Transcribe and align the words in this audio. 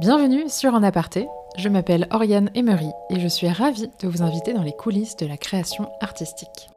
Bienvenue 0.00 0.48
sur 0.48 0.72
En 0.72 0.82
Aparté, 0.82 1.28
je 1.58 1.68
m'appelle 1.68 2.08
Oriane 2.10 2.50
Emery 2.54 2.90
et 3.10 3.20
je 3.20 3.28
suis 3.28 3.48
ravie 3.48 3.90
de 4.00 4.08
vous 4.08 4.22
inviter 4.22 4.54
dans 4.54 4.62
les 4.62 4.72
coulisses 4.72 5.16
de 5.16 5.26
la 5.26 5.36
création 5.36 5.90
artistique. 6.00 6.70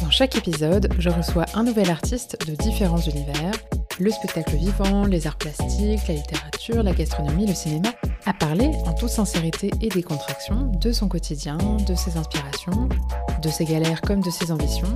Dans 0.00 0.10
chaque 0.10 0.34
épisode, 0.36 0.88
je 0.98 1.10
reçois 1.10 1.44
un 1.54 1.62
nouvel 1.62 1.90
artiste 1.90 2.38
de 2.48 2.54
différents 2.54 3.02
univers, 3.02 3.52
le 4.00 4.10
spectacle 4.10 4.56
vivant, 4.56 5.04
les 5.04 5.26
arts 5.26 5.36
plastiques, 5.36 6.08
la 6.08 6.14
littérature, 6.14 6.82
la 6.82 6.92
gastronomie, 6.92 7.46
le 7.46 7.54
cinéma, 7.54 7.90
à 8.24 8.32
parler 8.32 8.70
en 8.86 8.94
toute 8.94 9.10
sincérité 9.10 9.70
et 9.82 9.88
décontraction 9.90 10.72
de 10.80 10.90
son 10.90 11.08
quotidien, 11.08 11.58
de 11.86 11.94
ses 11.94 12.16
inspirations, 12.16 12.88
de 13.42 13.48
ses 13.50 13.66
galères 13.66 14.00
comme 14.00 14.22
de 14.22 14.30
ses 14.30 14.50
ambitions, 14.50 14.94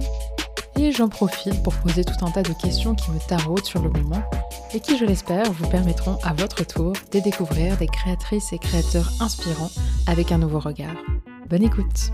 et 0.78 0.92
j'en 0.92 1.08
profite 1.08 1.62
pour 1.62 1.74
poser 1.74 2.04
tout 2.04 2.24
un 2.24 2.30
tas 2.30 2.42
de 2.42 2.52
questions 2.52 2.94
qui 2.94 3.10
me 3.10 3.18
taraudent 3.18 3.64
sur 3.64 3.82
le 3.82 3.88
moment 3.88 4.22
et 4.74 4.80
qui, 4.80 4.98
je 4.98 5.04
l'espère, 5.04 5.50
vous 5.52 5.68
permettront 5.68 6.18
à 6.22 6.34
votre 6.34 6.66
tour 6.66 6.92
de 7.12 7.20
découvrir 7.20 7.76
des 7.78 7.86
créatrices 7.86 8.52
et 8.52 8.58
créateurs 8.58 9.10
inspirants 9.20 9.70
avec 10.06 10.32
un 10.32 10.38
nouveau 10.38 10.58
regard. 10.58 10.96
Bonne 11.48 11.62
écoute 11.62 12.12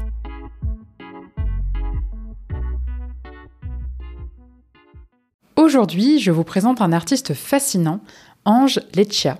Aujourd'hui, 5.57 6.19
je 6.19 6.31
vous 6.31 6.45
présente 6.45 6.81
un 6.81 6.93
artiste 6.93 7.35
fascinant, 7.35 8.01
Ange 8.45 8.81
Leccia. 8.95 9.39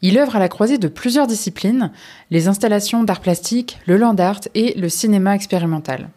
Il 0.00 0.18
œuvre 0.18 0.36
à 0.36 0.40
la 0.40 0.48
croisée 0.48 0.78
de 0.78 0.88
plusieurs 0.88 1.26
disciplines, 1.26 1.92
les 2.30 2.48
installations 2.48 3.04
d'art 3.04 3.20
plastique, 3.20 3.78
le 3.86 3.96
land 3.96 4.16
art 4.16 4.40
et 4.54 4.74
le 4.78 4.88
cinéma 4.88 5.34
expérimental. 5.34 6.10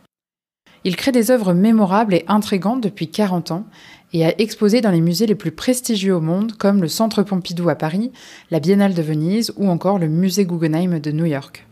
Il 0.88 0.96
crée 0.96 1.12
des 1.12 1.32
œuvres 1.32 1.54
mémorables 1.54 2.14
et 2.14 2.26
intrigantes 2.28 2.80
depuis 2.80 3.10
40 3.10 3.50
ans 3.50 3.66
et 4.14 4.24
a 4.24 4.40
exposé 4.40 4.82
dans 4.82 4.92
les 4.92 5.02
musées 5.02 5.26
les 5.26 5.34
plus 5.34 5.52
prestigieux 5.52 6.16
au 6.16 6.22
monde 6.22 6.54
comme 6.54 6.80
le 6.80 6.88
Centre 6.88 7.24
Pompidou 7.24 7.70
à 7.70 7.76
Paris, 7.76 8.12
la 8.52 8.60
Biennale 8.60 8.94
de 8.94 9.02
Venise 9.02 9.52
ou 9.58 9.68
encore 9.68 9.98
le 9.98 10.08
Musée 10.08 10.46
Guggenheim 10.46 11.00
de 11.00 11.12
New 11.12 11.26
York. 11.26 11.66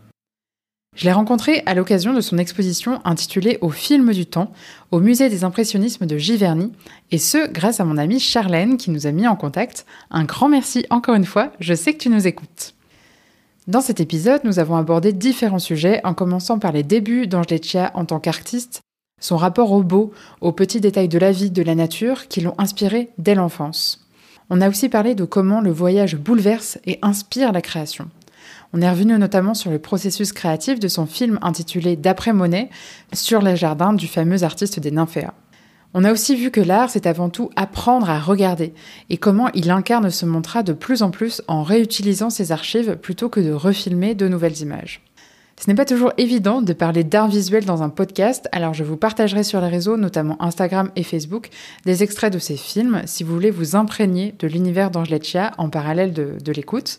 Je 0.96 1.04
l'ai 1.04 1.12
rencontré 1.12 1.62
à 1.64 1.74
l'occasion 1.74 2.12
de 2.12 2.20
son 2.20 2.38
exposition 2.38 3.00
intitulée 3.04 3.58
Au 3.60 3.70
film 3.70 4.12
du 4.12 4.26
temps 4.26 4.52
au 4.90 4.98
Musée 4.98 5.28
des 5.28 5.44
impressionnismes 5.44 6.06
de 6.06 6.18
Giverny, 6.18 6.72
et 7.12 7.18
ce 7.18 7.48
grâce 7.48 7.78
à 7.78 7.84
mon 7.84 7.98
amie 7.98 8.18
Charlène 8.18 8.76
qui 8.76 8.90
nous 8.90 9.06
a 9.06 9.12
mis 9.12 9.28
en 9.28 9.36
contact. 9.36 9.86
Un 10.10 10.24
grand 10.24 10.48
merci 10.48 10.86
encore 10.90 11.14
une 11.14 11.24
fois, 11.24 11.52
je 11.60 11.74
sais 11.74 11.92
que 11.92 11.98
tu 11.98 12.08
nous 12.08 12.26
écoutes. 12.26 12.74
Dans 13.68 13.80
cet 13.80 14.00
épisode, 14.00 14.42
nous 14.42 14.58
avons 14.58 14.76
abordé 14.76 15.12
différents 15.12 15.60
sujets, 15.60 16.00
en 16.02 16.14
commençant 16.14 16.58
par 16.58 16.72
les 16.72 16.82
débuts 16.82 17.28
d'Angeleccia 17.28 17.92
en 17.94 18.04
tant 18.04 18.18
qu'artiste, 18.18 18.82
son 19.24 19.36
rapport 19.38 19.72
au 19.72 19.82
beau, 19.82 20.12
aux 20.42 20.52
petits 20.52 20.80
détails 20.80 21.08
de 21.08 21.18
la 21.18 21.32
vie, 21.32 21.50
de 21.50 21.62
la 21.62 21.74
nature, 21.74 22.28
qui 22.28 22.42
l'ont 22.42 22.54
inspiré 22.58 23.08
dès 23.16 23.34
l'enfance. 23.34 24.06
On 24.50 24.60
a 24.60 24.68
aussi 24.68 24.90
parlé 24.90 25.14
de 25.14 25.24
comment 25.24 25.62
le 25.62 25.72
voyage 25.72 26.16
bouleverse 26.16 26.78
et 26.84 26.98
inspire 27.00 27.50
la 27.52 27.62
création. 27.62 28.10
On 28.74 28.82
est 28.82 28.90
revenu 28.90 29.16
notamment 29.16 29.54
sur 29.54 29.70
le 29.70 29.78
processus 29.78 30.32
créatif 30.32 30.78
de 30.78 30.88
son 30.88 31.06
film 31.06 31.38
intitulé 31.40 31.96
D'après 31.96 32.34
Monet, 32.34 32.68
sur 33.14 33.40
les 33.40 33.56
jardins 33.56 33.94
du 33.94 34.06
fameux 34.06 34.42
artiste 34.42 34.78
des 34.78 34.90
nymphéas. 34.90 35.32
On 35.94 36.04
a 36.04 36.12
aussi 36.12 36.36
vu 36.36 36.50
que 36.50 36.60
l'art, 36.60 36.90
c'est 36.90 37.06
avant 37.06 37.30
tout 37.30 37.50
apprendre 37.56 38.10
à 38.10 38.18
regarder, 38.18 38.74
et 39.08 39.16
comment 39.16 39.48
il 39.54 39.70
incarne 39.70 40.10
ce 40.10 40.26
mantra 40.26 40.62
de 40.62 40.72
plus 40.72 41.02
en 41.02 41.10
plus 41.10 41.40
en 41.46 41.62
réutilisant 41.62 42.30
ses 42.30 42.52
archives 42.52 42.96
plutôt 42.96 43.30
que 43.30 43.40
de 43.40 43.52
refilmer 43.52 44.14
de 44.14 44.28
nouvelles 44.28 44.60
images. 44.60 45.02
Ce 45.60 45.70
n'est 45.70 45.76
pas 45.76 45.84
toujours 45.84 46.12
évident 46.18 46.62
de 46.62 46.72
parler 46.72 47.04
d'art 47.04 47.28
visuel 47.28 47.64
dans 47.64 47.82
un 47.82 47.88
podcast, 47.88 48.48
alors 48.52 48.74
je 48.74 48.82
vous 48.82 48.96
partagerai 48.96 49.44
sur 49.44 49.60
les 49.60 49.68
réseaux, 49.68 49.96
notamment 49.96 50.36
Instagram 50.42 50.90
et 50.96 51.04
Facebook, 51.04 51.48
des 51.84 52.02
extraits 52.02 52.32
de 52.32 52.38
ces 52.38 52.56
films 52.56 53.02
si 53.06 53.22
vous 53.22 53.32
voulez 53.32 53.50
vous 53.52 53.76
imprégner 53.76 54.34
de 54.38 54.48
l'univers 54.48 54.90
d'Angeleccia 54.90 55.52
en 55.58 55.68
parallèle 55.68 56.12
de, 56.12 56.36
de 56.42 56.52
l'écoute. 56.52 56.98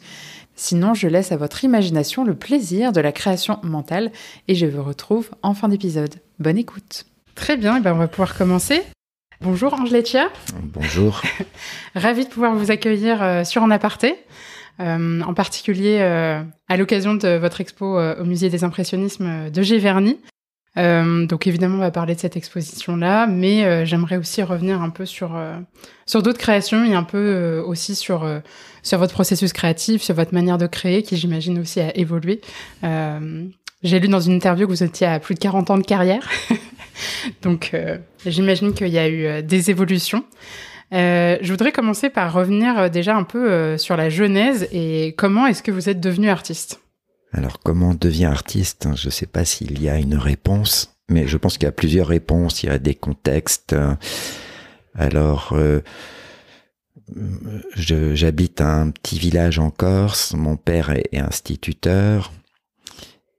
Sinon, 0.55 0.93
je 0.93 1.07
laisse 1.07 1.33
à 1.33 1.37
votre 1.37 1.65
imagination 1.65 2.23
le 2.23 2.33
plaisir 2.33 2.93
de 2.93 3.01
la 3.01 3.11
création 3.11 3.59
mentale 3.61 4.11
et 4.47 4.55
je 4.55 4.65
vous 4.65 4.83
retrouve 4.83 5.29
en 5.43 5.53
fin 5.53 5.67
d'épisode. 5.67 6.15
Bonne 6.39 6.57
écoute. 6.57 7.05
Très 7.35 7.57
bien, 7.57 7.77
et 7.77 7.81
ben 7.81 7.93
on 7.93 7.97
va 7.97 8.07
pouvoir 8.07 8.37
commencer. 8.37 8.81
Bonjour 9.41 9.73
Angeleccia. 9.73 10.29
Bonjour. 10.63 11.21
Ravi 11.95 12.23
de 12.23 12.29
pouvoir 12.29 12.55
vous 12.55 12.71
accueillir 12.71 13.21
euh, 13.21 13.43
sur 13.43 13.63
En 13.63 13.69
Aparté. 13.69 14.15
Euh, 14.81 15.21
en 15.21 15.33
particulier 15.33 15.99
euh, 16.01 16.43
à 16.67 16.75
l'occasion 16.75 17.15
de 17.15 17.37
votre 17.37 17.61
expo 17.61 17.97
euh, 17.97 18.21
au 18.21 18.25
Musée 18.25 18.49
des 18.49 18.65
Impressionnismes 18.65 19.49
de 19.49 19.61
Giverny. 19.61 20.17
donc 20.75 21.47
évidemment, 21.47 21.75
on 21.75 21.79
va 21.79 21.91
parler 21.91 22.13
de 22.15 22.19
cette 22.19 22.35
exposition-là, 22.35 23.27
mais 23.27 23.85
j'aimerais 23.85 24.17
aussi 24.17 24.43
revenir 24.43 24.81
un 24.81 24.89
peu 24.89 25.05
sur 25.05 25.39
sur 26.05 26.21
d'autres 26.21 26.37
créations 26.37 26.83
et 26.83 26.93
un 26.93 27.03
peu 27.03 27.63
aussi 27.65 27.95
sur 27.95 28.29
sur 28.83 28.97
votre 28.97 29.13
processus 29.13 29.53
créatif, 29.53 30.01
sur 30.01 30.15
votre 30.15 30.33
manière 30.33 30.57
de 30.57 30.67
créer, 30.67 31.01
qui 31.01 31.15
j'imagine 31.15 31.59
aussi 31.59 31.79
a 31.79 31.95
évolué. 31.95 32.41
J'ai 33.83 33.99
lu 34.01 34.09
dans 34.09 34.19
une 34.19 34.33
interview 34.33 34.65
que 34.65 34.71
vous 34.71 34.83
étiez 34.83 35.07
à 35.07 35.21
plus 35.21 35.35
de 35.35 35.39
40 35.39 35.69
ans 35.69 35.77
de 35.77 35.85
carrière, 35.85 36.27
donc 37.41 37.73
j'imagine 38.25 38.73
qu'il 38.73 38.89
y 38.89 38.99
a 38.99 39.07
eu 39.07 39.43
des 39.43 39.69
évolutions. 39.69 40.25
Euh, 40.93 41.37
je 41.41 41.51
voudrais 41.51 41.71
commencer 41.71 42.09
par 42.09 42.31
revenir 42.33 42.77
euh, 42.77 42.89
déjà 42.89 43.15
un 43.15 43.23
peu 43.23 43.51
euh, 43.51 43.77
sur 43.77 43.97
la 43.97 44.09
genèse 44.09 44.67
et 44.71 45.15
comment 45.17 45.47
est-ce 45.47 45.63
que 45.63 45.71
vous 45.71 45.89
êtes 45.89 45.99
devenu 45.99 46.29
artiste? 46.29 46.79
Alors 47.33 47.59
comment 47.59 47.89
on 47.89 47.93
devient 47.95 48.25
artiste 48.25 48.87
Je 48.95 49.07
ne 49.07 49.11
sais 49.11 49.25
pas 49.25 49.45
s'il 49.45 49.81
y 49.81 49.89
a 49.89 49.97
une 49.97 50.15
réponse, 50.15 50.95
mais 51.09 51.27
je 51.27 51.37
pense 51.37 51.57
qu'il 51.57 51.65
y 51.65 51.69
a 51.69 51.73
plusieurs 51.73 52.07
réponses, 52.07 52.63
il 52.63 52.67
y 52.67 52.69
a 52.69 52.79
des 52.79 52.95
contextes. 52.95 53.75
Alors, 54.97 55.53
j'habite 57.75 58.61
un 58.61 58.91
petit 58.91 59.19
village 59.19 59.59
en 59.59 59.69
Corse, 59.69 60.33
mon 60.33 60.55
père 60.55 60.91
est 60.91 61.17
instituteur, 61.17 62.31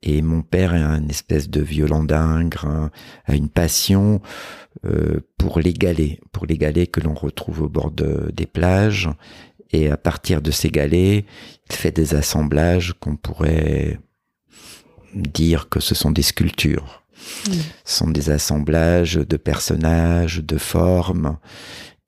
et 0.06 0.22
mon 0.22 0.40
père 0.40 0.72
est 0.72 0.80
un 0.80 1.08
espèce 1.08 1.50
de 1.50 1.60
violent 1.60 2.04
d'ingre, 2.04 2.90
a 3.24 3.34
une 3.34 3.48
passion 3.48 4.22
euh, 4.84 5.18
pour 5.36 5.58
les 5.58 5.72
galets, 5.72 6.20
pour 6.30 6.46
les 6.46 6.56
galets 6.56 6.88
que 6.88 7.00
l'on 7.00 7.12
retrouve 7.14 7.62
au 7.62 7.68
bord 7.68 7.90
des 7.90 8.46
plages. 8.46 9.10
Et 9.72 9.90
à 9.90 9.96
partir 9.96 10.42
de 10.42 10.52
ces 10.52 10.70
galets, 10.70 11.24
il 11.68 11.74
fait 11.74 11.90
des 11.90 12.14
assemblages 12.14 12.94
qu'on 13.00 13.16
pourrait 13.16 13.98
dire 15.12 15.68
que 15.68 15.80
ce 15.80 15.96
sont 15.96 16.12
des 16.12 16.22
sculptures. 16.22 17.02
Mmh. 17.48 17.52
Ce 17.84 17.98
sont 17.98 18.10
des 18.10 18.30
assemblages 18.30 19.14
de 19.14 19.36
personnages, 19.36 20.38
de 20.40 20.56
formes. 20.56 21.36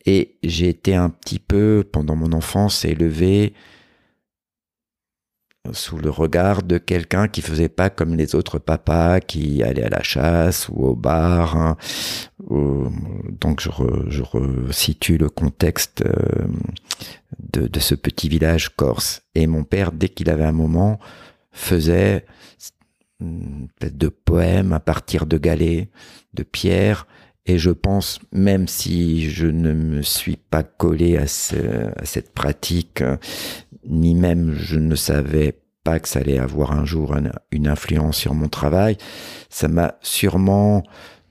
Et 0.07 0.39
j'ai 0.45 0.69
été 0.69 0.95
un 0.95 1.11
petit 1.11 1.41
peu, 1.41 1.85
pendant 1.91 2.15
mon 2.15 2.33
enfance, 2.33 2.85
élevé 2.85 3.55
sous 5.73 5.99
le 5.99 6.11
regard 6.11 6.63
de 6.63 6.79
quelqu'un 6.79 7.29
qui 7.29 7.43
faisait 7.43 7.69
pas 7.69 7.91
comme 7.91 8.15
les 8.15 8.35
autres 8.35 8.59
papas 8.59 9.21
qui 9.21 9.63
allaient 9.63 9.85
à 9.85 9.91
la 9.91 10.03
chasse 10.03 10.69
ou 10.69 10.87
au 10.87 10.95
bar. 10.95 11.57
Hein. 11.57 11.77
donc 13.41 13.61
je, 13.61 13.71
je 14.09 14.23
resitue 14.23 15.19
le 15.19 15.29
contexte 15.29 16.03
euh, 16.07 16.47
de, 17.53 17.67
de, 17.67 17.81
ce 17.81 17.95
petit 17.95 18.29
village 18.29 18.71
corse. 18.71 19.23
Et 19.35 19.47
mon 19.47 19.65
père, 19.65 19.93
dès 19.93 20.09
qu'il 20.09 20.31
avait 20.31 20.45
un 20.45 20.53
moment, 20.53 20.99
faisait 21.53 22.25
peut-être 23.19 23.99
de 23.99 24.09
poèmes 24.09 24.73
à 24.73 24.81
partir 24.81 25.27
de 25.27 25.39
galets, 25.39 25.89
de 26.35 26.43
pierres. 26.43 27.07
Et 27.49 27.57
je 27.57 27.71
pense, 27.71 28.21
même 28.31 28.69
si 28.69 29.31
je 29.31 29.47
ne 29.47 29.73
me 29.73 30.03
suis 30.03 30.37
pas 30.37 30.63
collé 30.63 31.17
à, 31.17 31.27
cette 31.27 32.33
pratique, 32.35 33.03
ni 33.87 34.15
même 34.15 34.55
je 34.55 34.79
ne 34.79 34.95
savais 34.95 35.59
pas 35.83 35.99
que 35.99 36.09
ça 36.09 36.19
allait 36.19 36.39
avoir 36.39 36.73
un 36.73 36.85
jour 36.85 37.17
une 37.51 37.67
influence 37.67 38.19
sur 38.19 38.35
mon 38.35 38.49
travail, 38.49 38.99
ça 39.49 39.67
m'a 39.67 39.95
sûrement 40.03 40.83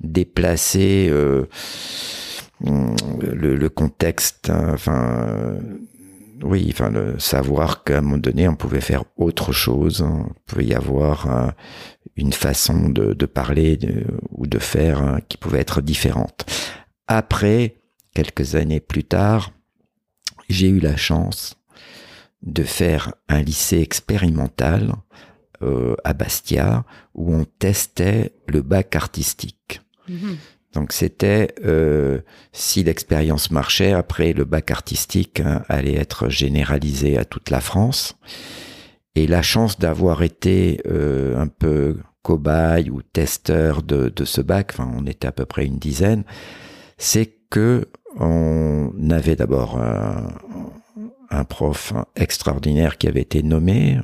déplacé 0.01 1.07
euh, 1.11 1.45
le, 2.61 3.67
contexte, 3.67 4.49
hein, 4.49 4.71
enfin 4.73 5.27
euh, 5.29 5.59
oui, 6.43 6.67
enfin 6.71 6.89
le 6.89 7.19
savoir 7.19 7.83
qu'à 7.83 7.99
un 7.99 8.01
moment 8.01 8.17
donné 8.17 8.47
on 8.47 8.55
pouvait 8.55 8.81
faire 8.81 9.03
autre 9.17 9.51
chose, 9.51 10.01
hein. 10.01 10.27
pouvait 10.47 10.65
y 10.65 10.73
avoir 10.73 11.53
une 12.17 12.33
façon 12.33 12.89
de, 12.89 13.25
parler 13.25 13.79
ou 14.31 14.47
de 14.47 14.59
faire 14.59 15.01
hein, 15.01 15.19
qui 15.29 15.37
pouvait 15.37 15.59
être 15.59 15.81
différente. 15.81 16.45
Après, 17.07 17.75
quelques 18.13 18.55
années 18.55 18.79
plus 18.79 19.03
tard, 19.03 19.51
j'ai 20.49 20.67
eu 20.67 20.79
la 20.79 20.97
chance 20.97 21.55
de 22.41 22.63
faire 22.63 23.13
un 23.29 23.41
lycée 23.41 23.79
expérimental 23.79 24.93
euh, 25.61 25.95
à 26.03 26.13
Bastia 26.13 26.85
où 27.13 27.33
on 27.33 27.45
testait 27.45 28.33
le 28.47 28.61
bac 28.61 28.95
artistique. 28.95 29.81
Mhm. 30.07 30.37
Donc 30.73 30.93
c'était 30.93 31.55
euh, 31.65 32.19
si 32.51 32.83
l'expérience 32.83 33.51
marchait, 33.51 33.93
après 33.93 34.33
le 34.33 34.45
bac 34.45 34.69
artistique 34.69 35.39
hein, 35.39 35.63
allait 35.69 35.95
être 35.95 36.29
généralisé 36.29 37.17
à 37.17 37.25
toute 37.25 37.49
la 37.49 37.61
France. 37.61 38.17
Et 39.17 39.25
la 39.25 39.41
chance 39.41 39.79
d'avoir 39.79 40.21
été 40.21 40.79
euh, 40.85 41.41
un 41.41 41.47
peu 41.47 41.97
cobaye 42.21 42.91
ou 42.91 43.01
testeur 43.01 43.81
de, 43.81 44.13
ce 44.23 44.41
bac, 44.41 44.69
enfin 44.73 44.91
on 44.95 45.07
était 45.07 45.27
à 45.27 45.31
peu 45.31 45.45
près 45.45 45.65
une 45.65 45.79
dizaine, 45.79 46.23
c'est 46.99 47.33
que 47.49 47.87
on 48.19 48.91
avait 49.09 49.35
d'abord 49.35 49.79
un 51.31 51.43
prof 51.45 51.93
extraordinaire 52.15 52.99
qui 52.99 53.07
avait 53.07 53.21
été 53.21 53.41
nommé, 53.41 53.99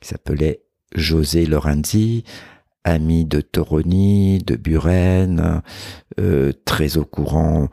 qui 0.00 0.08
s'appelait 0.08 0.62
José 0.92 1.46
Lorenzi, 1.46 2.24
ami 2.88 3.24
de 3.24 3.40
Toroni, 3.40 4.38
de 4.38 4.56
Buren, 4.56 5.62
euh, 6.20 6.52
très 6.64 6.96
au 6.96 7.04
courant 7.04 7.68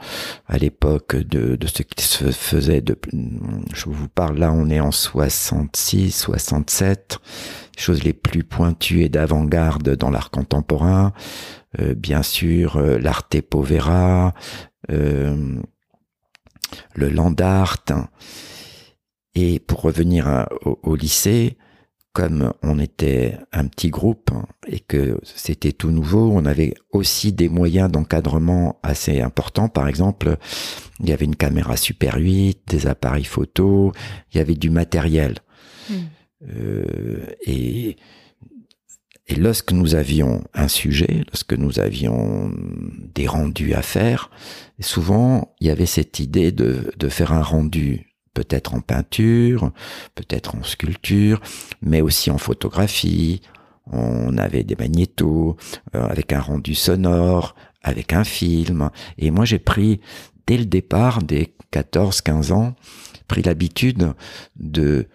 à 0.47 0.57
l'époque 0.57 1.15
de, 1.15 1.55
de, 1.55 1.67
ce 1.67 1.83
qui 1.83 2.05
se 2.05 2.31
faisait. 2.31 2.81
De, 2.81 2.97
je 3.73 3.89
vous 3.89 4.07
parle 4.07 4.37
là, 4.37 4.51
on 4.51 4.69
est 4.69 4.79
en 4.79 4.91
66, 4.91 6.11
67, 6.11 7.17
choses 7.77 8.03
les 8.03 8.13
plus 8.13 8.43
pointues 8.43 9.03
et 9.03 9.09
d'avant-garde 9.09 9.95
dans 9.95 10.11
l'art 10.11 10.31
contemporain. 10.31 11.13
Euh, 11.79 11.93
bien 11.93 12.23
sûr, 12.23 12.77
euh, 12.77 12.97
l'arte 12.97 13.41
povera, 13.41 14.33
euh, 14.91 15.55
le 16.93 17.09
land 17.09 17.35
art. 17.39 17.85
Et 19.33 19.59
pour 19.59 19.81
revenir 19.81 20.47
au, 20.63 20.79
au 20.83 20.95
lycée, 20.95 21.57
comme 22.15 22.53
on 22.63 22.79
était 22.79 23.37
un 23.51 23.67
petit 23.67 23.89
groupe 23.89 24.31
et 24.67 24.79
que 24.79 25.19
c'était 25.25 25.73
tout 25.73 25.91
nouveau, 25.91 26.31
on 26.31 26.45
avait 26.45 26.73
aussi 26.93 27.33
des 27.33 27.49
moyens 27.49 27.91
d'encadrement 27.91 28.79
assez 28.83 29.19
importants. 29.19 29.67
Par 29.67 29.89
exemple, 29.89 30.37
il 31.01 31.09
y 31.09 31.11
avait 31.11 31.25
une 31.25 31.35
caméra 31.35 31.75
Super 31.75 32.15
8, 32.15 32.61
des 32.69 32.87
appareils 32.87 33.25
photo, 33.25 33.91
il 34.31 34.37
y 34.37 34.39
avait 34.39 34.55
du 34.55 34.69
matériel. 34.69 35.39
Hmm. 35.89 35.93
Euh, 36.57 37.25
et, 37.45 37.97
et 39.27 39.35
lorsque 39.35 39.73
nous 39.73 39.93
avions 39.95 40.41
un 40.53 40.69
sujet, 40.69 41.25
lorsque 41.27 41.53
nous 41.53 41.81
avions 41.81 42.49
des 43.13 43.27
rendus 43.27 43.73
à 43.73 43.81
faire, 43.81 44.31
souvent 44.79 45.53
il 45.59 45.67
y 45.67 45.69
avait 45.69 45.85
cette 45.85 46.19
idée 46.19 46.53
de, 46.53 46.93
de 46.97 47.09
faire 47.09 47.33
un 47.33 47.43
rendu 47.43 48.04
peut-être 48.35 48.75
en 48.75 48.81
peinture, 48.81 49.71
peut-être 50.13 50.55
en 50.55 50.61
sculpture, 50.61 51.41
mais 51.81 52.01
aussi 52.01 52.29
en 52.29 52.37
photographie. 52.37 53.41
On 53.91 54.37
avait 54.37 54.63
des 54.63 54.75
magnétos 54.75 55.57
euh, 55.95 56.05
avec 56.07 56.31
un 56.33 56.41
rendu 56.41 56.75
sonore, 56.75 57.55
avec 57.81 58.13
un 58.13 58.23
film. 58.23 58.91
Et 59.17 59.31
moi, 59.31 59.45
j'ai 59.45 59.59
pris, 59.59 60.01
dès 60.45 60.57
le 60.57 60.65
départ, 60.65 61.23
des 61.23 61.55
14-15 61.71 62.51
ans, 62.51 62.75
pris 63.27 63.41
l'habitude 63.41 64.13
de 64.55 65.07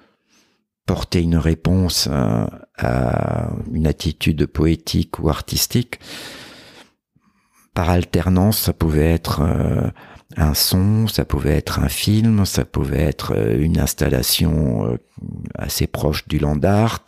porter 0.87 1.21
une 1.21 1.37
réponse 1.37 2.09
à, 2.09 2.51
à 2.79 3.51
une 3.73 3.87
attitude 3.87 4.47
poétique 4.47 5.21
ou 5.21 5.29
artistique. 5.29 6.01
Par 7.75 7.91
alternance, 7.91 8.59
ça 8.59 8.73
pouvait 8.73 9.13
être 9.13 9.43
euh, 9.43 9.91
un 10.37 10.55
son, 10.55 11.09
ça 11.09 11.25
pouvait 11.25 11.57
être 11.57 11.81
un 11.81 11.89
film, 11.89 12.45
ça 12.47 12.65
pouvait 12.65 13.03
être 13.03 13.35
euh, 13.37 13.61
une 13.61 13.79
installation 13.79 14.87
euh, 14.87 14.97
assez 15.55 15.87
proche 15.87 16.29
du 16.29 16.39
land 16.39 16.63
art. 16.63 17.05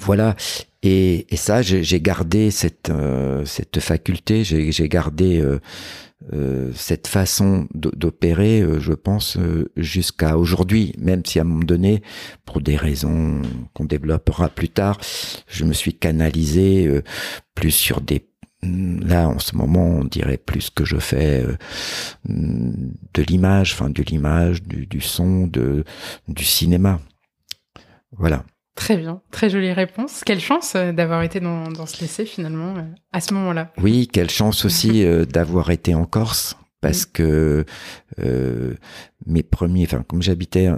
Voilà. 0.00 0.36
Et, 0.82 1.26
ça, 1.34 1.60
j'ai 1.60 2.00
gardé 2.00 2.50
cette, 2.50 2.88
euh, 2.90 3.44
cette 3.44 3.80
faculté, 3.80 4.44
j'ai 4.44 4.88
gardé 4.88 5.44
cette 6.74 7.08
façon 7.08 7.66
d'opérer, 7.74 8.64
je 8.78 8.92
pense, 8.92 9.38
jusqu'à 9.76 10.38
aujourd'hui, 10.38 10.94
même 10.98 11.24
si 11.26 11.40
à 11.40 11.42
un 11.42 11.46
moment 11.46 11.64
donné, 11.64 12.02
pour 12.44 12.60
des 12.60 12.76
raisons 12.76 13.42
qu'on 13.74 13.86
développera 13.86 14.48
plus 14.48 14.68
tard, 14.68 14.98
je 15.48 15.64
me 15.64 15.72
suis 15.72 15.94
canalisé 15.94 17.02
plus 17.56 17.72
sur 17.72 18.00
des 18.00 18.27
Là, 18.62 19.28
en 19.28 19.38
ce 19.38 19.54
moment, 19.54 19.86
on 19.86 20.04
dirait 20.04 20.36
plus 20.36 20.70
que 20.70 20.84
je 20.84 20.96
fais 20.96 21.44
euh, 21.44 21.56
de 22.28 23.22
l'image, 23.22 23.72
enfin 23.72 23.88
de 23.88 24.02
l'image, 24.02 24.62
du, 24.64 25.00
son, 25.00 25.46
de, 25.46 25.84
du 26.26 26.44
cinéma. 26.44 27.00
Voilà. 28.16 28.44
Très 28.74 28.96
bien, 28.96 29.22
très 29.30 29.48
jolie 29.48 29.72
réponse. 29.72 30.22
Quelle 30.24 30.40
chance 30.40 30.74
euh, 30.74 30.92
d'avoir 30.92 31.22
été 31.22 31.38
dans, 31.40 31.68
dans, 31.68 31.86
ce 31.86 32.00
lycée 32.02 32.24
finalement 32.24 32.76
euh, 32.76 32.82
à 33.12 33.20
ce 33.20 33.32
moment-là. 33.34 33.72
Oui, 33.78 34.08
quelle 34.12 34.30
chance 34.30 34.64
aussi 34.64 35.04
d'avoir 35.32 35.70
été 35.70 35.94
en 35.94 36.04
Corse 36.04 36.56
parce 36.80 37.06
que 37.06 37.64
mes 39.26 39.42
premiers, 39.42 39.84
enfin 39.84 40.04
comme 40.06 40.22
j'habitais 40.22 40.70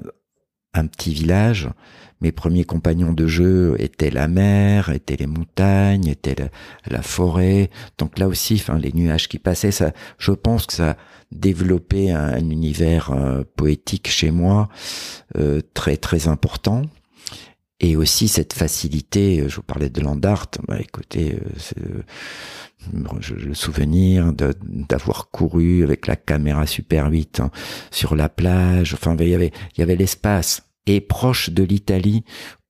un 0.74 0.86
petit 0.86 1.12
village, 1.12 1.68
mes 2.20 2.32
premiers 2.32 2.64
compagnons 2.64 3.12
de 3.12 3.26
jeu 3.26 3.76
étaient 3.78 4.10
la 4.10 4.28
mer, 4.28 4.90
étaient 4.90 5.16
les 5.16 5.26
montagnes, 5.26 6.06
étaient 6.06 6.36
la, 6.86 7.02
forêt. 7.02 7.70
Donc 7.98 8.18
là 8.18 8.28
aussi, 8.28 8.62
les 8.78 8.92
nuages 8.92 9.28
qui 9.28 9.38
passaient, 9.38 9.70
ça, 9.70 9.92
je 10.18 10.32
pense 10.32 10.66
que 10.66 10.74
ça 10.74 10.90
a 10.90 10.96
développé 11.32 12.10
un, 12.10 12.38
univers 12.38 13.10
euh, 13.12 13.42
poétique 13.56 14.08
chez 14.08 14.30
moi 14.30 14.68
euh, 15.36 15.60
très 15.74 15.96
très 15.96 16.28
important. 16.28 16.82
Et 17.80 17.96
aussi 17.96 18.28
cette 18.28 18.52
facilité, 18.52 19.40
euh, 19.40 19.48
je 19.48 19.56
vous 19.56 19.62
parlais 19.62 19.90
de 19.90 20.00
Landart, 20.00 20.48
bah 20.68 20.78
écoutez, 20.78 21.38
je, 21.56 23.34
le 23.34 23.54
souvenir 23.54 24.32
d'avoir 24.32 25.30
couru 25.30 25.82
avec 25.82 26.06
la 26.06 26.16
caméra 26.16 26.66
Super 26.66 27.10
8 27.10 27.40
hein, 27.40 27.50
sur 27.90 28.14
la 28.16 28.28
plage. 28.28 28.94
Enfin, 28.94 29.16
il 29.18 29.28
y 29.28 29.34
avait, 29.34 29.52
il 29.76 29.80
y 29.80 29.82
avait 29.82 29.96
l'espace 29.96 30.62
et 30.86 31.00
proche 31.00 31.50
de 31.50 31.62
l'Italie 31.62 32.24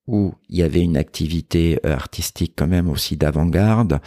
où 0.07 0.35
il 0.49 0.59
y 0.59 0.63
avait 0.63 0.81
une 0.81 0.97
activité 0.97 1.79
euh, 1.87 1.95
artistique 1.95 2.55
quand 2.57 2.67
même 2.67 2.89
aussi 2.89 3.17
d'avant-garde. 3.17 4.01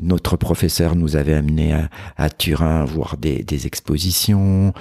Notre 0.00 0.36
professeur 0.36 0.94
nous 0.94 1.16
avait 1.16 1.34
amené 1.34 1.74
à, 2.16 2.30
Turin 2.30 2.84
voir 2.84 3.16
des, 3.16 3.42
des 3.42 3.66
expositions, 3.66 4.72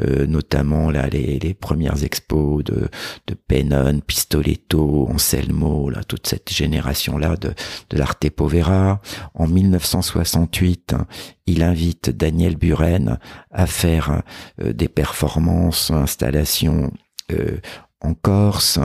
euh, 0.00 0.26
notamment 0.26 0.90
là 0.90 1.08
les, 1.08 1.38
les, 1.38 1.54
premières 1.54 2.04
expos 2.04 2.62
de, 2.64 2.88
de 3.26 3.34
Pennon, 3.34 4.00
Pistoletto, 4.06 5.08
Anselmo, 5.08 5.88
là 5.88 6.04
toute 6.04 6.26
cette 6.26 6.52
génération 6.52 7.16
là 7.16 7.36
de, 7.36 7.54
de 7.88 7.96
l'arte 7.96 8.28
povera. 8.28 9.00
En 9.34 9.46
1968, 9.46 10.94
il 11.46 11.62
invite 11.62 12.10
Daniel 12.10 12.56
Buren 12.56 13.18
à 13.50 13.66
faire 13.66 14.22
euh, 14.60 14.74
des 14.74 14.88
performances, 14.88 15.90
installations 15.90 16.92
euh, 17.32 17.58
en 18.00 18.14
Corse. 18.14 18.78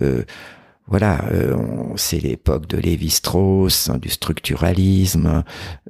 Euh, 0.00 0.24
voilà, 0.90 1.24
euh, 1.30 1.56
c'est 1.94 2.18
l'époque 2.18 2.66
de 2.66 2.76
Lévi-Strauss, 2.76 3.88
hein, 3.88 3.98
du 3.98 4.08
structuralisme. 4.08 5.44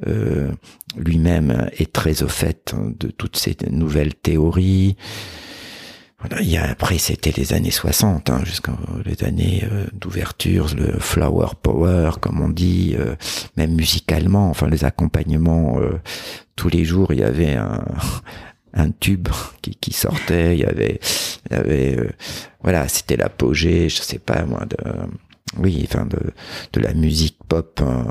Euh, 0.07 0.53
lui-même 0.97 1.71
est 1.79 1.93
très 1.93 2.23
au 2.23 2.29
fait 2.29 2.75
de 2.77 3.09
toutes 3.09 3.37
ces 3.37 3.57
nouvelles 3.71 4.15
théories. 4.15 4.97
Voilà, 6.19 6.43
il 6.43 6.51
y 6.51 6.59
a, 6.59 6.69
après, 6.71 6.99
c'était 6.99 7.33
les 7.35 7.55
années 7.55 7.71
60, 7.71 8.29
hein, 8.29 8.43
les 9.07 9.25
années 9.25 9.65
d'ouverture, 9.95 10.69
le 10.77 10.99
flower 10.99 11.49
power, 11.63 12.11
comme 12.21 12.43
on 12.43 12.51
dit, 12.51 12.95
même 13.57 13.75
musicalement, 13.75 14.51
enfin 14.51 14.69
les 14.69 14.85
accompagnements, 14.85 15.79
tous 16.57 16.69
les 16.69 16.85
jours, 16.85 17.15
il 17.15 17.21
y 17.21 17.25
avait 17.25 17.55
un, 17.55 17.83
un 18.75 18.91
tube 18.91 19.29
qui, 19.81 19.93
sortait, 19.93 20.57
il 20.57 20.61
y 20.61 20.65
avait, 20.65 21.01
il 21.51 21.57
y 21.57 21.59
avait 21.59 21.99
euh, 21.99 22.11
voilà, 22.63 22.89
c'était 22.89 23.17
l'apogée, 23.17 23.89
je 23.89 24.03
sais 24.03 24.19
pas 24.19 24.45
moi, 24.45 24.65
de, 24.67 24.77
oui, 25.59 25.87
enfin 25.89 26.07
de, 26.07 26.19
de 26.73 26.81
la 26.81 26.95
musique 26.95 27.39
pop 27.49 27.81
euh, 27.83 28.03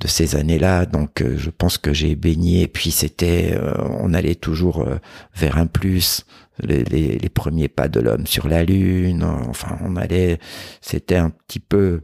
de 0.00 0.08
ces 0.08 0.36
années-là. 0.36 0.86
Donc, 0.86 1.20
euh, 1.20 1.36
je 1.36 1.50
pense 1.50 1.78
que 1.78 1.92
j'ai 1.92 2.14
baigné. 2.14 2.66
Puis 2.66 2.90
c'était, 2.90 3.58
on 4.00 4.14
allait 4.14 4.34
toujours 4.34 4.86
vers 5.34 5.58
un 5.58 5.66
plus. 5.66 6.24
Les 6.62 7.28
premiers 7.32 7.68
pas 7.68 7.88
de 7.88 8.00
l'homme 8.00 8.26
sur 8.26 8.48
la 8.48 8.64
lune. 8.64 9.24
Enfin, 9.24 9.78
on 9.82 9.96
allait. 9.96 10.38
C'était 10.80 11.16
un 11.16 11.30
petit 11.30 11.60
peu 11.60 12.00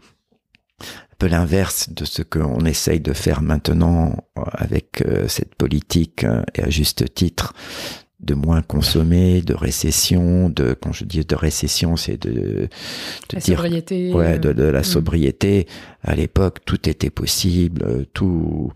peu 1.18 1.26
l'inverse 1.26 1.90
de 1.90 2.04
ce 2.04 2.22
qu'on 2.22 2.64
essaye 2.64 3.00
de 3.00 3.12
faire 3.12 3.42
maintenant 3.42 4.16
avec 4.52 5.02
cette 5.26 5.54
politique 5.54 6.24
et 6.54 6.62
à 6.62 6.70
juste 6.70 7.12
titre 7.14 7.54
de 8.20 8.34
moins 8.34 8.62
consommer, 8.62 9.42
de 9.42 9.54
récession, 9.54 10.48
de 10.48 10.74
quand 10.74 10.92
je 10.92 11.04
dis 11.04 11.24
de 11.24 11.34
récession, 11.36 11.96
c'est 11.96 12.20
de, 12.20 12.30
de 12.30 12.68
la 13.32 13.40
dire 13.40 13.58
sobriété, 13.58 14.12
ouais, 14.12 14.38
de, 14.38 14.52
de 14.52 14.64
la 14.64 14.80
mm. 14.80 14.84
sobriété. 14.84 15.66
À 16.02 16.16
l'époque, 16.16 16.58
tout 16.64 16.88
était 16.88 17.10
possible, 17.10 18.06
tout 18.14 18.72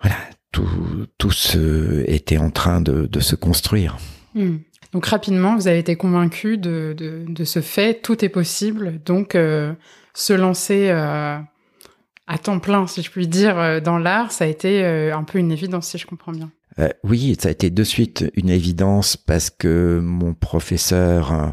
voilà, 0.00 0.16
tout 0.50 0.68
tout 1.16 1.30
ce 1.30 2.04
était 2.06 2.36
en 2.36 2.50
train 2.50 2.80
de, 2.80 3.06
de 3.06 3.20
se 3.20 3.34
construire. 3.34 3.96
Mm. 4.34 4.56
Donc 4.92 5.06
rapidement, 5.06 5.56
vous 5.56 5.68
avez 5.68 5.78
été 5.78 5.96
convaincu 5.96 6.58
de, 6.58 6.94
de, 6.94 7.24
de, 7.26 7.44
ce 7.44 7.62
fait, 7.62 8.02
tout 8.02 8.22
est 8.22 8.28
possible. 8.28 9.00
Donc 9.06 9.34
euh, 9.34 9.72
se 10.14 10.32
lancer 10.32 10.88
euh, 10.90 11.38
à 12.26 12.38
temps 12.38 12.58
plein, 12.58 12.86
si 12.86 13.02
je 13.02 13.10
puis 13.10 13.26
dire, 13.26 13.58
euh, 13.58 13.80
dans 13.80 13.98
l'art, 13.98 14.32
ça 14.32 14.44
a 14.44 14.48
été 14.48 14.84
un 14.84 15.24
peu 15.24 15.38
une 15.38 15.52
évidence, 15.52 15.88
si 15.88 15.98
je 15.98 16.06
comprends 16.06 16.32
bien. 16.32 16.50
Euh, 16.78 16.88
oui, 17.04 17.36
ça 17.38 17.48
a 17.48 17.52
été 17.52 17.70
de 17.70 17.84
suite 17.84 18.30
une 18.34 18.48
évidence 18.48 19.16
parce 19.16 19.50
que 19.50 20.00
mon 20.02 20.34
professeur 20.34 21.32
euh, 21.32 21.48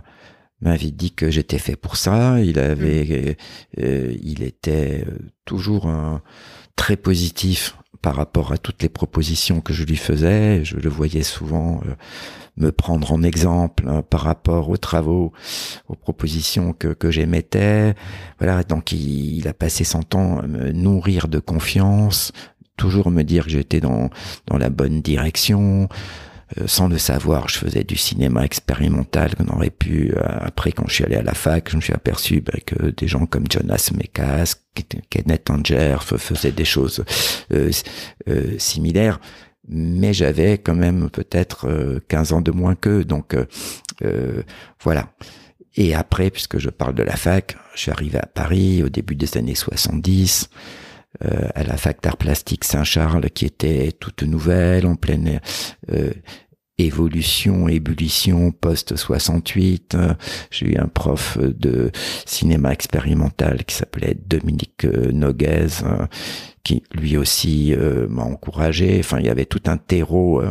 m'avait 0.62 0.92
dit 0.92 1.12
que 1.12 1.30
j'étais 1.30 1.58
fait 1.58 1.76
pour 1.76 1.98
ça. 1.98 2.40
Il 2.40 2.60
avait, 2.60 3.38
mm. 3.78 3.82
euh, 3.84 4.16
il 4.22 4.44
était 4.44 5.06
toujours 5.46 5.92
très 6.76 6.96
positif 6.96 7.76
par 8.02 8.16
rapport 8.16 8.54
à 8.54 8.58
toutes 8.58 8.82
les 8.82 8.90
propositions 8.90 9.62
que 9.62 9.74
je 9.74 9.84
lui 9.84 9.98
faisais. 9.98 10.64
Je 10.64 10.78
le 10.78 10.90
voyais 10.90 11.24
souvent 11.24 11.82
euh, 11.86 11.96
me 12.60 12.72
prendre 12.72 13.12
en 13.12 13.24
exemple 13.24 13.86
hein, 13.88 14.04
par 14.08 14.22
rapport 14.22 14.70
aux 14.70 14.78
travaux, 14.78 15.32
aux 15.88 15.96
propositions 15.96 16.74
que, 16.74 16.90
que 16.90 17.12
j'émettais. 17.12 17.96
Voilà, 18.40 18.64
donc 18.64 18.92
il, 18.92 19.38
il, 19.38 19.48
a 19.48 19.54
passé 19.54 19.84
son 19.84 20.04
temps 20.04 20.40
à 20.40 20.48
me 20.48 20.72
nourrir 20.72 21.28
de 21.28 21.40
confiance, 21.40 22.32
toujours 22.78 23.12
me 23.12 23.24
dire 23.24 23.46
que 23.46 23.52
j'étais 23.52 23.80
dans, 23.80 24.10
dans 24.48 24.58
la 24.58 24.70
bonne 24.70 25.02
direction. 25.02 25.90
Euh, 26.58 26.64
sans 26.66 26.88
le 26.88 26.98
savoir, 26.98 27.48
je 27.48 27.60
faisais 27.60 27.84
du 27.84 27.96
cinéma 27.96 28.44
expérimental 28.44 29.36
qu'on 29.36 29.48
aurait 29.56 29.70
pu. 29.70 30.14
Euh, 30.16 30.22
après, 30.42 30.72
quand 30.72 30.88
je 30.88 30.96
suis 30.96 31.04
allé 31.04 31.16
à 31.16 31.22
la 31.22 31.36
fac, 31.36 31.70
je 31.70 31.76
me 31.76 31.82
suis 31.82 31.94
aperçu 31.94 32.42
bah, 32.42 32.58
que 32.66 32.90
des 32.90 33.08
gens 33.08 33.26
comme 33.26 33.46
Jonas 33.50 33.92
Mekas, 33.96 34.56
Kenneth 35.10 35.50
Anger 35.50 35.98
faisaient 36.18 36.52
des 36.52 36.66
choses 36.66 37.04
euh, 37.52 37.72
similaires 38.58 39.20
mais 39.70 40.14
j'avais 40.14 40.58
quand 40.58 40.76
même 40.76 41.10
peut-être 41.10 42.00
15 42.08 42.34
ans 42.34 42.42
de 42.42 42.52
moins 42.52 42.76
qu'eux. 42.76 43.06
Donc 43.06 43.36
voilà. 44.82 45.14
Et 45.76 45.96
après, 45.96 46.30
puisque 46.30 46.58
je 46.58 46.70
parle 46.70 46.96
de 46.96 47.04
la 47.04 47.16
fac, 47.16 47.56
je 47.76 47.82
suis 47.82 47.92
arrivé 47.92 48.18
à 48.18 48.26
Paris 48.26 48.84
au 48.84 48.90
début 48.90 49.16
des 49.16 49.38
années 49.38 49.56
70. 49.56 50.50
Euh, 51.26 51.50
à 51.56 51.64
la 51.64 51.76
fac 51.76 52.04
d'art 52.04 52.18
plastique 52.18 52.64
Saint-Charles 52.64 53.32
qui 53.32 53.46
était 53.46 53.92
toute 54.00 54.22
nouvelle, 54.22 54.86
en 54.86 54.96
pleine 54.96 55.42
euh, 55.92 56.12
évolution, 56.86 57.68
ébullition 57.68 58.52
post 58.52 58.96
68. 58.96 59.98
J'ai 60.52 60.74
eu 60.74 60.78
un 60.78 60.88
prof 60.88 61.38
de 61.38 61.92
cinéma 62.26 62.72
expérimental 62.72 63.66
qui 63.66 63.76
s'appelait 63.76 64.18
Dominique 64.28 64.86
euh, 64.86 65.12
Noguez, 65.12 65.68
qui 66.64 66.84
lui 66.94 67.18
aussi 67.18 67.74
m'a 68.10 68.24
encouragé. 68.24 68.98
Enfin, 69.00 69.20
il 69.20 69.26
y 69.26 69.30
avait 69.30 69.46
tout 69.46 69.64
un 69.68 69.78
terreau 69.78 70.42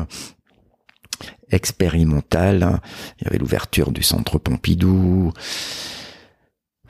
expérimental. 1.50 2.80
Il 3.20 3.24
y 3.24 3.28
avait 3.28 3.38
l'ouverture 3.38 3.92
du 3.92 4.02
centre 4.02 4.38
Pompidou. 4.38 5.32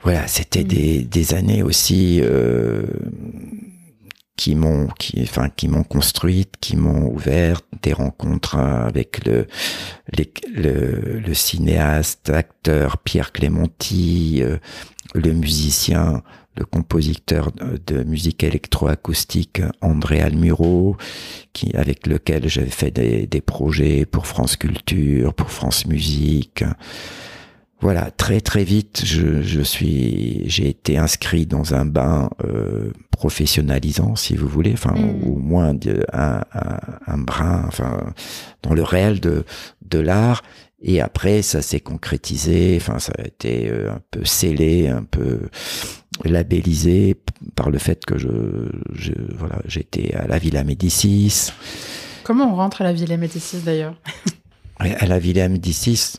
Voilà, 0.01 0.27
c'était 0.27 0.63
mmh. 0.63 0.67
des, 0.67 1.03
des, 1.03 1.33
années 1.33 1.61
aussi 1.61 2.19
euh, 2.21 2.85
qui 4.37 4.55
m'ont 4.55 4.87
qui 4.97 5.21
enfin 5.21 5.49
qui 5.49 5.67
m'ont 5.67 5.83
construite 5.83 6.53
qui 6.61 6.77
m'ont 6.77 7.11
ouvert 7.11 7.61
des 7.81 7.93
rencontres 7.93 8.55
avec 8.57 9.25
le 9.25 9.47
le, 10.53 11.19
le, 11.19 11.33
cinéaste 11.33 12.29
acteur 12.29 12.97
Pierre 12.97 13.31
Clémenti 13.31 14.39
euh, 14.41 14.57
le 15.13 15.31
musicien 15.33 16.23
le 16.55 16.65
compositeur 16.65 17.51
de, 17.53 18.03
musique 18.03 18.43
électroacoustique 18.43 19.61
André 19.81 20.21
Almuro 20.21 20.97
qui 21.53 21.75
avec 21.75 22.07
lequel 22.07 22.49
j'avais 22.49 22.69
fait 22.69 22.91
des, 22.91 23.27
des 23.27 23.41
projets 23.41 24.05
pour 24.05 24.27
France 24.27 24.55
Culture 24.55 25.33
pour 25.33 25.51
France 25.51 25.85
Musique 25.85 26.63
voilà, 27.81 28.11
très 28.11 28.41
très 28.41 28.63
vite, 28.63 29.03
je, 29.05 29.41
je 29.41 29.61
suis, 29.61 30.43
j'ai 30.47 30.67
été 30.69 30.97
inscrit 30.97 31.45
dans 31.45 31.73
un 31.73 31.85
bain 31.85 32.29
euh, 32.43 32.91
professionnalisant, 33.11 34.15
si 34.15 34.35
vous 34.35 34.47
voulez, 34.47 34.73
enfin 34.73 34.95
mm. 34.95 35.23
au 35.27 35.35
moins 35.37 35.73
de, 35.73 36.05
un, 36.11 36.41
un, 36.53 36.79
un, 37.07 37.17
brin, 37.17 37.63
enfin 37.67 38.13
dans 38.63 38.73
le 38.73 38.83
réel 38.83 39.19
de 39.19 39.45
de 39.89 39.99
l'art. 39.99 40.43
Et 40.81 41.01
après, 41.01 41.41
ça 41.41 41.61
s'est 41.61 41.81
concrétisé, 41.81 42.77
enfin 42.79 42.99
ça 42.99 43.13
a 43.17 43.25
été 43.25 43.69
euh, 43.69 43.91
un 43.91 44.01
peu 44.11 44.23
scellé, 44.23 44.87
un 44.87 45.03
peu 45.03 45.49
labellisé 46.23 47.15
par 47.55 47.69
le 47.69 47.77
fait 47.77 48.05
que 48.05 48.17
je, 48.17 48.27
je 48.93 49.13
voilà, 49.37 49.59
j'étais 49.65 50.13
à 50.15 50.27
la 50.27 50.37
Villa 50.37 50.63
Médicis. 50.63 51.51
Comment 52.23 52.51
on 52.51 52.55
rentre 52.55 52.81
à 52.81 52.83
la 52.83 52.93
Villa 52.93 53.17
Médicis 53.17 53.61
d'ailleurs? 53.65 53.95
À 54.79 55.05
la 55.05 55.19
Villa 55.19 55.49
Médicis, 55.49 56.13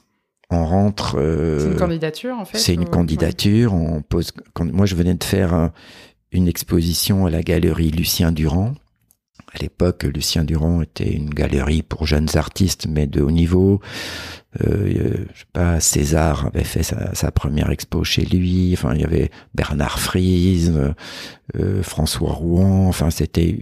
on 0.51 0.65
rentre. 0.65 1.17
Euh, 1.19 1.59
c'est 1.61 1.67
une 1.67 1.77
candidature 1.77 2.39
en 2.39 2.45
fait. 2.45 2.59
C'est 2.59 2.75
une 2.75 2.89
candidature. 2.89 3.75
On 3.75 4.03
pose. 4.03 4.33
moi, 4.61 4.87
je 4.87 4.95
venais 4.95 5.15
de 5.15 5.25
faire 5.25 5.71
une 6.33 6.49
exposition 6.49 7.27
à 7.27 7.31
la 7.31 7.43
galerie 7.43 7.91
Lucien 7.91 8.33
Durand. 8.33 8.75
À 9.53 9.59
l'époque, 9.59 10.05
Lucien 10.05 10.45
Durand 10.45 10.83
était 10.83 11.13
une 11.13 11.31
galerie 11.31 11.83
pour 11.83 12.07
jeunes 12.07 12.29
artistes, 12.37 12.87
mais 12.89 13.09
de 13.09 13.21
haut 13.21 13.33
niveau. 13.33 13.81
Euh, 14.65 15.27
je 15.35 15.41
sais 15.41 15.47
pas, 15.53 15.81
César 15.81 16.47
avait 16.47 16.65
fait 16.65 16.83
sa, 16.83 17.31
première 17.33 17.71
expo 17.71 18.05
chez 18.05 18.25
lui. 18.25 18.71
Enfin, 18.75 18.95
il 18.95 19.01
y 19.01 19.05
avait 19.05 19.31
Bernard 19.55 19.99
Fries, 19.99 20.71
euh, 21.57 21.83
François 21.83 22.33
Rouen. 22.33 22.87
Enfin, 22.87 23.11
c'était 23.11 23.57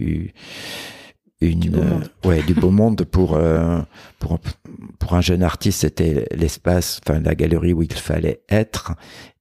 une 1.41 1.59
du 1.59 1.69
beau 1.69 1.81
monde. 1.81 2.09
Euh, 2.25 2.27
ouais 2.27 2.43
du 2.43 2.53
beau 2.53 2.69
monde 2.69 3.03
pour 3.05 3.35
euh, 3.35 3.79
pour 4.19 4.39
pour 4.99 5.13
un 5.13 5.21
jeune 5.21 5.43
artiste 5.43 5.81
c'était 5.81 6.27
l'espace 6.35 6.99
enfin 7.05 7.19
la 7.21 7.35
galerie 7.35 7.73
où 7.73 7.81
il 7.81 7.93
fallait 7.93 8.41
être 8.49 8.93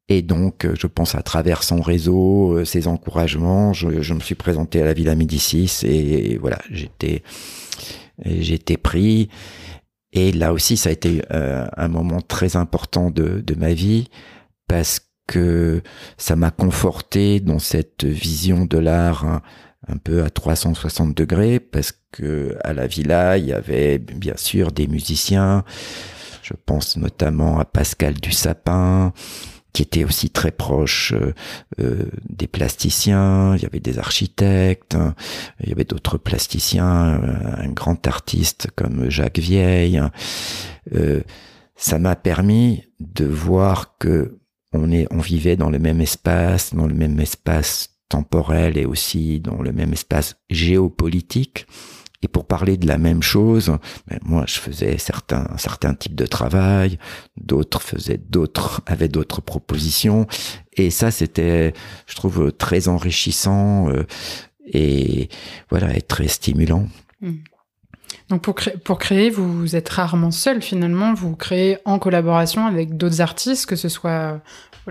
et 0.09 0.23
donc 0.23 0.67
je 0.79 0.87
pense 0.87 1.15
à 1.15 1.23
travers 1.23 1.63
son 1.63 1.81
réseau 1.81 2.59
euh, 2.59 2.65
ses 2.65 2.87
encouragements 2.87 3.73
je, 3.73 4.01
je 4.01 4.15
me 4.15 4.21
suis 4.21 4.37
présenté 4.37 4.81
à 4.81 4.85
la 4.85 4.93
Villa 4.93 5.17
Médicis 5.17 5.81
et, 5.85 6.39
voilà 6.39 6.59
j'étais 6.71 7.23
j'étais 8.25 8.77
pris 8.77 9.29
et 10.13 10.31
là 10.33 10.53
aussi 10.53 10.77
ça 10.77 10.91
a 10.91 10.93
été 10.93 11.23
un 11.31 11.89
moment 11.89 12.21
très 12.21 12.57
important 12.57 13.11
de 13.11 13.41
de 13.41 13.55
ma 13.55 13.75
vie 13.75 14.09
parce 14.69 15.01
que 15.27 15.83
ça 16.17 16.37
m'a 16.37 16.51
conforté 16.51 17.41
dans 17.41 17.59
cette 17.59 18.05
vision 18.05 18.65
de 18.65 18.79
l'art 18.79 19.25
hein, 19.27 19.43
un 19.89 19.97
peu 19.97 20.23
à 20.25 20.31
360 20.31 21.15
degrés 21.15 21.61
parce 21.61 21.93
que 22.13 22.57
à 22.63 22.73
la 22.73 22.87
villa, 22.87 23.39
il 23.39 23.47
y 23.47 23.53
avait 23.53 23.99
bien 23.99 24.37
sûr 24.37 24.73
des 24.73 24.87
musiciens. 24.87 25.65
Je 26.43 26.55
pense 26.67 26.97
notamment 26.97 27.59
à 27.59 27.65
Pascal 27.65 28.15
Dussapin, 28.15 29.13
qui 29.73 29.83
était 29.83 30.05
aussi 30.05 30.31
très 30.31 30.51
proche 30.51 31.13
euh, 31.13 31.35
euh, 31.81 32.07
des 32.29 32.47
plasticiens. 32.47 33.55
Il 33.57 33.63
y 33.63 33.67
avait 33.67 33.81
des 33.81 33.99
architectes, 33.99 34.97
il 35.61 35.69
y 35.69 35.73
avait 35.73 35.85
d'autres 35.85 36.19
plasticiens, 36.19 37.21
euh, 37.23 37.65
un 37.65 37.69
grand 37.69 38.07
artiste 38.07 38.69
comme 38.75 39.11
Jacques 39.11 39.39
Vieille. 39.39 40.01
ça 41.77 41.99
m'a 41.99 42.17
permis 42.17 42.85
de 42.99 43.25
voir 43.25 43.97
que 43.99 44.39
on 44.73 44.91
est, 44.91 45.07
on 45.11 45.21
vivait 45.21 45.57
dans 45.57 45.71
le 45.71 45.79
même 45.79 46.01
espace, 46.01 46.75
dans 46.75 46.87
le 46.87 46.95
même 46.95 47.21
espace 47.21 47.98
temporel 48.09 48.79
et 48.79 48.87
aussi 48.87 49.41
dans 49.41 49.63
le 49.63 49.73
même 49.73 49.93
espace 49.93 50.37
géopolitique. 50.51 51.67
Et 52.21 52.27
pour 52.27 52.47
parler 52.47 52.77
de 52.77 52.89
la 52.89 52.99
même 52.99 53.23
chose, 53.23 53.79
ben 54.09 54.19
moi 54.25 54.45
je 54.49 54.59
faisais 54.59 54.99
certains 54.99 55.47
certains 55.57 55.95
types 55.95 56.17
de 56.17 56.27
travail, 56.27 56.99
d'autres 57.37 57.81
faisaient 57.81 58.19
d'autres 58.19 58.83
avaient 58.87 59.09
d'autres 59.09 59.41
propositions 59.41 60.27
et 60.73 60.91
ça 60.91 61.13
c'était 61.13 61.73
je 62.07 62.17
trouve 62.17 62.51
très 62.51 62.89
enrichissant 62.89 63.89
euh, 63.91 64.05
et 64.67 65.29
voilà 65.71 66.01
très 66.01 66.27
stimulant. 66.27 66.89
Mmh. 67.21 67.35
Donc 68.31 68.43
pour, 68.43 68.55
créer, 68.55 68.77
pour 68.77 68.99
créer, 68.99 69.31
vous 69.31 69.77
êtes 69.77 69.89
rarement 69.89 70.31
seul 70.31 70.61
finalement, 70.61 71.15
vous 71.15 71.37
créez 71.37 71.79
en 71.85 71.99
collaboration 71.99 72.67
avec 72.67 72.97
d'autres 72.97 73.21
artistes, 73.21 73.67
que 73.67 73.77
ce 73.77 73.89
soit 73.89 74.41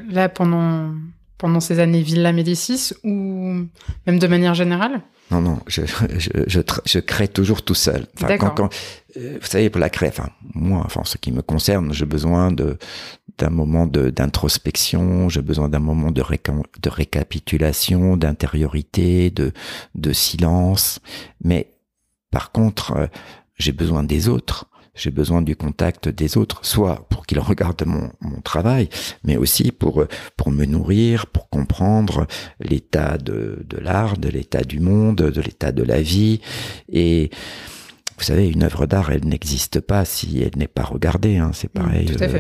là 0.10 0.30
pendant 0.30 0.94
pendant 1.38 1.60
ces 1.60 1.80
années 1.80 2.02
Villa 2.02 2.32
Médicis 2.32 2.94
ou 3.04 3.66
même 4.06 4.20
de 4.20 4.28
manière 4.28 4.54
générale 4.54 5.02
Non, 5.32 5.42
non, 5.42 5.60
je, 5.68 5.84
je, 5.86 6.30
je, 6.48 6.62
je, 6.86 7.00
crée 7.00 7.28
toujours 7.28 7.64
tout 7.64 7.76
seul. 7.76 8.08
Enfin, 8.16 8.38
quand, 8.38 8.50
quand, 8.52 8.70
euh, 9.18 9.38
vous 9.40 9.48
savez, 9.48 9.70
pour 9.70 9.80
la 9.80 9.90
créer, 9.90 10.10
enfin, 10.10 10.30
moi, 10.56 10.82
enfin, 10.86 11.02
ce 11.06 11.18
qui 11.18 11.32
me 11.32 11.42
concerne, 11.42 11.94
j'ai 11.94 12.06
besoin 12.06 12.52
de 12.52 12.78
d'un 13.38 13.50
moment 13.52 13.86
d'introspection, 13.86 15.30
j'ai 15.30 15.44
besoin 15.44 15.70
d'un 15.70 15.80
moment 15.80 16.10
de, 16.10 16.24
de 16.82 16.90
récapitulation, 16.90 18.18
d'intériorité, 18.18 19.30
de, 19.30 19.52
de 19.94 20.12
silence. 20.12 21.00
Mais 21.44 21.74
par 22.32 22.52
contre, 22.52 22.94
euh, 22.94 23.08
j'ai 23.58 23.74
besoin 23.74 24.04
des 24.04 24.28
autres 24.28 24.68
j'ai 24.98 25.12
besoin 25.12 25.42
du 25.42 25.56
contact 25.56 26.10
des 26.10 26.38
autres, 26.38 26.60
soit 26.66 27.08
pour 27.10 27.26
qu'ils 27.26 27.40
regardent 27.52 27.86
mon, 27.86 28.10
mon, 28.22 28.42
travail, 28.42 28.90
mais 29.24 29.38
aussi 29.38 29.72
pour, 29.72 30.06
pour 30.36 30.52
me 30.52 30.66
nourrir, 30.66 31.28
pour 31.28 31.50
comprendre 31.50 32.28
l'état 32.60 33.18
de, 33.18 33.66
de 33.68 33.78
l'art, 33.78 34.18
de 34.18 34.30
l'état 34.30 34.64
du 34.64 34.80
monde, 34.80 35.18
de 35.18 35.42
l'état 35.42 35.72
de 35.72 35.84
la 35.84 36.02
vie. 36.02 36.42
Et 36.90 37.30
vous 38.18 38.24
savez, 38.24 38.50
une 38.50 38.64
œuvre 38.64 38.88
d'art, 38.88 39.12
elle 39.12 39.26
n'existe 39.26 39.80
pas 39.80 40.04
si 40.04 40.42
elle 40.42 40.58
n'est 40.58 40.68
pas 40.68 40.84
regardée. 40.84 41.38
Hein. 41.38 41.52
C'est 41.54 41.74
mmh, 41.74 41.80
pareil. 41.80 42.12
Euh, 42.20 42.40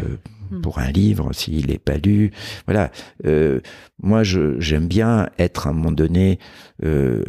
mmh. 0.49 0.61
pour 0.61 0.79
un 0.79 0.91
livre, 0.91 1.33
s'il 1.33 1.67
n'est 1.67 1.77
pas 1.77 1.97
lu. 1.97 2.31
Voilà. 2.65 2.91
Euh, 3.25 3.59
moi, 4.01 4.23
j'aime 4.23 4.87
bien 4.87 5.29
être 5.37 5.67
à 5.67 5.69
un 5.69 5.73
moment 5.73 5.91
donné 5.91 6.39
euh, 6.83 7.23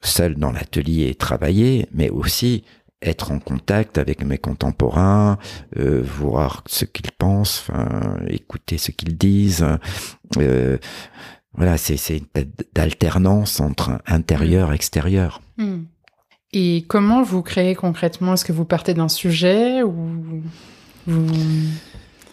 seul 0.00 0.34
dans 0.34 0.50
l'atelier 0.50 1.08
et 1.08 1.14
travailler, 1.14 1.86
mais 1.92 2.10
aussi 2.10 2.64
être 3.04 3.30
en 3.30 3.38
contact 3.38 3.98
avec 3.98 4.24
mes 4.24 4.38
contemporains, 4.38 5.38
euh, 5.76 6.02
voir 6.02 6.62
ce 6.66 6.84
qu'ils 6.84 7.12
pensent, 7.12 7.68
écouter 8.28 8.78
ce 8.78 8.90
qu'ils 8.90 9.16
disent. 9.16 9.66
Euh, 10.38 10.78
voilà, 11.52 11.76
c'est 11.76 11.96
c'est 11.96 12.22
d'alternance 12.74 13.60
entre 13.60 14.00
intérieur 14.06 14.72
et 14.72 14.74
extérieur. 14.74 15.40
Hmm. 15.56 15.84
Et 16.52 16.84
comment 16.88 17.22
vous 17.22 17.42
créez 17.42 17.74
concrètement? 17.74 18.34
Est-ce 18.34 18.44
que 18.44 18.52
vous 18.52 18.64
partez 18.64 18.94
d'un 18.94 19.08
sujet 19.08 19.82
ou 19.82 20.42
vous... 21.06 21.22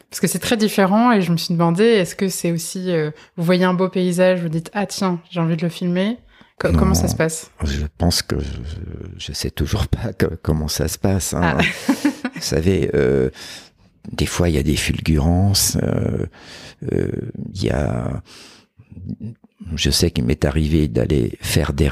Parce 0.09 0.19
que 0.19 0.27
c'est 0.27 0.39
très 0.39 0.57
différent 0.57 1.11
et 1.11 1.21
je 1.21 1.31
me 1.31 1.37
suis 1.37 1.53
demandé, 1.53 1.83
est-ce 1.83 2.15
que 2.15 2.27
c'est 2.27 2.51
aussi, 2.51 2.91
euh, 2.91 3.11
vous 3.37 3.43
voyez 3.43 3.63
un 3.63 3.73
beau 3.73 3.89
paysage, 3.89 4.41
vous 4.41 4.49
dites, 4.49 4.69
ah 4.73 4.85
tiens, 4.85 5.19
j'ai 5.29 5.39
envie 5.39 5.55
de 5.55 5.61
le 5.61 5.69
filmer? 5.69 6.17
Comment 6.57 6.93
ça 6.93 7.07
se 7.07 7.15
passe? 7.15 7.51
Je 7.63 7.85
pense 7.97 8.21
que 8.21 8.35
je, 9.17 9.31
ne 9.31 9.35
sais 9.35 9.51
toujours 9.51 9.87
pas 9.87 10.11
comment 10.41 10.67
ça 10.67 10.87
se 10.87 10.97
passe. 10.97 11.33
Hein. 11.33 11.57
Ah. 11.57 11.61
vous 12.35 12.41
savez, 12.41 12.91
euh, 12.93 13.29
des 14.11 14.25
fois 14.25 14.49
il 14.49 14.55
y 14.55 14.59
a 14.59 14.63
des 14.63 14.75
fulgurances, 14.75 15.77
euh, 15.81 16.27
il 17.53 17.63
y 17.63 17.69
a 17.69 18.21
je 19.75 19.89
sais 19.89 20.11
qu'il 20.11 20.25
m'est 20.25 20.45
arrivé 20.45 20.87
d'aller 20.87 21.37
faire 21.41 21.73
des, 21.73 21.89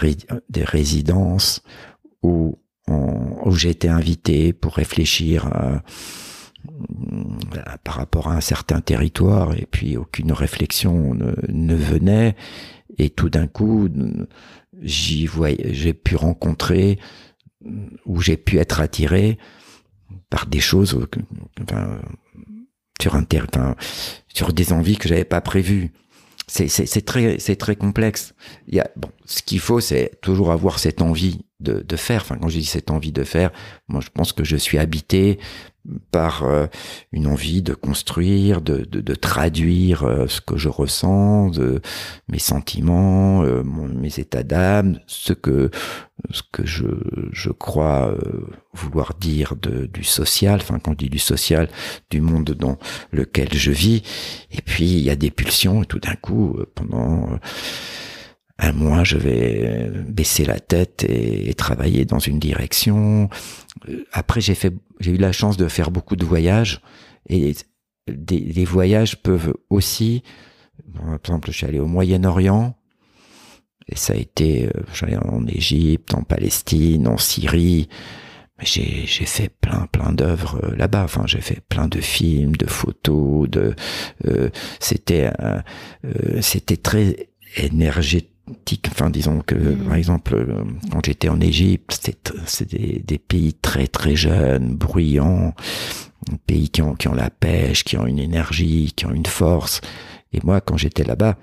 des 0.50 0.63
résidences 0.63 1.62
où, 2.22 2.58
où 2.88 3.51
j'ai 3.51 3.70
été 3.70 3.88
invité 3.88 4.54
pour 4.54 4.74
réfléchir 4.75 5.48
à, 5.48 5.82
par 7.84 7.96
rapport 7.96 8.28
à 8.28 8.36
un 8.36 8.42
certain 8.42 8.82
territoire 8.82 9.54
et 9.54 9.68
puis 9.70 9.98
aucune 9.98 10.32
réflexion 10.32 11.13
ne, 11.13 11.34
ne 11.48 11.75
venait 11.75 12.36
et 13.00 13.10
tout 13.10 13.29
d'un 13.29 13.48
coup 13.48 13.89
j'ai 14.82 15.94
pu 15.94 16.15
rencontrer 16.15 17.00
où 18.06 18.22
j'ai 18.22 18.38
pu 18.38 18.58
être 18.58 18.79
attiré 18.79 19.38
par 20.29 20.46
des 20.46 20.60
choses 20.60 21.00
enfin, 21.62 22.00
sur 24.34 24.53
des 24.53 24.74
envies 24.74 24.98
que 24.98 25.10
j'avais 25.10 25.25
pas 25.25 25.41
prévues 25.41 25.91
c'est 26.50 27.06
très 27.06 27.39
c'est 27.39 27.56
très 27.56 27.75
complexe. 27.75 28.34
Il 28.68 28.75
y 28.75 28.79
a 28.79 28.89
bon, 28.96 29.10
ce 29.25 29.41
qu'il 29.41 29.60
faut 29.60 29.79
c'est 29.79 30.20
toujours 30.22 30.51
avoir 30.51 30.79
cette 30.79 31.01
envie 31.01 31.41
de, 31.60 31.82
de 31.82 31.96
faire. 31.96 32.22
Enfin, 32.22 32.38
quand 32.38 32.50
je 32.50 32.60
dis 32.60 32.65
cette 32.65 32.91
envie 32.91 33.12
de 33.12 33.24
faire, 33.24 33.51
moi 33.88 34.01
je 34.01 34.10
pense 34.10 34.34
que 34.34 34.44
je 34.44 34.58
suis 34.58 34.77
habité 34.77 35.39
par 36.12 36.44
euh, 36.44 36.68
une 37.12 37.28
envie 37.28 37.62
de 37.62 37.74
construire, 37.74 38.62
de, 38.62 38.86
de, 38.86 39.02
de 39.02 39.16
traduire 39.16 40.04
euh, 40.04 40.28
ce 40.28 40.42
que 40.42 40.58
je 40.58 40.70
ressens, 40.70 41.50
de 41.50 41.82
mes 42.28 42.40
sentiments, 42.40 43.44
euh, 43.44 43.64
mes 43.64 44.20
états 44.20 44.44
d'âme, 44.44 45.00
ce 45.08 45.34
que 45.34 45.72
ce 46.32 46.42
que 46.52 46.66
je, 46.66 46.86
je 47.32 47.50
crois 47.50 48.14
vouloir 48.74 49.14
dire 49.14 49.56
de, 49.56 49.86
du 49.86 50.04
social, 50.04 50.60
enfin 50.62 50.78
quand 50.78 50.92
on 50.92 50.94
dit 50.94 51.10
du 51.10 51.18
social, 51.18 51.70
du 52.10 52.20
monde 52.20 52.52
dans 52.52 52.78
lequel 53.14 53.54
je 53.54 53.72
vis. 53.72 54.04
Et 54.52 54.62
puis 54.62 54.86
il 54.86 55.00
y 55.00 55.10
a 55.10 55.16
des 55.16 55.32
pulsions 55.32 55.82
et 55.84 55.86
tout 55.86 56.00
d'un 56.00 56.16
coup, 56.16 56.60
pendant 56.76 57.40
un 58.60 58.74
mois, 58.74 59.04
je 59.04 59.18
vais 59.18 59.89
baisser 60.08 60.46
la 60.46 60.60
tête 60.60 61.06
et, 61.08 61.54
travailler 61.54 62.06
dans 62.06 62.20
une 62.20 62.39
direction. 62.39 63.30
Après, 64.12 64.42
j'ai 64.42 64.56
fait, 64.56 64.74
j'ai 65.00 65.12
eu 65.12 65.18
la 65.18 65.32
chance 65.32 65.58
de 65.58 65.68
faire 65.68 65.92
beaucoup 65.92 66.16
de 66.16 66.25
voyages 66.25 66.82
et 67.28 67.56
des, 68.08 68.39
les 68.39 68.66
voyages 68.66 69.22
peuvent 69.22 69.54
aussi, 69.70 70.24
par 70.94 71.16
exemple, 71.16 71.51
je 71.51 71.58
suis 71.58 71.66
allé 71.66 71.80
au 71.80 71.88
Moyen-Orient 71.88 72.75
et 73.88 73.96
ça 73.96 74.13
a 74.13 74.16
été, 74.16 74.68
euh, 74.68 74.72
j'allais 74.94 75.18
en 75.18 75.46
Égypte, 75.48 76.13
en 76.13 76.24
Palestine, 76.24 77.08
en 77.08 77.18
Syrie. 77.18 77.89
J'ai, 78.62 79.06
j'ai 79.06 79.25
fait 79.25 79.50
plein 79.62 79.88
plein 79.92 80.12
d'œuvres 80.12 80.60
euh, 80.63 80.75
là-bas. 80.75 81.04
Enfin, 81.04 81.24
j'ai 81.25 81.42
fait 81.42 81.62
plein 81.70 81.88
de 81.88 82.01
films, 82.01 82.56
de 82.56 82.68
photos. 82.68 83.50
De, 83.50 83.75
euh, 84.28 84.50
c'était 84.80 85.32
euh, 85.42 85.62
c'était 86.42 86.78
très 86.78 87.30
énergétique 87.56 88.34
Enfin, 88.88 89.10
disons 89.10 89.41
que, 89.41 89.56
mm. 89.56 89.86
par 89.86 89.96
exemple, 89.96 90.36
euh, 90.36 90.63
quand 90.91 91.06
j'étais 91.06 91.29
en 91.29 91.39
Égypte, 91.39 92.12
c'est 92.46 92.70
des, 92.70 93.00
des, 93.00 93.18
pays 93.18 93.53
très 93.53 93.88
très 93.88 94.15
jeunes, 94.15 94.75
bruyants, 94.75 95.53
pays 96.46 96.70
qui 96.70 96.82
ont, 96.82 96.96
qui 96.96 97.08
ont 97.08 97.13
la 97.13 97.29
pêche, 97.29 97.84
qui 97.84 97.98
ont 97.98 98.06
une 98.06 98.20
énergie, 98.20 98.93
qui 98.95 99.06
ont 99.06 99.13
une 99.13 99.26
force. 99.26 99.82
Et 100.34 100.39
moi, 100.43 100.62
quand 100.62 100.78
j'étais 100.78 101.04
là-bas, 101.04 101.38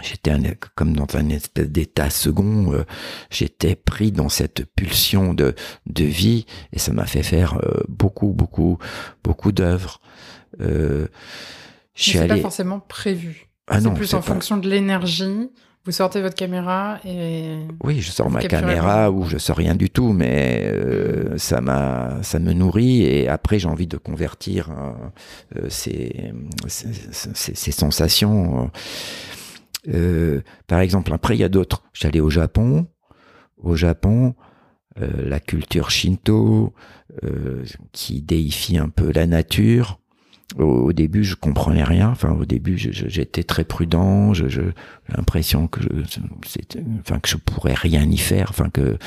j'étais 0.00 0.32
comme 0.74 0.96
dans 0.96 1.06
un 1.14 1.28
espèce 1.28 1.68
d'état 1.68 2.10
second. 2.10 2.72
Euh, 2.72 2.84
j'étais 3.30 3.76
pris 3.76 4.12
dans 4.12 4.28
cette 4.28 4.64
pulsion 4.74 5.34
de, 5.34 5.54
de 5.86 6.04
vie, 6.04 6.46
et 6.72 6.78
ça 6.78 6.92
m'a 6.92 7.06
fait 7.06 7.22
faire 7.22 7.58
euh, 7.62 7.82
beaucoup, 7.88 8.32
beaucoup, 8.32 8.78
beaucoup 9.22 9.52
d'œuvres. 9.52 10.00
Euh, 10.60 11.08
je 11.94 12.02
suis 12.02 12.18
allé... 12.18 12.36
pas 12.36 12.40
forcément 12.40 12.80
prévu. 12.80 13.48
Ah 13.68 13.80
c'est 13.80 13.94
plus 13.94 14.14
en 14.14 14.22
fonction 14.22 14.56
de 14.56 14.68
l'énergie 14.68 15.50
vous 15.84 15.92
sortez 15.92 16.22
votre 16.22 16.36
caméra 16.36 17.00
et. 17.04 17.56
Oui, 17.82 18.00
je 18.00 18.12
sors 18.12 18.30
ma 18.30 18.42
caméra 18.42 19.10
ou 19.10 19.24
je 19.24 19.36
sors 19.38 19.56
rien 19.56 19.74
du 19.74 19.90
tout, 19.90 20.12
mais 20.12 20.62
euh, 20.64 21.36
ça 21.38 21.60
m'a, 21.60 22.22
ça 22.22 22.38
me 22.38 22.52
nourrit 22.52 23.02
et 23.02 23.28
après 23.28 23.58
j'ai 23.58 23.68
envie 23.68 23.88
de 23.88 23.96
convertir 23.96 24.70
euh, 25.56 25.68
ces, 25.68 26.32
ces, 26.68 27.72
sensations. 27.72 28.70
Euh, 29.88 30.42
par 30.68 30.78
exemple, 30.78 31.12
après 31.12 31.36
il 31.36 31.40
y 31.40 31.44
a 31.44 31.48
d'autres. 31.48 31.82
J'allais 31.92 32.20
au 32.20 32.30
Japon. 32.30 32.86
Au 33.56 33.74
Japon, 33.76 34.34
la 34.96 35.38
culture 35.38 35.90
shinto 35.90 36.74
qui 37.92 38.22
déifie 38.22 38.76
un 38.76 38.88
peu 38.88 39.12
la 39.12 39.26
nature 39.26 40.00
au, 40.58 40.92
début, 40.92 41.24
je 41.24 41.34
comprenais 41.34 41.84
rien. 41.84 42.10
Enfin, 42.10 42.30
au 42.32 42.44
début, 42.44 42.76
j'étais 42.76 43.42
très 43.42 43.64
prudent. 43.64 44.34
Je, 44.34 44.48
j'ai 44.48 44.72
l'impression 45.08 45.66
que 45.68 45.80
je, 45.82 45.88
enfin 47.00 47.18
que 47.20 47.28
je 47.28 47.36
pourrais 47.36 47.74
rien 47.74 48.04
y 48.04 48.18
faire. 48.18 48.48
Enfin 48.50 48.70
que 48.70 48.98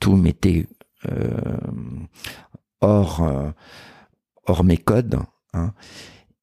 tout 0.00 0.16
m'était 0.16 0.66
euh, 1.10 1.56
hors 2.80 3.22
euh, 3.22 3.50
hors 4.46 4.64
mes 4.64 4.78
codes. 4.78 5.18
Hein. 5.52 5.72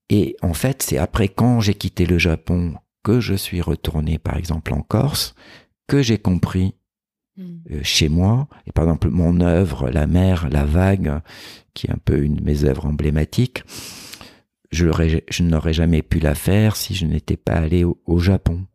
Et 0.10 0.36
en 0.42 0.54
fait, 0.54 0.82
c'est 0.82 0.98
après 0.98 1.30
quand 1.30 1.60
j'ai 1.60 1.74
quitté 1.74 2.06
le 2.06 2.18
Japon 2.18 2.76
que 3.04 3.20
je 3.20 3.34
suis 3.34 3.62
retourné, 3.62 4.18
par 4.18 4.38
exemple, 4.38 4.74
en 4.74 4.82
Corse, 4.82 5.36
que 5.88 6.02
j'ai 6.02 6.18
compris 6.18 6.76
hmm. 7.38 7.44
euh, 7.72 7.80
chez 7.84 8.10
moi. 8.10 8.48
Et 8.68 8.72
par 8.72 8.86
exemple, 8.86 9.10
mon 9.10 9.42
œuvre, 9.42 9.90
La 9.90 10.08
mer, 10.08 10.50
la 10.50 10.66
vague, 10.66 11.22
qui 11.74 11.88
est 11.88 11.92
un 11.92 12.00
peu 12.04 12.22
une 12.22 12.36
de 12.36 12.44
mes 12.44 12.64
œuvres 12.64 12.86
emblématiques, 12.86 13.64
je, 14.72 15.20
je 15.30 15.44
n'aurais 15.44 15.74
jamais 15.74 16.02
pu 16.02 16.20
la 16.20 16.36
faire 16.36 16.76
si 16.76 16.96
je 16.96 17.06
n'étais 17.06 17.38
pas 17.38 17.54
allé 17.54 17.84
au, 17.84 18.20
Japon. 18.20 18.66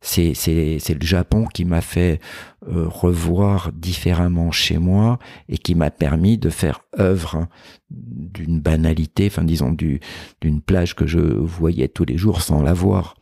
C'est, 0.00 0.32
le 0.48 1.06
Japon 1.06 1.44
qui 1.44 1.66
m'a 1.66 1.82
fait 1.82 2.20
euh, 2.66 2.88
revoir 2.88 3.70
différemment 3.72 4.50
chez 4.50 4.78
moi 4.78 5.18
et 5.48 5.58
qui 5.58 5.74
m'a 5.74 5.90
permis 5.90 6.38
de 6.38 6.48
faire 6.48 6.80
œuvre 6.98 7.48
d'une 7.90 8.60
banalité, 8.60 9.26
enfin 9.26 9.44
disons 9.44 9.72
du, 9.72 10.00
d'une 10.40 10.62
plage 10.62 10.96
que 10.96 11.06
je 11.06 11.18
voyais 11.18 11.88
tous 11.88 12.06
les 12.06 12.16
jours 12.16 12.40
sans 12.40 12.62
la 12.62 12.72
voir. 12.72 13.14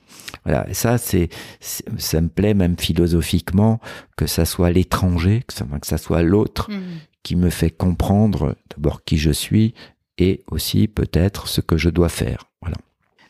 Voilà, 0.44 0.72
ça 0.72 0.98
c'est, 0.98 1.30
ça 1.60 2.20
me 2.20 2.28
plaît 2.28 2.54
même 2.54 2.76
philosophiquement 2.78 3.80
que 4.16 4.26
ça 4.26 4.44
soit 4.44 4.70
l'étranger, 4.70 5.42
que 5.46 5.54
ça, 5.54 5.64
que 5.64 5.86
ça 5.86 5.98
soit 5.98 6.22
l'autre 6.22 6.70
mmh. 6.70 6.80
qui 7.24 7.34
me 7.34 7.50
fait 7.50 7.70
comprendre 7.70 8.54
d'abord 8.70 9.02
qui 9.04 9.18
je 9.18 9.30
suis 9.30 9.74
et 10.18 10.42
aussi 10.50 10.88
peut-être 10.88 11.48
ce 11.48 11.60
que 11.60 11.76
je 11.76 11.88
dois 11.88 12.08
faire. 12.08 12.44
Voilà. 12.60 12.76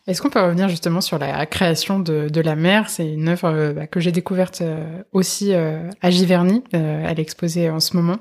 Est-ce 0.09 0.23
qu'on 0.23 0.31
peut 0.31 0.41
revenir 0.41 0.69
justement 0.69 1.01
sur 1.01 1.19
la 1.19 1.45
création 1.45 1.99
de, 1.99 2.41
la 2.41 2.55
mer? 2.55 2.89
C'est 2.89 3.07
une 3.07 3.27
œuvre 3.27 3.45
euh, 3.45 3.73
bah, 3.73 3.85
que 3.85 3.99
j'ai 3.99 4.11
découverte 4.11 4.61
euh, 4.61 5.03
aussi 5.11 5.53
euh, 5.53 5.87
à 6.01 6.09
Giverny, 6.09 6.63
elle 6.71 7.19
est 7.19 7.21
exposée 7.21 7.69
en 7.69 7.79
ce 7.79 7.95
moment, 7.95 8.17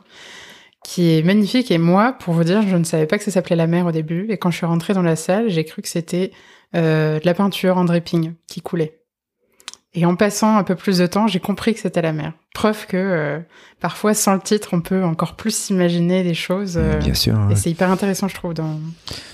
qui 0.85 1.17
est 1.17 1.23
magnifique. 1.23 1.71
Et 1.71 1.79
moi, 1.79 2.13
pour 2.13 2.35
vous 2.35 2.45
dire, 2.45 2.61
je 2.61 2.77
ne 2.77 2.85
savais 2.85 3.07
pas 3.07 3.17
que 3.17 3.25
ça 3.25 3.31
s'appelait 3.31 3.57
la 3.57 3.67
mer 3.67 3.87
au 3.87 3.93
début. 3.93 4.27
Et 4.29 4.37
quand 4.37 4.51
je 4.51 4.59
suis 4.59 4.67
rentrée 4.67 4.93
dans 4.93 5.03
la 5.03 5.17
salle, 5.17 5.49
j'ai 5.49 5.65
cru 5.65 5.81
que 5.81 5.89
c'était 5.89 6.33
de 6.75 7.25
la 7.25 7.35
peinture 7.35 7.79
en 7.79 7.87
dripping 7.87 8.35
qui 8.47 8.61
coulait. 8.61 8.98
Et 9.95 10.05
en 10.05 10.17
passant 10.17 10.57
un 10.57 10.65
peu 10.65 10.75
plus 10.75 10.99
de 10.99 11.07
temps, 11.07 11.27
j'ai 11.27 11.41
compris 11.41 11.73
que 11.73 11.81
c'était 11.81 12.03
la 12.03 12.13
mer. 12.13 12.35
Preuve 12.55 12.87
que 12.87 12.97
euh, 12.97 13.39
parfois, 13.81 14.13
sans 14.13 14.35
le 14.35 14.41
titre, 14.41 14.71
on 14.73 14.83
peut 14.83 15.03
encore 15.03 15.35
plus 15.35 15.55
s'imaginer 15.55 16.23
des 16.23 16.35
choses. 16.35 16.77
Euh, 16.77 16.99
Bien 16.99 17.15
sûr. 17.15 17.39
Et 17.51 17.57
c'est 17.57 17.71
hyper 17.71 17.91
intéressant, 17.91 18.29
je 18.29 18.35
trouve, 18.35 18.53
dans, 18.53 18.79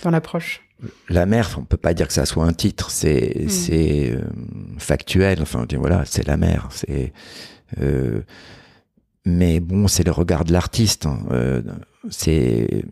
dans 0.03 0.11
l'approche. 0.11 0.62
La 1.09 1.27
mer, 1.27 1.57
on 1.59 1.64
peut 1.64 1.77
pas 1.77 1.93
dire 1.93 2.07
que 2.07 2.12
ça 2.12 2.27
soit 2.27 2.45
un 2.45 2.53
titre, 2.53 2.90
c'est 2.90 3.45
hmm. 3.45 3.49
c'est 3.49 4.12
euh, 4.12 4.21
factuel. 4.79 5.43
Enfin, 5.43 5.67
voilà, 5.77 6.05
c'est 6.05 6.27
la 6.27 6.37
mer. 6.37 6.69
C'est 6.71 7.12
mais 9.27 9.59
bon, 9.59 9.88
c'est 9.88 10.05
le 10.05 10.12
regard 10.12 10.45
de 10.45 10.53
l'artiste. 10.53 11.07
Hein. 11.07 11.19
c'est 12.11 12.85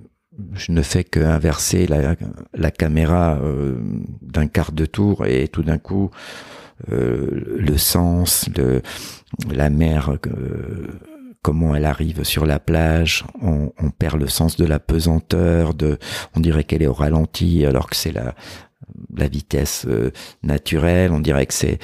je 0.55 0.73
ne 0.73 0.83
fais 0.83 1.05
que 1.05 1.21
inverser 1.21 1.87
la, 1.87 2.17
la 2.55 2.71
caméra 2.71 3.39
d'un 4.23 4.47
quart 4.49 4.73
de 4.73 4.87
tour 4.87 5.27
et 5.27 5.47
tout 5.47 5.63
d'un 5.63 5.77
coup 5.77 6.11
euh, 6.11 6.62
le 6.89 7.77
sens, 7.77 8.49
de 8.49 8.83
la 9.51 9.71
mer, 9.71 10.11
euh, 10.11 10.87
comment 11.43 11.75
elle 11.75 11.85
arrive 11.85 12.25
sur 12.25 12.47
la 12.47 12.59
plage, 12.59 13.25
on, 13.41 13.73
on, 13.81 13.91
perd 13.91 14.21
le 14.21 14.29
sens 14.29 14.57
de 14.57 14.65
la 14.65 14.79
pesanteur, 14.79 15.75
de, 15.75 15.99
on 16.37 16.41
dirait 16.41 16.65
qu'elle 16.65 16.83
est 16.83 16.87
au 16.87 16.93
ralenti 16.93 17.67
alors 17.67 17.89
que 17.89 17.97
c'est 17.97 18.13
la, 18.13 18.35
la 19.17 19.29
vitesse 19.29 19.85
euh, 19.89 20.13
naturelle, 20.43 21.13
on 21.13 21.21
dirait 21.21 21.47
que 21.47 21.55
c'est 21.55 21.79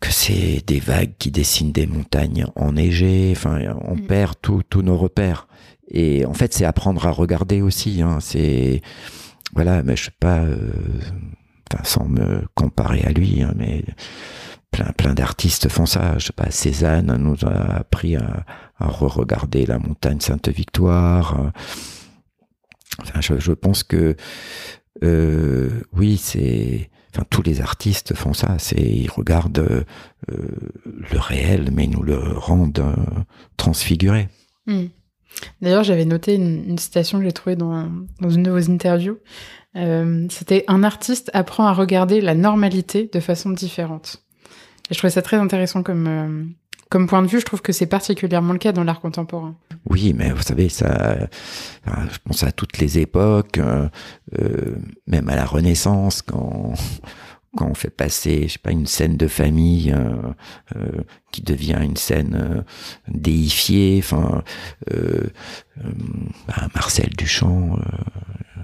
que 0.00 0.10
c'est 0.10 0.64
des 0.66 0.80
vagues 0.80 1.14
qui 1.16 1.30
dessinent 1.30 1.70
des 1.70 1.86
montagnes 1.86 2.46
enneigées. 2.56 3.32
Enfin, 3.36 3.60
on 3.82 3.94
mm. 3.94 4.06
perd 4.08 4.34
tous 4.42 4.82
nos 4.82 4.96
repères. 4.96 5.46
Et 5.88 6.26
en 6.26 6.34
fait, 6.34 6.52
c'est 6.52 6.64
apprendre 6.64 7.06
à 7.06 7.12
regarder 7.12 7.62
aussi. 7.62 8.02
Hein. 8.02 8.18
C'est 8.20 8.82
voilà, 9.54 9.84
mais 9.84 9.94
je 9.94 10.06
sais 10.06 10.10
pas, 10.18 10.40
euh, 10.40 10.72
sans 11.84 12.06
me 12.06 12.42
comparer 12.54 13.02
à 13.02 13.10
lui, 13.10 13.42
hein, 13.42 13.52
mais 13.56 13.84
plein 14.70 14.92
plein 14.92 15.14
d'artistes 15.14 15.68
font 15.68 15.86
ça. 15.86 16.18
Je 16.18 16.26
sais 16.26 16.32
pas, 16.32 16.50
Cézanne 16.50 17.14
nous 17.16 17.36
a 17.44 17.76
appris 17.76 18.16
à, 18.16 18.44
re-regarder 18.78 19.64
la 19.66 19.78
montagne 19.78 20.20
Sainte-Victoire. 20.20 21.52
Enfin, 23.00 23.20
je, 23.20 23.52
pense 23.52 23.84
que 23.84 24.16
euh, 25.04 25.70
oui, 25.92 26.16
c'est 26.16 26.90
enfin 27.14 27.24
tous 27.30 27.42
les 27.42 27.60
artistes 27.60 28.14
font 28.14 28.34
ça. 28.34 28.56
C'est 28.58 28.80
ils 28.80 29.10
regardent 29.10 29.84
euh, 30.30 30.46
le 30.86 31.18
réel, 31.18 31.70
mais 31.72 31.84
ils 31.84 31.90
nous 31.90 32.02
le 32.02 32.18
rendent 32.18 32.78
euh, 32.80 33.20
transfiguré. 33.56 34.28
Hmm. 34.66 34.86
D'ailleurs, 35.60 35.84
j'avais 35.84 36.04
noté 36.04 36.34
une, 36.34 36.78
citation 36.78 37.18
que 37.18 37.24
j'ai 37.24 37.32
trouvée 37.32 37.56
dans, 37.56 37.88
une 38.20 38.42
de 38.42 38.50
vos 38.50 38.70
interviews. 38.70 39.18
Euh, 39.76 40.26
C'était 40.30 40.64
un 40.68 40.82
artiste 40.84 41.30
apprend 41.32 41.66
à 41.66 41.72
regarder 41.72 42.20
la 42.20 42.34
normalité 42.34 43.10
de 43.12 43.20
façon 43.20 43.50
différente. 43.50 44.22
Et 44.90 44.94
je 44.94 44.98
trouvais 44.98 45.10
ça 45.10 45.22
très 45.22 45.36
intéressant 45.36 45.82
comme 45.82 46.06
euh, 46.06 46.44
comme 46.92 47.06
point 47.06 47.22
de 47.22 47.26
vue, 47.26 47.40
je 47.40 47.46
trouve 47.46 47.62
que 47.62 47.72
c'est 47.72 47.86
particulièrement 47.86 48.52
le 48.52 48.58
cas 48.58 48.72
dans 48.72 48.84
l'art 48.84 49.00
contemporain. 49.00 49.54
Oui, 49.88 50.12
mais 50.14 50.30
vous 50.30 50.42
savez, 50.42 50.68
ça, 50.68 51.16
je 51.86 52.18
pense 52.22 52.42
à 52.42 52.52
toutes 52.52 52.76
les 52.76 52.98
époques, 52.98 53.58
euh, 53.58 53.88
même 55.06 55.30
à 55.30 55.36
la 55.36 55.46
Renaissance, 55.46 56.20
quand 56.20 56.74
quand 57.56 57.68
on 57.68 57.74
fait 57.74 57.90
passer, 57.90 58.44
je 58.48 58.54
sais 58.54 58.58
pas, 58.58 58.70
une 58.70 58.86
scène 58.86 59.16
de 59.16 59.28
famille 59.28 59.92
euh, 59.92 60.14
euh 60.76 61.02
qui 61.30 61.42
devient 61.42 61.78
une 61.82 61.96
scène 61.96 62.34
euh, 62.34 62.62
déifiée, 63.08 63.98
enfin, 64.02 64.42
euh, 64.92 65.30
bah, 66.46 66.68
Marcel 66.74 67.08
Duchamp, 67.16 67.78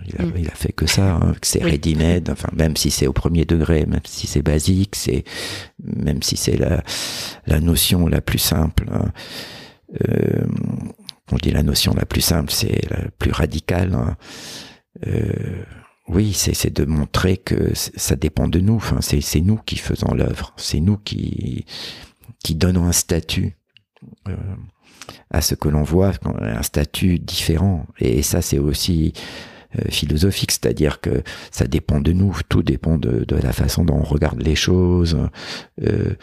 il 0.07 0.21
a, 0.21 0.27
mm. 0.27 0.33
il, 0.37 0.49
a, 0.49 0.55
fait 0.55 0.73
que 0.73 0.87
ça, 0.87 1.15
hein, 1.15 1.35
c'est 1.41 1.63
ready 1.63 1.95
made, 1.95 2.29
enfin, 2.31 2.51
même 2.55 2.77
si 2.77 2.91
c'est 2.91 3.07
au 3.07 3.15
premier 3.15 3.47
degré, 3.47 3.87
même 3.87 4.05
si 4.05 4.27
c'est 4.27 4.43
basique, 4.43 4.97
c'est, 4.97 5.25
même 5.83 6.23
si 6.23 6.37
c'est 6.37 6.59
la, 6.59 6.83
la 7.47 7.61
notion 7.61 8.07
la 8.07 8.21
plus 8.21 8.39
simple. 8.39 8.85
Hein, 8.93 9.13
on 11.33 11.37
dit 11.37 11.51
la 11.51 11.63
notion 11.63 11.95
la 11.95 12.05
plus 12.05 12.21
simple, 12.21 12.53
c'est 12.53 12.91
la 12.91 13.09
plus 13.19 13.33
radicale. 13.33 13.95
Hein, 13.95 14.17
oui, 16.09 16.33
c'est 16.33 16.73
de 16.75 16.85
montrer 16.85 17.37
que 17.37 17.73
ça 17.75 18.17
dépend 18.17 18.49
de 18.49 18.61
nous. 18.61 18.77
Enfin, 18.77 19.01
c'est 19.01 19.41
nous 19.41 19.57
qui 19.57 19.77
faisons 19.77 20.15
l'œuvre. 20.15 20.55
C'est 20.57 20.81
nous 20.81 20.97
qui 20.97 21.67
qui 22.43 22.55
donnons 22.55 22.87
un 22.87 22.93
statut 22.93 23.57
euh, 24.29 24.37
à 25.31 25.41
ce 25.41 25.55
que 25.55 25.69
l'on 25.69 25.83
voit, 25.83 26.13
un 26.41 26.63
statut 26.63 27.19
différent. 27.19 27.87
Et 27.99 28.23
ça, 28.23 28.43
c'est 28.43 28.59
aussi 28.59 29.13
euh, 29.79 29.83
philosophique, 29.91 30.53
c'est-à-dire 30.53 31.01
que 31.01 31.23
ça 31.51 31.67
dépend 31.67 32.01
de 32.01 32.13
nous. 32.13 32.39
Tout 32.49 32.63
dépend 32.63 32.97
de, 32.97 33.25
de 33.25 33.37
la 33.37 33.53
façon 33.53 33.85
dont 33.85 33.97
on 33.97 34.03
regarde 34.05 34.41
les 34.41 34.55
choses. 34.55 35.19
Euh, 35.83 36.15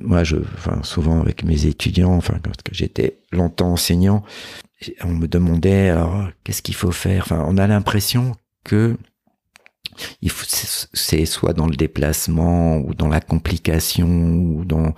moi, 0.00 0.24
je, 0.24 0.36
enfin, 0.36 0.80
souvent 0.82 1.20
avec 1.20 1.44
mes 1.44 1.66
étudiants, 1.66 2.14
enfin, 2.14 2.40
quand 2.42 2.52
j'étais 2.72 3.18
longtemps 3.30 3.72
enseignant, 3.72 4.24
on 5.04 5.12
me 5.12 5.28
demandait 5.28 5.94
qu'est-ce 6.42 6.62
qu'il 6.62 6.74
faut 6.74 6.90
faire? 6.90 7.22
Enfin, 7.22 7.44
on 7.46 7.56
a 7.56 7.66
l'impression 7.68 8.32
que 8.64 8.96
c'est 10.92 11.24
soit 11.24 11.52
dans 11.52 11.66
le 11.66 11.76
déplacement 11.76 12.78
ou 12.78 12.94
dans 12.94 13.08
la 13.08 13.20
complication 13.20 14.08
ou 14.08 14.64
dans 14.64 14.94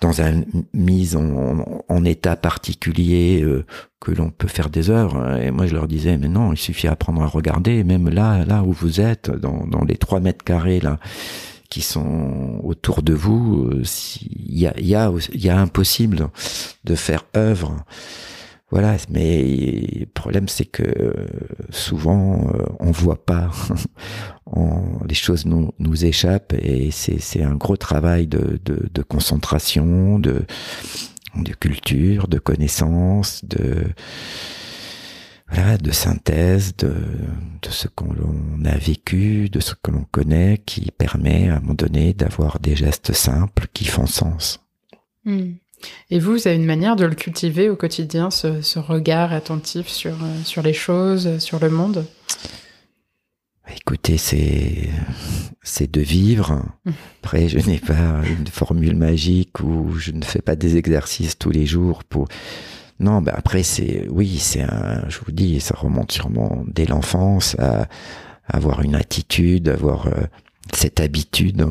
dans 0.00 0.20
une 0.20 0.44
mise 0.74 1.16
en, 1.16 2.04
état 2.04 2.36
particulier 2.36 3.42
euh, 3.42 3.64
que 4.00 4.12
l'on 4.12 4.30
peut 4.30 4.48
faire 4.48 4.70
des 4.70 4.90
œuvres. 4.90 5.38
Et 5.40 5.50
moi, 5.50 5.66
je 5.66 5.74
leur 5.74 5.88
disais, 5.88 6.18
mais 6.18 6.28
non, 6.28 6.52
il 6.52 6.58
suffit 6.58 6.86
d'apprendre 6.86 7.22
à 7.22 7.26
regarder, 7.26 7.82
même 7.82 8.08
là, 8.08 8.44
là 8.44 8.62
où 8.62 8.72
vous 8.72 9.00
êtes, 9.00 9.30
dans, 9.30 9.84
les 9.86 9.96
trois 9.96 10.20
mètres 10.20 10.44
carrés 10.44 10.80
là 10.80 10.98
qui 11.68 11.80
sont 11.80 12.60
autour 12.62 13.02
de 13.02 13.12
vous, 13.12 13.68
euh, 13.72 13.82
il 14.20 14.58
y 14.58 14.94
a 15.48 15.58
impossible 15.58 16.28
de 16.84 16.94
faire 16.94 17.24
œuvre. 17.36 17.84
Voilà, 18.70 18.96
mais 19.08 19.42
le 20.00 20.06
problème 20.06 20.48
c'est 20.48 20.64
que 20.64 21.14
souvent 21.70 22.48
euh, 22.52 22.64
on 22.80 22.90
voit 22.90 23.24
pas, 23.24 23.50
les 25.08 25.14
choses 25.14 25.46
nous, 25.46 25.72
nous 25.78 26.04
échappent 26.04 26.52
et 26.52 26.90
c'est 26.90 27.42
un 27.42 27.54
gros 27.54 27.76
travail 27.76 28.26
de, 28.26 28.58
de, 28.64 28.88
de, 28.92 29.02
concentration, 29.02 30.18
de, 30.18 30.44
de 31.36 31.52
culture, 31.52 32.26
de 32.26 32.38
connaissance, 32.40 33.44
de 33.44 33.84
voilà, 35.48 35.78
de 35.78 35.92
synthèse 35.92 36.74
de, 36.76 36.88
de 36.88 37.70
ce 37.70 37.86
qu'on 37.86 38.14
a 38.64 38.76
vécu, 38.76 39.48
de 39.48 39.60
ce 39.60 39.74
que 39.80 39.92
l'on 39.92 40.04
connaît, 40.10 40.60
qui 40.66 40.90
permet 40.90 41.48
à 41.48 41.56
un 41.56 41.60
moment 41.60 41.74
donné 41.74 42.14
d'avoir 42.14 42.58
des 42.58 42.74
gestes 42.74 43.12
simples 43.12 43.68
qui 43.72 43.84
font 43.84 44.06
sens. 44.06 44.60
Hmm. 45.24 45.52
Et 46.10 46.18
vous, 46.18 46.32
vous 46.32 46.48
avez 46.48 46.56
une 46.56 46.64
manière 46.64 46.96
de 46.96 47.04
le 47.04 47.14
cultiver 47.14 47.68
au 47.68 47.76
quotidien, 47.76 48.30
ce, 48.30 48.78
regard 48.78 49.32
attentif 49.32 49.88
sur, 49.88 50.14
euh, 50.14 50.42
sur 50.44 50.62
les 50.62 50.72
choses, 50.72 51.38
sur 51.38 51.58
le 51.60 51.70
monde? 51.70 52.06
Écoutez, 53.74 54.16
c'est 54.18 55.92
de 55.92 56.00
vivre. 56.00 56.64
Après, 57.22 57.48
je 57.48 57.58
n'ai 57.58 57.78
pas 57.78 58.22
une 58.24 58.46
formule 58.46 58.96
magique 58.96 59.60
ou 59.60 59.94
je 59.98 60.12
ne 60.12 60.24
fais 60.24 60.40
pas 60.40 60.56
des 60.56 60.76
exercices 60.76 61.38
tous 61.38 61.50
les 61.50 61.66
jours 61.66 62.04
pour. 62.04 62.28
Non, 62.98 63.20
ben 63.20 63.34
après 63.36 63.62
c'est 63.62 64.06
oui, 64.08 64.38
c'est 64.38 64.62
un. 64.62 65.06
Je 65.08 65.18
vous 65.18 65.32
dis, 65.32 65.60
ça 65.60 65.74
remonte 65.76 66.12
sûrement 66.12 66.64
dès 66.66 66.86
l'enfance 66.86 67.56
à, 67.58 67.88
avoir 68.48 68.82
une 68.82 68.94
attitude, 68.94 69.68
avoir 69.68 70.06
euh, 70.06 70.12
cette 70.72 71.00
habitude 71.00 71.66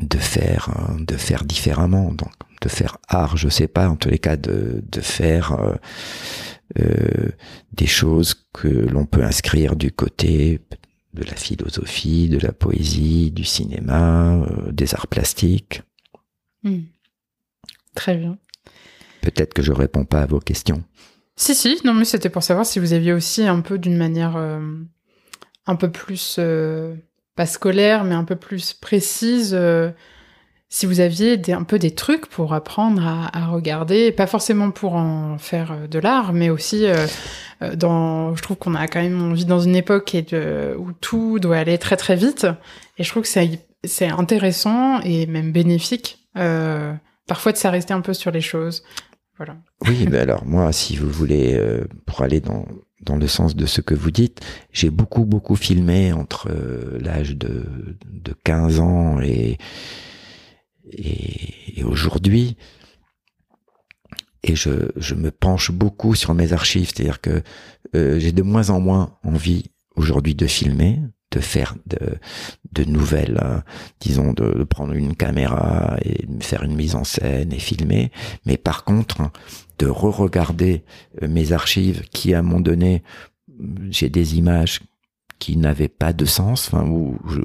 de 0.00 0.18
faire 0.18 0.70
de 0.98 1.16
faire 1.16 1.44
différemment. 1.44 2.12
De 2.60 2.68
faire 2.68 2.98
art, 3.08 3.36
je 3.36 3.48
sais 3.48 3.68
pas, 3.68 3.88
en 3.88 3.96
tous 3.96 4.08
les 4.08 4.18
cas 4.18 4.36
de, 4.36 4.82
de 4.86 5.00
faire 5.00 5.52
euh, 5.52 5.74
euh, 6.80 7.30
des 7.72 7.86
choses 7.86 8.46
que 8.52 8.68
l'on 8.68 9.06
peut 9.06 9.22
inscrire 9.22 9.76
du 9.76 9.92
côté 9.92 10.60
de 11.14 11.24
la 11.24 11.34
philosophie, 11.34 12.28
de 12.28 12.38
la 12.38 12.52
poésie, 12.52 13.30
du 13.30 13.44
cinéma, 13.44 14.34
euh, 14.36 14.72
des 14.72 14.94
arts 14.94 15.06
plastiques. 15.06 15.82
Hmm. 16.62 16.82
Très 17.94 18.16
bien. 18.16 18.38
Peut-être 19.22 19.54
que 19.54 19.62
je 19.62 19.72
réponds 19.72 20.04
pas 20.04 20.22
à 20.22 20.26
vos 20.26 20.40
questions. 20.40 20.84
Si, 21.36 21.54
si, 21.54 21.80
non, 21.84 21.94
mais 21.94 22.04
c'était 22.04 22.30
pour 22.30 22.42
savoir 22.42 22.66
si 22.66 22.78
vous 22.78 22.92
aviez 22.92 23.12
aussi 23.12 23.42
un 23.42 23.60
peu 23.60 23.78
d'une 23.78 23.96
manière 23.96 24.36
un 24.36 25.76
peu 25.76 25.90
plus, 25.90 26.40
pas 27.36 27.46
scolaire, 27.46 28.04
mais 28.04 28.14
un 28.14 28.24
peu 28.24 28.34
plus 28.36 28.72
précise, 28.72 29.56
si 30.70 30.84
vous 30.84 31.00
aviez 31.00 31.40
un 31.52 31.62
peu 31.62 31.78
des 31.78 31.92
trucs 31.92 32.26
pour 32.26 32.52
apprendre 32.52 33.02
à, 33.06 33.46
regarder, 33.46 34.12
pas 34.12 34.26
forcément 34.26 34.70
pour 34.70 34.94
en 34.94 35.38
faire 35.38 35.72
euh, 35.72 35.86
de 35.86 35.98
l'art, 35.98 36.32
mais 36.32 36.50
aussi 36.50 36.86
euh, 36.86 37.06
euh, 37.62 37.74
dans, 37.74 38.36
je 38.36 38.42
trouve 38.42 38.58
qu'on 38.58 38.74
a 38.74 38.86
quand 38.86 39.00
même, 39.00 39.20
on 39.22 39.32
vit 39.32 39.46
dans 39.46 39.60
une 39.60 39.76
époque 39.76 40.14
où 40.78 40.92
tout 41.00 41.38
doit 41.38 41.56
aller 41.56 41.78
très 41.78 41.96
très 41.96 42.16
vite, 42.16 42.46
et 42.98 43.04
je 43.04 43.10
trouve 43.10 43.22
que 43.22 43.28
c'est 43.28 43.66
c'est 43.84 44.08
intéressant 44.08 45.00
et 45.02 45.26
même 45.26 45.52
bénéfique 45.52 46.18
parfois 46.34 47.52
de 47.52 47.56
s'arrêter 47.56 47.94
un 47.94 48.00
peu 48.00 48.12
sur 48.12 48.32
les 48.32 48.40
choses. 48.40 48.82
Voilà. 49.36 49.56
Oui, 49.86 50.08
mais 50.10 50.18
alors 50.18 50.44
moi, 50.44 50.72
si 50.72 50.96
vous 50.96 51.08
voulez, 51.08 51.60
pour 52.04 52.22
aller 52.22 52.40
dans 52.40 52.66
dans 53.02 53.14
le 53.14 53.28
sens 53.28 53.54
de 53.54 53.66
ce 53.66 53.80
que 53.80 53.94
vous 53.94 54.10
dites, 54.10 54.40
j'ai 54.72 54.90
beaucoup 54.90 55.24
beaucoup 55.24 55.54
filmé 55.54 56.12
entre 56.12 56.50
l'âge 57.00 57.36
de 57.36 57.64
de 58.04 58.34
15 58.42 58.80
ans 58.80 59.20
et 59.20 59.58
et, 60.92 61.84
aujourd'hui, 61.84 62.56
et 64.42 64.54
je, 64.54 65.14
me 65.14 65.30
penche 65.30 65.70
beaucoup 65.70 66.14
sur 66.14 66.34
mes 66.34 66.52
archives, 66.52 66.90
c'est-à-dire 66.94 67.20
que 67.20 67.42
euh, 67.94 68.18
j'ai 68.18 68.32
de 68.32 68.42
moins 68.42 68.70
en 68.70 68.80
moins 68.80 69.18
envie 69.24 69.70
aujourd'hui 69.96 70.34
de 70.34 70.46
filmer, 70.46 71.00
de 71.30 71.40
faire 71.40 71.74
de, 71.86 72.84
nouvelles, 72.84 73.38
hein, 73.42 73.64
disons, 74.00 74.32
de, 74.32 74.64
prendre 74.64 74.92
une 74.92 75.16
caméra 75.16 75.96
et 76.02 76.24
de 76.26 76.42
faire 76.42 76.62
une 76.62 76.76
mise 76.76 76.94
en 76.94 77.04
scène 77.04 77.52
et 77.52 77.58
filmer, 77.58 78.12
mais 78.46 78.56
par 78.56 78.84
contre, 78.84 79.30
de 79.78 79.86
re-regarder 79.86 80.84
euh, 81.22 81.28
mes 81.28 81.52
archives 81.52 82.02
qui, 82.10 82.34
à 82.34 82.38
un 82.38 82.42
moment 82.42 82.60
donné, 82.60 83.02
j'ai 83.90 84.08
des 84.08 84.36
images 84.36 84.80
qui 85.38 85.56
n'avaient 85.56 85.88
pas 85.88 86.12
de 86.12 86.24
sens, 86.24 86.70
enfin, 86.72 86.88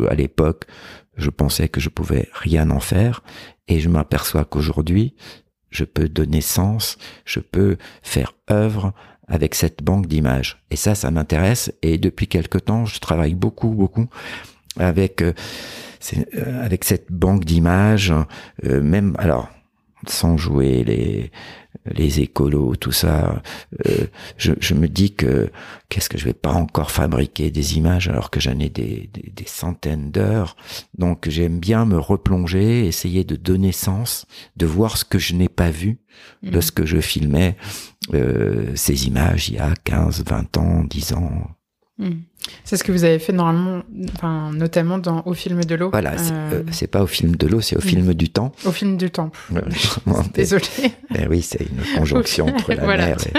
à 0.09 0.15
l'époque, 0.15 0.65
je 1.15 1.29
pensais 1.29 1.69
que 1.69 1.79
je 1.79 1.89
pouvais 1.89 2.29
rien 2.33 2.69
en 2.69 2.79
faire 2.79 3.23
et 3.67 3.79
je 3.79 3.89
m'aperçois 3.89 4.45
qu'aujourd'hui, 4.45 5.15
je 5.69 5.83
peux 5.83 6.09
donner 6.09 6.41
sens, 6.41 6.97
je 7.25 7.39
peux 7.39 7.77
faire 8.01 8.33
œuvre 8.51 8.93
avec 9.27 9.55
cette 9.55 9.83
banque 9.83 10.07
d'images. 10.07 10.63
Et 10.69 10.75
ça, 10.75 10.95
ça 10.95 11.09
m'intéresse 11.11 11.73
et 11.81 11.97
depuis 11.97 12.27
quelque 12.27 12.57
temps, 12.57 12.85
je 12.85 12.99
travaille 12.99 13.35
beaucoup, 13.35 13.69
beaucoup 13.69 14.07
avec 14.77 15.21
euh, 15.21 15.33
c'est 15.99 16.27
avec 16.37 16.83
cette 16.83 17.11
banque 17.11 17.45
d'images, 17.45 18.13
même 18.61 19.15
alors 19.19 19.49
sans 20.07 20.37
jouer 20.37 20.83
les 20.83 21.31
les 21.85 22.21
écolos, 22.21 22.75
tout 22.75 22.91
ça, 22.91 23.41
euh, 23.87 24.05
je, 24.37 24.53
je, 24.61 24.73
me 24.73 24.87
dis 24.87 25.13
que 25.13 25.51
qu'est-ce 25.89 26.07
que 26.07 26.17
je 26.17 26.23
vais 26.23 26.31
pas 26.33 26.53
encore 26.53 26.91
fabriquer 26.91 27.51
des 27.51 27.77
images 27.77 28.07
alors 28.07 28.29
que 28.29 28.39
j'en 28.39 28.57
ai 28.59 28.69
des, 28.69 29.09
des, 29.11 29.31
des 29.35 29.47
centaines 29.47 30.11
d'heures. 30.11 30.55
Donc 30.97 31.27
j'aime 31.27 31.59
bien 31.59 31.85
me 31.85 31.97
replonger, 31.97 32.85
essayer 32.87 33.23
de 33.25 33.35
donner 33.35 33.71
sens, 33.71 34.27
de 34.55 34.65
voir 34.65 34.97
ce 34.97 35.03
que 35.03 35.19
je 35.19 35.33
n'ai 35.33 35.49
pas 35.49 35.71
vu 35.71 35.99
de 36.41 36.55
mhm. 36.55 36.61
ce 36.61 36.71
que 36.71 36.85
je 36.85 36.99
filmais, 36.99 37.57
euh, 38.13 38.71
ces 38.75 39.07
images 39.07 39.49
il 39.49 39.55
y 39.55 39.59
a 39.59 39.73
15, 39.83 40.23
20 40.25 40.57
ans, 40.57 40.83
10 40.83 41.13
ans. 41.13 41.47
Mhm. 41.97 42.23
C'est 42.63 42.77
ce 42.77 42.83
que 42.83 42.91
vous 42.91 43.03
avez 43.03 43.19
fait 43.19 43.33
normalement, 43.33 43.83
enfin, 44.15 44.51
notamment 44.53 44.97
dans 44.97 45.21
Au 45.25 45.33
film 45.33 45.63
de 45.63 45.75
l'eau. 45.75 45.89
Voilà, 45.91 46.15
euh, 46.31 46.63
c'est 46.71 46.87
pas 46.87 47.03
au 47.03 47.07
film 47.07 47.35
de 47.35 47.47
l'eau, 47.47 47.61
c'est 47.61 47.75
au 47.75 47.81
film 47.81 48.13
du 48.13 48.29
temps. 48.29 48.51
Au 48.65 48.71
film 48.71 48.97
du 48.97 49.09
temps. 49.09 49.31
Désolé. 50.33 50.65
Ben 51.11 51.27
oui, 51.29 51.41
c'est 51.41 51.61
une 51.61 51.99
conjonction 51.99 52.47
entre 52.55 52.73
la 52.73 52.85
mer 52.85 53.17
et... 53.25 53.33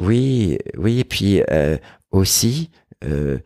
Oui, 0.00 0.58
oui, 0.76 1.00
et 1.00 1.04
puis 1.04 1.42
euh, 1.50 1.78
aussi, 2.10 2.70
euh, 3.04 3.38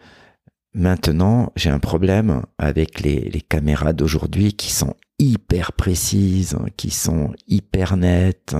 maintenant, 0.74 1.52
j'ai 1.54 1.70
un 1.70 1.78
problème 1.78 2.42
avec 2.58 3.00
les, 3.00 3.20
les 3.20 3.40
caméras 3.40 3.92
d'aujourd'hui 3.92 4.54
qui 4.54 4.72
sont 4.72 4.94
hyper 5.20 5.72
précises, 5.72 6.56
qui 6.76 6.90
sont 6.90 7.32
hyper 7.46 7.96
nettes, 7.98 8.56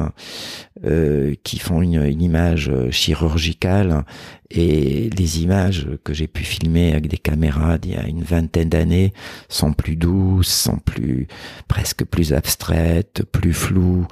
euh, 0.84 1.34
qui 1.42 1.58
font 1.58 1.80
une, 1.80 2.20
image 2.20 2.70
chirurgicale. 2.90 4.04
Et 4.50 5.08
les 5.10 5.42
images 5.42 5.88
que 6.04 6.12
j'ai 6.12 6.28
pu 6.28 6.44
filmer 6.44 6.92
avec 6.92 7.08
des 7.08 7.18
caméras 7.18 7.78
d'il 7.78 7.92
y 7.92 7.96
a 7.96 8.06
une 8.06 8.22
vingtaine 8.22 8.68
d'années 8.68 9.12
sont 9.48 9.72
plus 9.72 9.96
douces, 9.96 10.52
sont 10.52 10.78
plus 10.78 11.28
presque 11.66 12.04
plus 12.04 12.34
abstraites, 12.34 13.24
plus 13.32 13.54
floues, 13.54 14.06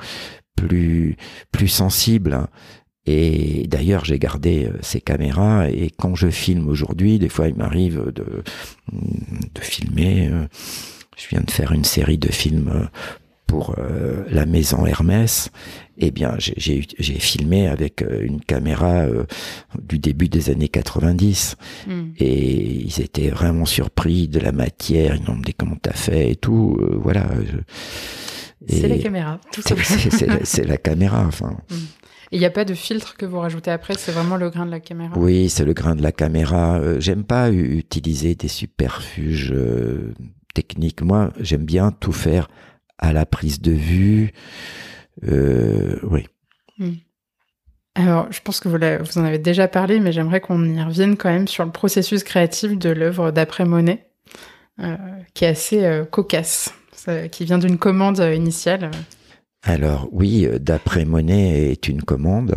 plus 0.57 1.17
plus 1.53 1.69
sensibles. 1.69 2.47
Et 3.05 3.67
d'ailleurs, 3.69 4.05
j'ai 4.05 4.19
gardé 4.19 4.67
euh, 4.67 4.79
ces 4.81 5.01
caméras 5.01 5.71
et 5.71 5.91
quand 5.91 6.15
je 6.15 6.29
filme 6.29 6.69
aujourd'hui, 6.69 7.19
des 7.19 7.29
fois, 7.29 7.49
il 7.49 7.55
m'arrive 7.57 8.13
de, 8.15 8.43
de 8.93 9.61
filmer. 9.61 10.31
Euh, 11.19 11.23
je 11.23 11.29
viens 11.29 11.41
de 11.41 11.51
faire 11.51 11.73
une 11.73 11.85
série 11.85 12.19
de 12.19 12.31
films 12.31 12.71
euh, 12.75 12.87
pour 13.47 13.77
la 14.31 14.45
maison 14.45 14.85
Hermès. 14.85 15.51
Eh 15.97 16.11
bien, 16.11 16.35
j'ai 16.39 16.83
filmé 16.83 17.67
avec 17.67 18.05
une 18.21 18.43
caméra 18.43 19.07
du 19.83 19.99
début 19.99 20.29
des 20.29 20.51
années 20.51 20.69
90 20.69 21.57
hmm. 21.87 21.93
et 22.19 22.85
ils 22.85 23.01
étaient 23.01 23.31
vraiment 23.31 23.65
surpris 23.65 24.29
de 24.29 24.39
la 24.39 24.53
matière. 24.53 25.15
Ils 25.15 25.21
m'ont 25.21 25.33
demandé 25.33 25.55
comment 25.55 25.79
t'as 25.81 25.95
fait 25.95 26.33
et 26.33 26.37
tout. 26.37 26.79
voilà. 27.03 27.27
C'est 28.69 28.87
la 28.87 28.99
caméra. 28.99 29.41
C'est 30.45 30.67
la, 30.67 30.77
caméra. 30.77 31.25
Enfin. 31.27 31.57
Hmm. 31.71 31.87
Il 32.31 32.41
n'y 32.41 32.47
a 32.47 32.51
pas 32.51 32.65
de 32.67 32.75
filtre 32.75 33.17
que 33.17 33.25
vous 33.25 33.39
rajoutez 33.39 33.71
après, 33.71 33.95
c'est 33.97 34.13
vraiment 34.13 34.37
le 34.37 34.51
grain 34.51 34.67
de 34.67 34.71
la 34.71 34.81
caméra? 34.81 35.15
Oui, 35.17 35.49
c'est 35.49 35.65
le 35.65 35.73
grain 35.73 35.95
de 35.95 36.03
la 36.03 36.13
caméra. 36.13 36.79
Euh, 36.79 37.01
j'aime 37.01 37.25
pas 37.25 37.51
utiliser 37.51 38.35
des 38.35 38.49
superfuges 38.49 39.55
euh, 40.59 40.63
techniques. 40.63 41.03
Moi, 41.03 41.31
j'aime 41.41 41.65
bien 41.65 41.93
tout 41.93 42.13
faire 42.13 42.49
à 42.99 43.13
la 43.13 43.27
prise 43.27 43.61
de 43.61 43.73
vue. 43.73 44.33
Euh, 45.25 45.99
oui. 46.03 46.27
Hmm. 46.79 46.95
Alors, 47.95 48.31
je 48.31 48.41
pense 48.41 48.61
que 48.61 48.69
vous, 48.69 48.77
vous, 48.77 49.19
en 49.19 49.25
avez 49.25 49.39
déjà 49.39 49.67
parlé, 49.67 49.99
mais 49.99 50.13
j'aimerais 50.13 50.41
qu'on 50.41 50.65
y 50.65 50.83
revienne 50.83 51.17
quand 51.17 51.31
même 51.31 51.49
sur 51.49 51.65
le 51.65 51.73
processus 51.73 52.23
créatif 52.23 52.79
de 52.79 52.91
l'œuvre 52.91 53.33
d'après 53.33 53.65
Monet, 53.65 54.07
qui 55.35 55.45
est 55.45 55.49
assez 55.49 56.03
cocasse, 56.13 56.73
qui 57.33 57.45
vient 57.45 57.59
d'une 57.59 57.79
commande 57.79 58.19
initiale. 58.19 58.93
Alors 59.63 60.09
oui, 60.13 60.47
euh, 60.47 60.59
d'après 60.59 61.05
Monet 61.05 61.71
est 61.71 61.89
une 61.89 62.03
commande. 62.03 62.55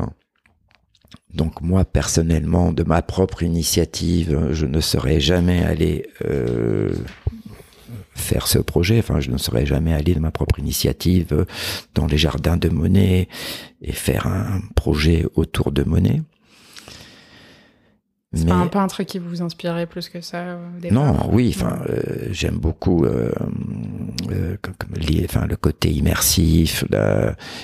Donc 1.33 1.61
moi 1.61 1.85
personnellement, 1.85 2.71
de 2.71 2.83
ma 2.83 3.01
propre 3.01 3.43
initiative, 3.43 4.49
je 4.51 4.65
ne 4.65 4.81
serais 4.81 5.19
jamais 5.19 5.63
allé 5.63 6.07
euh, 6.25 6.93
faire 8.13 8.47
ce 8.47 8.59
projet. 8.59 8.99
Enfin, 8.99 9.19
je 9.19 9.31
ne 9.31 9.37
serais 9.37 9.65
jamais 9.65 9.93
allé 9.93 10.13
de 10.13 10.19
ma 10.19 10.31
propre 10.31 10.59
initiative 10.59 11.27
euh, 11.31 11.45
dans 11.95 12.07
les 12.07 12.17
jardins 12.17 12.57
de 12.57 12.69
Monet 12.69 13.27
et 13.81 13.91
faire 13.91 14.27
un 14.27 14.61
projet 14.75 15.25
autour 15.35 15.71
de 15.71 15.83
Monet. 15.83 16.21
C'est 18.33 18.47
pas 18.47 18.53
un 18.53 18.67
peintre 18.67 19.03
qui 19.03 19.19
vous 19.19 19.41
inspirait 19.41 19.85
plus 19.85 20.07
que 20.07 20.21
ça 20.21 20.57
Non, 20.89 21.17
oui, 21.33 21.53
enfin, 21.53 21.81
euh, 21.89 22.29
j'aime 22.31 22.57
beaucoup 22.57 23.03
euh, 23.03 23.29
euh, 24.31 24.55
le 24.55 25.55
côté 25.57 25.91
immersif. 25.91 26.85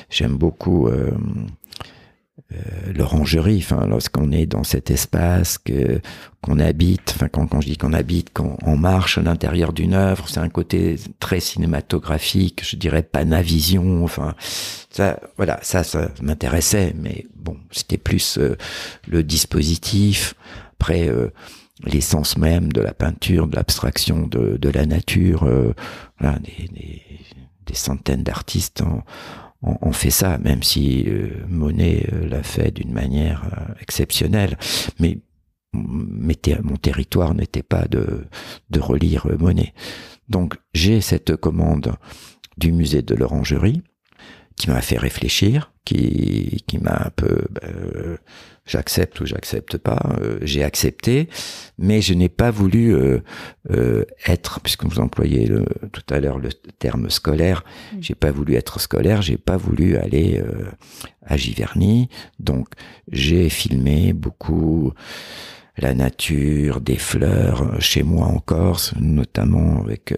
J'aime 0.09 0.35
beaucoup 0.35 0.89
euh, 2.37 2.55
euh, 2.87 2.93
l'orangerie, 2.93 3.57
enfin, 3.57 3.85
lorsqu'on 3.87 4.31
est 4.31 4.45
dans 4.45 4.63
cet 4.63 4.91
espace 4.91 5.57
que 5.57 5.99
qu'on 6.41 6.59
habite, 6.59 7.13
enfin, 7.15 7.27
quand, 7.27 7.47
quand 7.47 7.61
je 7.61 7.67
dis 7.67 7.77
qu'on 7.77 7.93
habite, 7.93 8.29
quand 8.33 8.57
on 8.63 8.77
marche 8.77 9.17
à 9.17 9.21
l'intérieur 9.21 9.73
d'une 9.73 9.93
œuvre, 9.93 10.29
c'est 10.29 10.39
un 10.39 10.49
côté 10.49 10.97
très 11.19 11.39
cinématographique, 11.39 12.63
je 12.63 12.75
dirais 12.75 13.03
Panavision, 13.03 14.03
enfin, 14.03 14.35
ça, 14.89 15.19
voilà, 15.35 15.59
ça, 15.61 15.83
ça 15.83 16.11
m'intéressait, 16.21 16.93
mais 16.95 17.25
bon, 17.35 17.57
c'était 17.71 17.97
plus 17.97 18.37
euh, 18.37 18.55
le 19.07 19.23
dispositif, 19.23 20.35
après 20.79 21.09
euh, 21.09 21.29
l'essence 21.83 22.37
même 22.37 22.71
de 22.71 22.81
la 22.81 22.93
peinture, 22.93 23.47
de 23.47 23.55
l'abstraction 23.55 24.27
de, 24.27 24.57
de 24.57 24.69
la 24.69 24.85
nature, 24.85 25.47
voilà, 26.19 26.39
des, 26.39 26.67
des, 26.69 27.01
des 27.65 27.75
centaines 27.75 28.23
d'artistes 28.23 28.81
en 28.81 29.03
on, 29.61 29.91
fait 29.91 30.11
ça, 30.11 30.37
même 30.37 30.63
si 30.63 31.05
euh, 31.07 31.29
Monet 31.47 32.07
euh, 32.13 32.27
l'a 32.27 32.43
fait 32.43 32.71
d'une 32.71 32.93
manière 32.93 33.45
euh, 33.45 33.73
exceptionnelle. 33.81 34.57
Mais, 34.99 35.19
mon 35.73 36.77
territoire 36.77 37.35
n'était 37.35 37.61
pas 37.61 37.87
de, 37.87 38.25
de 38.69 38.79
relire 38.79 39.27
Monet. 39.37 39.73
Donc 40.29 40.55
j'ai 40.73 41.01
cette 41.01 41.35
commande 41.35 41.93
du 42.57 42.71
musée 42.71 43.03
de 43.03 43.13
l'Orangerie 43.13 43.83
qui 44.57 44.69
m'a 44.69 44.81
fait 44.81 44.97
réfléchir, 44.97 45.71
qui, 45.85 46.63
qui 46.67 46.77
m'a 46.79 47.05
un 47.05 47.11
peu 47.15 47.47
j'accepte 48.67 49.19
ou 49.19 49.25
j'accepte 49.25 49.77
pas. 49.77 49.99
Euh, 50.21 50.37
j'ai 50.41 50.63
accepté, 50.63 51.29
mais 51.79 52.01
je 52.01 52.13
n'ai 52.13 52.29
pas 52.29 52.51
voulu 52.51 52.93
euh, 52.93 53.19
euh, 53.71 54.05
être, 54.27 54.59
puisque 54.59 54.83
vous 54.83 54.99
employez 54.99 55.47
le, 55.47 55.65
tout 55.91 56.03
à 56.13 56.19
l'heure 56.19 56.37
le 56.37 56.49
terme 56.79 57.09
scolaire, 57.09 57.63
mm. 57.93 57.97
j'ai 58.01 58.15
pas 58.15 58.31
voulu 58.31 58.55
être 58.55 58.79
scolaire, 58.79 59.21
j'ai 59.21 59.37
pas 59.37 59.57
voulu 59.57 59.97
aller 59.97 60.43
à 61.25 61.37
Giverny, 61.37 62.09
donc 62.39 62.67
j'ai 63.11 63.49
filmé 63.49 64.13
beaucoup 64.13 64.93
la 65.77 65.93
nature, 65.93 66.81
des 66.81 66.97
fleurs 66.97 67.79
chez 67.79 68.03
moi 68.03 68.25
en 68.25 68.39
Corse, 68.39 68.93
notamment 68.99 69.81
avec 69.81 70.13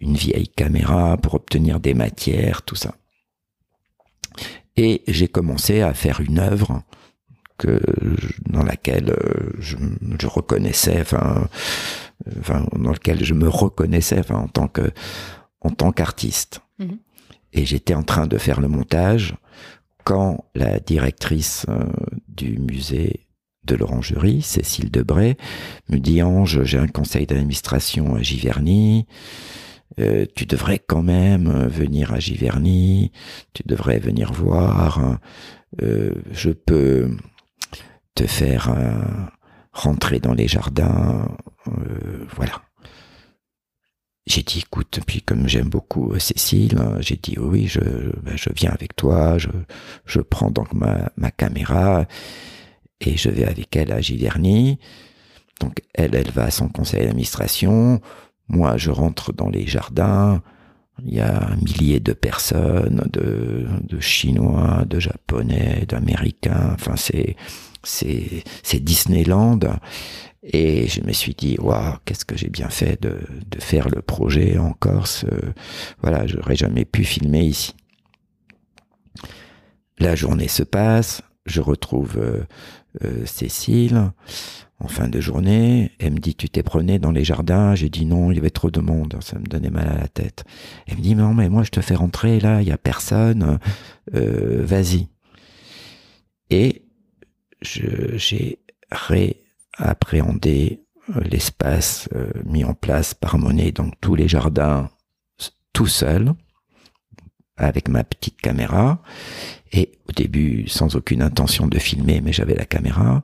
une 0.00 0.14
vieille 0.14 0.48
caméra 0.48 1.16
pour 1.18 1.34
obtenir 1.34 1.80
des 1.80 1.94
matières, 1.94 2.62
tout 2.62 2.76
ça. 2.76 2.94
Et 4.76 5.02
j'ai 5.06 5.28
commencé 5.28 5.80
à 5.80 5.94
faire 5.94 6.20
une 6.20 6.38
œuvre 6.38 6.82
que 7.58 7.80
dans 8.46 8.62
laquelle 8.62 9.10
euh, 9.10 9.52
je, 9.58 9.76
je 10.20 10.26
reconnaissais, 10.26 11.00
enfin, 11.00 11.48
enfin, 12.38 12.66
dans 12.76 12.92
lequel 12.92 13.24
je 13.24 13.34
me 13.34 13.48
reconnaissais, 13.48 14.18
enfin, 14.18 14.36
en 14.36 14.48
tant 14.48 14.68
que, 14.68 14.90
en 15.60 15.70
tant 15.70 15.92
qu'artiste. 15.92 16.60
Mhm. 16.78 16.98
Et 17.52 17.64
j'étais 17.64 17.94
en 17.94 18.02
train 18.02 18.26
de 18.26 18.36
faire 18.36 18.60
le 18.60 18.68
montage 18.68 19.34
quand 20.04 20.44
la 20.54 20.78
directrice 20.78 21.66
euh, 21.68 21.84
du 22.28 22.58
musée 22.58 23.26
de 23.64 23.74
l'Orangerie, 23.74 24.42
Cécile 24.42 24.90
Debray, 24.90 25.36
me 25.88 25.98
dit 25.98 26.22
Ange, 26.22 26.62
j'ai 26.62 26.78
un 26.78 26.86
conseil 26.86 27.26
d'administration 27.26 28.14
à 28.14 28.22
Giverny. 28.22 29.06
Euh, 29.98 30.26
tu 30.34 30.46
devrais 30.46 30.78
quand 30.78 31.02
même 31.02 31.68
venir 31.68 32.12
à 32.12 32.18
Giverny, 32.18 33.12
tu 33.52 33.62
devrais 33.64 33.98
venir 33.98 34.32
voir. 34.32 35.18
Euh, 35.82 36.12
je 36.32 36.50
peux 36.50 37.16
te 38.14 38.26
faire 38.26 38.70
euh, 38.70 38.94
rentrer 39.72 40.20
dans 40.20 40.34
les 40.34 40.48
jardins, 40.48 41.28
euh, 41.68 42.24
voilà. 42.34 42.62
J'ai 44.26 44.42
dit, 44.42 44.58
écoute, 44.58 45.00
puis 45.06 45.22
comme 45.22 45.46
j'aime 45.48 45.68
beaucoup 45.68 46.12
euh, 46.12 46.18
Cécile, 46.18 46.78
hein, 46.78 46.96
j'ai 47.00 47.16
dit, 47.16 47.36
oui, 47.38 47.68
je, 47.68 47.80
ben, 48.22 48.36
je 48.36 48.50
viens 48.54 48.72
avec 48.72 48.96
toi, 48.96 49.38
je, 49.38 49.48
je 50.04 50.20
prends 50.20 50.50
donc 50.50 50.72
ma, 50.72 51.12
ma 51.16 51.30
caméra 51.30 52.06
et 53.00 53.16
je 53.16 53.28
vais 53.28 53.44
avec 53.44 53.76
elle 53.76 53.92
à 53.92 54.00
Giverny. 54.00 54.78
Donc 55.60 55.80
elle, 55.94 56.14
elle 56.14 56.30
va 56.30 56.44
à 56.44 56.50
son 56.50 56.68
conseil 56.68 57.04
d'administration. 57.04 58.00
Moi, 58.48 58.76
je 58.76 58.90
rentre 58.90 59.32
dans 59.32 59.48
les 59.48 59.66
jardins. 59.66 60.42
Il 61.04 61.14
y 61.14 61.20
a 61.20 61.48
un 61.48 61.56
millier 61.56 62.00
de 62.00 62.12
personnes, 62.12 63.06
de, 63.12 63.66
de 63.82 64.00
Chinois, 64.00 64.84
de 64.86 64.98
Japonais, 64.98 65.84
d'Américains. 65.88 66.70
Enfin, 66.74 66.96
c'est 66.96 67.36
c'est 67.82 68.80
Disneyland. 68.80 69.60
Et 70.42 70.86
je 70.88 71.02
me 71.02 71.12
suis 71.12 71.34
dit, 71.34 71.56
waouh, 71.60 71.96
qu'est-ce 72.04 72.24
que 72.24 72.36
j'ai 72.36 72.48
bien 72.48 72.68
fait 72.68 73.00
de, 73.00 73.20
de, 73.50 73.60
faire 73.60 73.88
le 73.88 74.00
projet 74.00 74.58
en 74.58 74.72
Corse. 74.72 75.24
Voilà, 76.02 76.26
j'aurais 76.26 76.56
jamais 76.56 76.84
pu 76.84 77.04
filmer 77.04 77.44
ici. 77.44 77.74
La 79.98 80.14
journée 80.14 80.48
se 80.48 80.62
passe, 80.62 81.22
je 81.46 81.60
retrouve 81.60 82.18
euh, 82.18 82.42
euh, 83.04 83.24
Cécile 83.26 84.12
en 84.78 84.88
fin 84.88 85.08
de 85.08 85.20
journée. 85.20 85.92
Elle 85.98 86.14
me 86.14 86.18
dit, 86.18 86.34
tu 86.34 86.48
t'es 86.48 86.62
promené 86.62 86.98
dans 86.98 87.12
les 87.12 87.24
jardins? 87.24 87.74
J'ai 87.74 87.88
dit 87.88 88.04
non, 88.04 88.30
il 88.30 88.36
y 88.36 88.38
avait 88.38 88.50
trop 88.50 88.70
de 88.70 88.80
monde. 88.80 89.16
Ça 89.22 89.38
me 89.38 89.46
donnait 89.46 89.70
mal 89.70 89.88
à 89.88 89.96
la 89.96 90.08
tête. 90.08 90.44
Elle 90.86 90.98
me 90.98 91.02
dit, 91.02 91.14
non, 91.14 91.32
mais 91.32 91.48
moi, 91.48 91.62
je 91.62 91.70
te 91.70 91.80
fais 91.80 91.94
rentrer 91.94 92.40
là, 92.40 92.60
il 92.60 92.68
y 92.68 92.72
a 92.72 92.78
personne. 92.78 93.58
Vas-y. 94.12 95.08
Et 96.50 96.86
j'ai 97.62 98.60
réappréhendé 98.90 100.86
euh, 101.14 101.20
l'espace 101.20 102.08
euh, 102.14 102.30
mis 102.44 102.64
en 102.64 102.74
place 102.74 103.14
par 103.14 103.38
Monet, 103.38 103.72
donc 103.72 103.94
tous 104.00 104.14
les 104.14 104.28
jardins 104.28 104.90
tout 105.72 105.86
seul, 105.86 106.32
avec 107.56 107.88
ma 107.88 108.02
petite 108.02 108.40
caméra, 108.40 109.02
et 109.72 109.92
au 110.08 110.12
début 110.12 110.68
sans 110.68 110.96
aucune 110.96 111.22
intention 111.22 111.66
de 111.66 111.78
filmer, 111.78 112.20
mais 112.20 112.32
j'avais 112.32 112.54
la 112.54 112.64
caméra, 112.64 113.22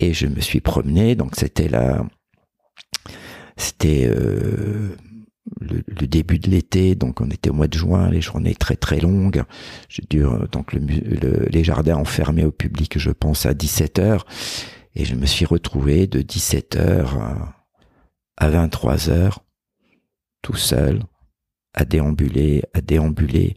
et 0.00 0.12
je 0.12 0.26
me 0.26 0.40
suis 0.40 0.60
promené, 0.60 1.14
donc 1.14 1.36
c'était 1.36 1.68
la, 1.68 2.04
c'était 3.56 4.06
euh, 4.06 4.96
le, 5.60 6.06
début 6.06 6.38
de 6.38 6.50
l'été, 6.50 6.94
donc 6.94 7.20
on 7.20 7.28
était 7.30 7.50
au 7.50 7.54
mois 7.54 7.68
de 7.68 7.78
juin, 7.78 8.10
les 8.10 8.20
journées 8.20 8.54
très 8.54 8.76
très 8.76 9.00
longues. 9.00 9.44
Je 9.88 10.02
dure 10.08 10.48
donc 10.48 10.72
le, 10.72 11.46
les 11.48 11.64
jardins 11.64 11.96
ont 11.96 12.04
fermé 12.04 12.44
au 12.44 12.52
public, 12.52 12.98
je 12.98 13.10
pense 13.10 13.46
à 13.46 13.54
17 13.54 13.98
heures, 13.98 14.26
et 14.94 15.04
je 15.04 15.14
me 15.14 15.26
suis 15.26 15.44
retrouvé 15.44 16.06
de 16.06 16.22
17 16.22 16.76
heures 16.76 17.54
à 18.36 18.48
23 18.48 19.10
heures, 19.10 19.44
tout 20.42 20.56
seul, 20.56 21.02
à 21.72 21.84
déambuler, 21.84 22.62
à 22.74 22.80
déambuler 22.80 23.56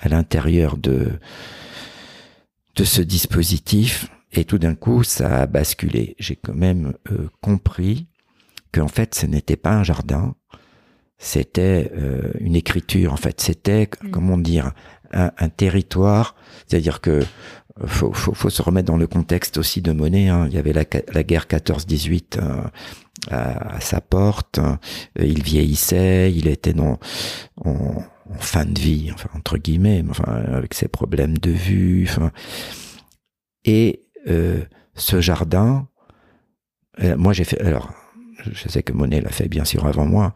à 0.00 0.08
l'intérieur 0.08 0.76
de 0.76 1.12
de 2.76 2.84
ce 2.84 3.02
dispositif. 3.02 4.08
Et 4.32 4.44
tout 4.44 4.58
d'un 4.58 4.76
coup, 4.76 5.02
ça 5.02 5.40
a 5.40 5.46
basculé. 5.46 6.14
J'ai 6.18 6.36
quand 6.36 6.54
même 6.54 6.94
euh, 7.10 7.28
compris 7.40 8.06
qu'en 8.72 8.86
fait, 8.86 9.14
ce 9.14 9.26
n'était 9.26 9.56
pas 9.56 9.72
un 9.72 9.82
jardin, 9.82 10.36
c'était 11.20 11.92
euh, 11.94 12.32
une 12.40 12.56
écriture 12.56 13.12
en 13.12 13.16
fait 13.16 13.40
c'était 13.40 13.88
mm. 14.02 14.10
comment 14.10 14.38
dire 14.38 14.72
un, 15.12 15.30
un 15.36 15.48
territoire 15.50 16.34
c'est-à-dire 16.66 17.00
que 17.00 17.20
faut, 17.86 18.12
faut, 18.12 18.34
faut, 18.34 18.50
se 18.50 18.62
remettre 18.62 18.86
dans 18.86 18.96
le 18.96 19.06
contexte 19.06 19.58
aussi 19.58 19.82
de 19.82 19.92
monnaie 19.92 20.28
hein. 20.28 20.46
il 20.48 20.54
y 20.54 20.58
avait 20.58 20.72
la, 20.72 20.84
la 21.12 21.22
guerre 21.22 21.44
14-18 21.44 22.38
euh, 22.38 22.62
à, 23.30 23.76
à, 23.76 23.80
sa 23.80 24.00
porte 24.00 24.60
il 25.18 25.42
vieillissait 25.42 26.32
il 26.32 26.48
était 26.48 26.72
dans 26.72 26.98
en, 27.64 28.02
fin 28.38 28.64
de 28.64 28.78
vie 28.78 29.10
enfin 29.12 29.28
entre 29.34 29.58
guillemets 29.58 30.04
enfin 30.08 30.24
avec 30.52 30.74
ses 30.74 30.88
problèmes 30.88 31.38
de 31.38 31.50
vue 31.50 32.06
enfin 32.08 32.30
et 33.64 34.04
ce 34.94 35.20
jardin 35.20 35.88
moi 37.16 37.32
j'ai 37.32 37.44
fait 37.44 37.60
alors 37.60 37.92
je 38.52 38.68
sais 38.68 38.82
que 38.82 38.92
Monet 38.92 39.20
l'a 39.20 39.30
fait 39.30 39.48
bien 39.48 39.64
sûr 39.64 39.86
avant 39.86 40.06
moi, 40.06 40.34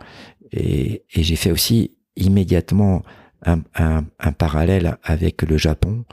et, 0.52 1.04
j'ai 1.11 1.37
fait 1.37 1.50
aussi 1.50 1.96
immédiatement 2.16 3.02
un, 3.44 4.33
parallèle 4.38 4.96
avec 5.02 5.42
le 5.42 5.59
Japon. 5.59 6.04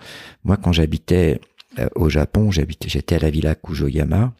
Moi, 0.44 0.58
quand 0.58 0.74
j'habitais 0.74 1.40
euh, 1.80 1.88
au 1.96 2.10
Japon, 2.10 2.52
j'habitais, 2.52 2.90
j'étais 2.90 3.16
à 3.16 3.20
la 3.20 3.30
villa 3.30 3.56
Kujoyama. 3.56 4.34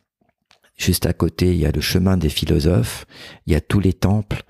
Juste 0.82 1.06
à 1.06 1.14
côté, 1.14 1.54
il 1.54 1.60
y 1.60 1.68
a 1.68 1.72
le 1.72 1.80
chemin 1.80 2.18
des 2.18 2.30
philosophes, 2.30 3.06
il 3.46 3.54
y 3.54 3.56
a 3.56 3.62
tous 3.62 3.80
les 3.80 3.94
temples, 3.94 4.42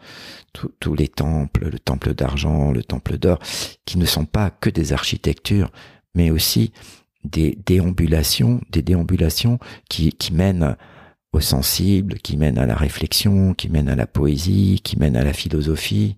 tous 0.80 0.96
les 0.96 1.10
temples, 1.10 1.68
le 1.70 1.78
temple 1.78 2.14
d'argent, 2.14 2.72
le 2.72 2.84
temple 2.84 3.18
d'or, 3.18 3.38
qui 3.84 3.98
ne 3.98 4.06
sont 4.06 4.24
pas 4.24 4.50
que 4.50 4.70
des 4.70 4.94
architectures, 4.94 5.74
mais 6.16 6.32
aussi 6.32 6.72
des 7.26 7.58
déambulations, 7.66 8.62
des 8.70 8.82
déambulations 8.82 9.60
qui, 9.90 10.14
qui 10.14 10.32
mènent 10.32 10.78
au 11.34 11.42
sensible, 11.42 12.14
qui 12.20 12.38
mène 12.38 12.58
à 12.58 12.66
la 12.66 12.76
réflexion, 12.76 13.54
qui 13.54 13.68
mène 13.68 13.90
à 13.90 13.98
la 13.98 14.08
poésie, 14.08 14.80
qui 14.82 14.98
mène 14.98 15.18
à 15.18 15.26
la 15.26 15.34
philosophie. 15.34 16.16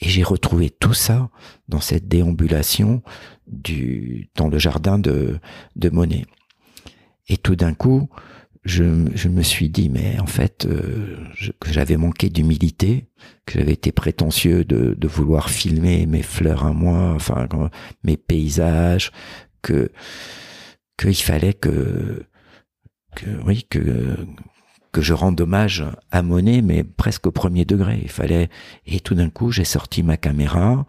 Et 0.00 0.08
j'ai 0.08 0.24
retrouvé 0.24 0.68
tout 0.68 0.94
ça 0.94 1.30
dans 1.68 1.80
cette 1.80 2.08
déambulation 2.08 3.04
du, 3.46 4.30
dans 4.34 4.48
le 4.48 4.58
jardin 4.58 4.98
de, 4.98 5.38
de 5.76 5.90
Monet. 5.90 6.26
Et 7.28 7.36
tout 7.36 7.54
d'un 7.54 7.72
coup, 7.72 8.08
je, 8.64 8.84
je, 9.14 9.28
me 9.28 9.42
suis 9.42 9.68
dit, 9.68 9.90
mais 9.90 10.18
en 10.20 10.26
fait, 10.26 10.66
euh, 10.66 11.18
que 11.60 11.72
j'avais 11.72 11.96
manqué 11.96 12.30
d'humilité, 12.30 13.06
que 13.46 13.58
j'avais 13.58 13.72
été 13.72 13.92
prétentieux 13.92 14.64
de, 14.64 14.94
de 14.94 15.08
vouloir 15.08 15.50
filmer 15.50 16.06
mes 16.06 16.22
fleurs 16.22 16.64
à 16.64 16.72
moi, 16.72 17.12
enfin 17.14 17.46
mes 18.04 18.16
paysages, 18.16 19.12
que 19.62 19.90
qu'il 20.96 21.14
fallait 21.16 21.54
que 21.54 22.24
que 23.16 23.26
oui 23.44 23.66
que 23.68 24.16
que 24.92 25.02
je 25.02 25.12
rende 25.12 25.40
hommage 25.40 25.84
à 26.10 26.22
Monet, 26.22 26.62
mais 26.62 26.84
presque 26.84 27.26
au 27.26 27.32
premier 27.32 27.64
degré. 27.64 27.98
Il 28.02 28.10
fallait 28.10 28.48
et 28.86 29.00
tout 29.00 29.14
d'un 29.14 29.30
coup 29.30 29.50
j'ai 29.50 29.64
sorti 29.64 30.02
ma 30.02 30.16
caméra 30.16 30.86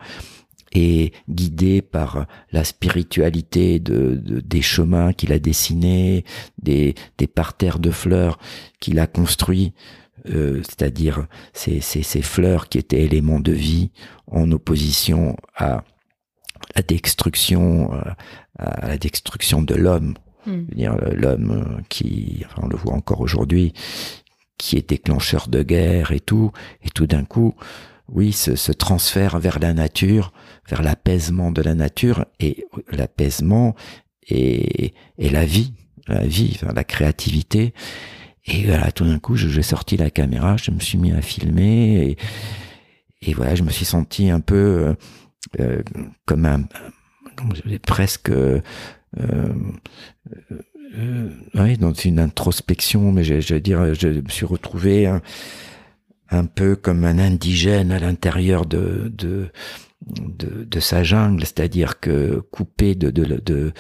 et 0.76 1.14
guidé 1.30 1.82
par 1.82 2.28
la 2.52 2.64
spiritualité 2.64 3.80
de, 3.80 4.22
des 4.44 4.62
chemins 4.62 5.14
qu'il 5.14 5.32
a 5.32 5.40
dessinés, 5.40 6.26
des, 6.62 6.96
des 7.18 7.28
parterres 7.28 7.80
de 7.80 7.92
fleurs 7.92 8.38
qu'il 8.80 9.00
a 9.00 9.08
construits, 9.08 9.74
euh, 10.30 10.62
c'est-à-dire 10.64 11.28
ces, 11.54 11.80
ces, 11.82 12.04
ces 12.04 12.22
fleurs 12.22 12.70
qui 12.70 12.78
étaient 12.78 13.04
éléments 13.04 13.40
de 13.40 13.54
vie 13.54 13.92
en 14.28 14.52
opposition 14.52 15.38
à 15.56 15.84
la 16.76 16.82
destruction, 16.82 17.92
à 18.58 18.88
la 18.88 18.98
destruction 18.98 19.62
de 19.62 19.76
l'homme 19.76 20.16
Hmm. 20.46 20.66
L'homme 21.14 21.82
qui, 21.90 22.44
enfin, 22.46 22.62
on 22.64 22.68
le 22.68 22.78
voit 22.78 22.94
encore 22.94 23.22
aujourd'hui, 23.22 23.74
qui 24.58 24.78
est 24.78 24.88
déclencheur 24.88 25.48
de 25.48 25.64
guerre 25.64 26.12
et 26.12 26.20
tout, 26.20 26.52
et 26.84 26.90
tout 26.90 27.08
d'un 27.08 27.26
coup, 27.26 27.56
oui, 28.10 28.32
ce, 28.32 28.56
ce, 28.56 28.72
transfert 28.72 29.40
vers 29.40 29.60
la 29.60 29.74
nature, 29.74 30.32
vers 30.70 30.82
l'apaisement 30.84 31.52
de 31.52 31.62
la 31.62 31.76
nature, 31.76 32.26
et 32.40 32.66
l'apaisement 32.90 33.76
et, 34.28 34.94
et 35.18 35.30
la 35.30 35.46
vie, 35.46 35.74
la 36.08 36.26
vie, 36.26 36.52
enfin, 36.56 36.74
la 36.74 36.84
créativité. 36.84 37.74
Et 38.46 38.66
voilà, 38.66 38.92
tout 38.92 39.06
d'un 39.06 39.20
coup, 39.20 39.36
j'ai 39.36 39.64
sorti 39.64 39.98
la 39.98 40.12
caméra, 40.12 40.56
je 40.58 40.72
me 40.72 40.80
suis 40.80 40.98
mis 40.98 41.12
à 41.12 41.22
filmer, 41.22 42.10
et, 42.10 42.18
et 43.22 43.34
voilà, 43.34 43.56
je 43.56 43.64
me 43.64 43.72
suis 43.72 43.86
senti 43.86 44.30
un 44.30 44.40
peu 44.40 44.56
euh, 44.56 44.94
euh 45.60 45.82
comme 46.26 46.46
un, 46.46 46.64
presque 47.86 48.30
euh, 48.30 48.62
euh, 49.20 49.54
euh, 50.98 51.30
oui, 51.56 51.78
dans 51.78 51.94
une 51.94 52.20
introspection, 52.20 53.12
mais 53.12 53.24
je, 53.24 53.42
je 53.42 53.56
veux 53.56 53.62
dire, 53.62 53.94
je 53.94 54.08
me 54.08 54.30
suis 54.30 54.46
retrouvé 54.46 55.08
un, 55.08 55.22
un 56.36 56.46
peu 56.46 56.76
comme 56.76 57.04
un 57.06 57.20
indigène 57.20 57.92
à 57.92 58.00
l'intérieur 58.00 58.66
de, 58.66 59.12
de, 59.16 59.50
de, 60.08 60.64
de, 60.64 60.80
sa 60.80 61.04
jungle, 61.04 61.42
c'est-à-dire 61.42 62.00
que 62.00 62.42
coupé 62.52 62.96
de, 62.96 63.10
de, 63.10 63.42
de 63.44 63.72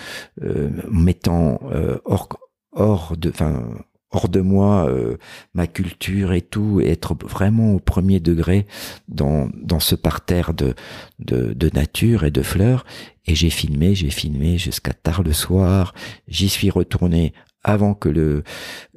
euh, 0.41 0.69
mettant 0.89 1.59
euh, 1.71 1.97
hors, 2.05 2.29
hors 2.71 3.15
de, 3.17 3.29
enfin, 3.29 3.67
hors 4.11 4.29
de 4.29 4.41
moi 4.41 4.87
euh, 4.89 5.17
ma 5.53 5.67
culture 5.67 6.33
et 6.33 6.41
tout, 6.41 6.81
et 6.81 6.89
être 6.89 7.15
vraiment 7.27 7.73
au 7.73 7.79
premier 7.79 8.19
degré 8.19 8.65
dans, 9.07 9.49
dans 9.53 9.79
ce 9.79 9.95
parterre 9.95 10.53
de, 10.53 10.73
de, 11.19 11.53
de 11.53 11.69
nature 11.73 12.23
et 12.23 12.31
de 12.31 12.41
fleurs. 12.41 12.85
Et 13.25 13.35
j'ai 13.35 13.49
filmé, 13.49 13.95
j'ai 13.95 14.09
filmé 14.09 14.57
jusqu'à 14.57 14.93
tard 14.93 15.23
le 15.23 15.33
soir. 15.33 15.93
J'y 16.27 16.49
suis 16.49 16.69
retourné 16.69 17.33
avant 17.63 17.93
que 17.93 18.09
le, 18.09 18.43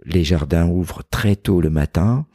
les 0.05 0.25
jardins 0.25 0.69
ouvrent 0.69 1.03
très 1.11 1.37
tôt 1.37 1.61
le 1.61 1.71
matin. 1.71 2.27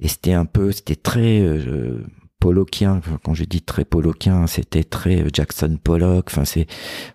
Et 0.00 0.08
c'était 0.08 0.32
un 0.32 0.46
peu, 0.46 0.72
c'était 0.72 0.96
très 0.96 1.40
euh, 1.40 2.04
Pollockien. 2.40 3.00
Quand 3.22 3.34
je 3.34 3.44
dis 3.44 3.62
très 3.62 3.84
Pollockien, 3.84 4.46
c'était 4.46 4.84
très 4.84 5.24
Jackson 5.32 5.78
Pollock. 5.82 6.26
Enfin, 6.30 6.44
c'est 6.44 6.66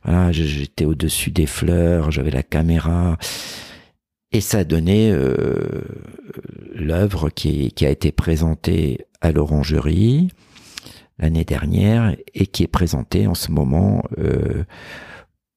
voilà, 0.03 0.31
j'étais 0.31 0.85
au-dessus 0.85 1.31
des 1.31 1.47
fleurs, 1.47 2.11
j'avais 2.11 2.31
la 2.31 2.43
caméra. 2.43 3.17
Et 4.31 4.41
ça 4.41 4.59
a 4.59 4.63
donné 4.63 5.11
euh, 5.11 5.81
l'œuvre 6.73 7.29
qui, 7.29 7.71
qui, 7.71 7.85
a 7.85 7.89
été 7.89 8.11
présentée 8.11 9.05
à 9.21 9.31
l'Orangerie 9.31 10.29
l'année 11.17 11.45
dernière 11.45 12.15
et 12.33 12.47
qui 12.47 12.63
est 12.63 12.67
présentée 12.67 13.27
en 13.27 13.35
ce 13.35 13.51
moment 13.51 14.03
euh, 14.17 14.65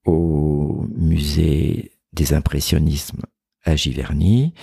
au 0.05 0.87
musée 0.97 1.93
des 2.13 2.33
impressionnismes 2.33 3.23
à 3.65 3.77
Giverny, 3.77 4.55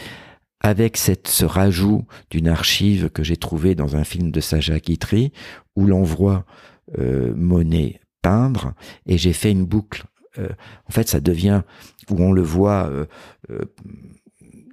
avec 0.66 0.98
ce 0.98 1.46
rajout 1.46 2.06
d'une 2.30 2.48
archive 2.48 3.10
que 3.10 3.24
j'ai 3.24 3.38
trouvée 3.38 3.76
dans 3.76 3.96
un 3.96 4.04
film 4.04 4.32
de 4.32 4.40
Saja 4.40 4.80
Guitry, 4.80 5.32
où 5.76 5.86
l'on 5.86 6.04
voit 6.04 6.46
euh, 6.98 7.34
Monet 7.36 8.00
peindre, 8.22 8.74
et 9.06 9.18
j'ai 9.18 9.34
fait 9.34 9.52
une 9.52 9.66
boucle 9.66 10.06
en 10.38 10.92
fait, 10.92 11.08
ça 11.08 11.22
devient 11.22 11.62
où 12.10 12.22
on 12.22 12.34
le 12.34 12.42
voit 12.42 12.92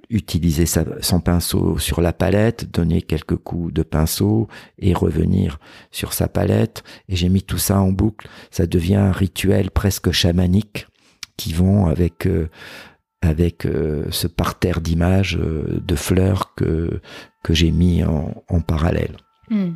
utiliser 0.09 0.65
son 0.65 1.19
pinceau 1.19 1.77
sur 1.79 2.01
la 2.01 2.13
palette, 2.13 2.71
donner 2.71 3.01
quelques 3.01 3.37
coups 3.37 3.73
de 3.73 3.81
pinceau 3.81 4.47
et 4.77 4.93
revenir 4.93 5.59
sur 5.91 6.13
sa 6.13 6.27
palette. 6.27 6.83
Et 7.09 7.15
j'ai 7.15 7.29
mis 7.29 7.41
tout 7.41 7.57
ça 7.57 7.79
en 7.79 7.91
boucle. 7.91 8.27
Ça 8.51 8.67
devient 8.67 8.95
un 8.95 9.11
rituel 9.11 9.71
presque 9.71 10.11
chamanique 10.11 10.87
qui 11.37 11.53
vont 11.53 11.87
avec 11.87 12.27
avec 13.25 13.67
ce 14.09 14.27
parterre 14.27 14.81
d'images 14.81 15.37
de 15.39 15.95
fleurs 15.95 16.53
que 16.55 17.01
que 17.43 17.53
j'ai 17.53 17.71
mis 17.71 18.03
en, 18.03 18.43
en 18.47 18.61
parallèle. 18.61 19.17
Hmm. 19.49 19.73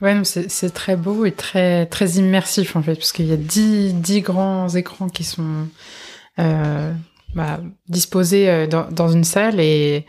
Ouais, 0.00 0.20
c'est 0.24 0.74
très 0.74 0.96
beau 0.96 1.24
et 1.24 1.32
très, 1.32 1.86
très 1.86 2.12
immersif 2.12 2.76
en 2.76 2.82
fait, 2.82 2.94
parce 2.94 3.12
qu'il 3.12 3.26
y 3.26 3.32
a 3.32 3.36
dix, 3.36 3.94
dix, 3.94 4.22
grands 4.22 4.68
écrans 4.68 5.08
qui 5.08 5.22
sont 5.22 5.68
euh, 6.38 6.92
bah, 7.34 7.60
disposés 7.88 8.50
euh, 8.50 8.66
dans, 8.66 8.90
dans, 8.90 9.08
une 9.08 9.24
salle 9.24 9.60
et, 9.60 10.04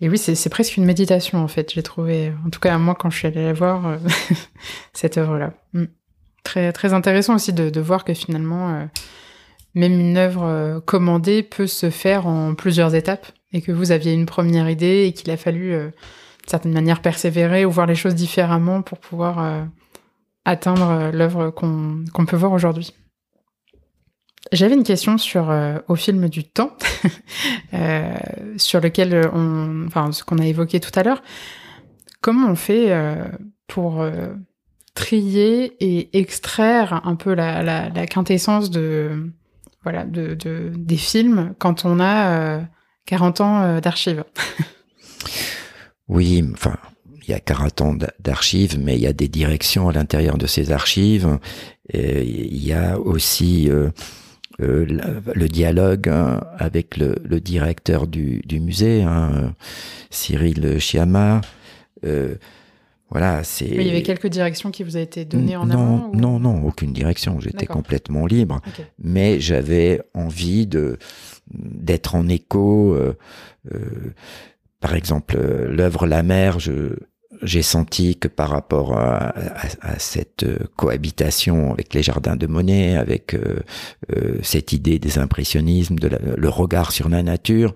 et 0.00 0.08
oui, 0.08 0.18
c'est 0.18 0.48
presque 0.48 0.76
une 0.76 0.84
méditation 0.84 1.42
en 1.42 1.48
fait, 1.48 1.72
j'ai 1.74 1.82
trouvé. 1.82 2.32
En 2.46 2.50
tout 2.50 2.60
cas, 2.60 2.78
moi, 2.78 2.94
quand 2.94 3.10
je 3.10 3.18
suis 3.18 3.26
allée 3.26 3.44
la 3.44 3.52
voir, 3.52 3.86
euh, 3.86 3.96
cette 4.92 5.18
œuvre-là. 5.18 5.52
Hmm. 5.72 5.86
Très, 6.44 6.72
très 6.72 6.94
intéressant 6.94 7.34
aussi 7.34 7.52
de, 7.52 7.68
de 7.68 7.80
voir 7.80 8.04
que 8.04 8.14
finalement, 8.14 8.76
euh, 8.76 8.84
même 9.74 9.98
une 9.98 10.16
œuvre 10.16 10.80
commandée 10.86 11.42
peut 11.42 11.66
se 11.66 11.90
faire 11.90 12.26
en 12.26 12.54
plusieurs 12.54 12.94
étapes 12.94 13.26
et 13.52 13.60
que 13.60 13.72
vous 13.72 13.92
aviez 13.92 14.12
une 14.12 14.26
première 14.26 14.68
idée 14.68 15.04
et 15.06 15.12
qu'il 15.12 15.30
a 15.30 15.36
fallu 15.36 15.74
certaine 16.48 16.72
manière 16.72 17.02
persévérer 17.02 17.64
ou 17.64 17.70
voir 17.70 17.86
les 17.86 17.94
choses 17.94 18.14
différemment 18.14 18.82
pour 18.82 18.98
pouvoir 18.98 19.42
euh, 19.42 19.64
atteindre 20.44 20.90
euh, 20.90 21.12
l'œuvre 21.12 21.50
qu'on 21.50 22.26
peut 22.26 22.36
voir 22.36 22.52
aujourd'hui. 22.52 22.94
J'avais 24.52 24.74
une 24.74 24.84
question 24.84 25.18
sur 25.18 25.50
euh, 25.50 25.78
au 25.88 25.94
film 25.94 26.28
du 26.28 26.44
temps, 26.44 26.76
sur 28.56 28.80
lequel 28.80 29.28
on, 29.34 29.84
enfin 29.86 30.12
ce 30.12 30.24
qu'on 30.24 30.38
a 30.38 30.46
évoqué 30.46 30.80
tout 30.80 30.92
à 30.94 31.02
l'heure. 31.02 31.22
Comment 32.20 32.48
on 32.48 32.56
fait 32.56 32.92
pour 33.68 34.04
trier 34.94 35.76
et 35.78 36.18
extraire 36.18 37.02
un 37.04 37.14
peu 37.14 37.34
la, 37.34 38.06
quintessence 38.06 38.70
de 38.70 39.30
voilà 39.82 40.04
de, 40.04 40.34
de, 40.34 40.72
des 40.74 40.96
films 40.96 41.54
quand 41.58 41.84
on 41.84 42.00
a 42.00 42.60
40 43.06 43.40
ans 43.40 43.80
d'archives 43.80 44.24
Oui, 46.08 46.42
enfin, 46.54 46.76
il 47.22 47.32
y 47.32 47.34
a 47.34 47.40
40 47.40 47.80
ans 47.82 47.94
d'archives, 48.18 48.78
mais 48.80 48.96
il 48.96 49.02
y 49.02 49.06
a 49.06 49.12
des 49.12 49.28
directions 49.28 49.88
à 49.90 49.92
l'intérieur 49.92 50.38
de 50.38 50.46
ces 50.46 50.72
archives. 50.72 51.38
Il 51.92 52.64
y 52.64 52.72
a 52.72 52.98
aussi 52.98 53.70
euh, 53.70 53.90
euh, 54.60 54.86
le, 55.34 55.48
dialogue 55.48 56.10
avec 56.58 56.96
le, 56.96 57.40
directeur 57.40 58.06
du, 58.06 58.42
musée, 58.50 59.02
hein, 59.02 59.54
Cyril 60.10 60.78
Chiama. 60.80 61.42
Euh, 62.04 62.36
voilà, 63.10 63.42
c'est. 63.44 63.66
il 63.66 63.86
y 63.86 63.90
avait 63.90 64.02
quelques 64.02 64.26
directions 64.26 64.70
qui 64.70 64.82
vous 64.82 64.96
a 64.96 65.00
été 65.00 65.24
données 65.24 65.56
en 65.56 65.66
non, 65.66 66.10
Non, 66.12 66.38
non, 66.38 66.64
aucune 66.64 66.92
direction. 66.92 67.40
J'étais 67.40 67.66
complètement 67.66 68.26
libre, 68.26 68.60
mais 68.98 69.40
j'avais 69.40 70.00
envie 70.14 70.66
de 70.66 70.98
d'être 71.50 72.14
en 72.14 72.28
écho. 72.28 72.94
Euh, 72.94 73.14
par 74.80 74.94
exemple, 74.94 75.36
euh, 75.38 75.68
l'œuvre 75.74 76.06
La 76.06 76.22
mer, 76.22 76.60
je, 76.60 76.94
j'ai 77.42 77.62
senti 77.62 78.16
que 78.16 78.28
par 78.28 78.50
rapport 78.50 78.96
à, 78.96 79.34
cette 79.98 80.44
euh, 80.44 80.58
cohabitation 80.76 81.72
avec 81.72 81.94
les 81.94 82.02
jardins 82.02 82.36
de 82.36 82.46
Monet, 82.46 82.96
avec 82.96 83.34
euh, 83.34 83.60
cette 84.42 84.72
idée 84.72 84.98
des 84.98 85.18
impressionnismes, 85.18 85.98
de 85.98 86.10
le 86.36 86.48
regard 86.48 86.92
sur 86.92 87.08
la 87.08 87.22
nature, 87.22 87.74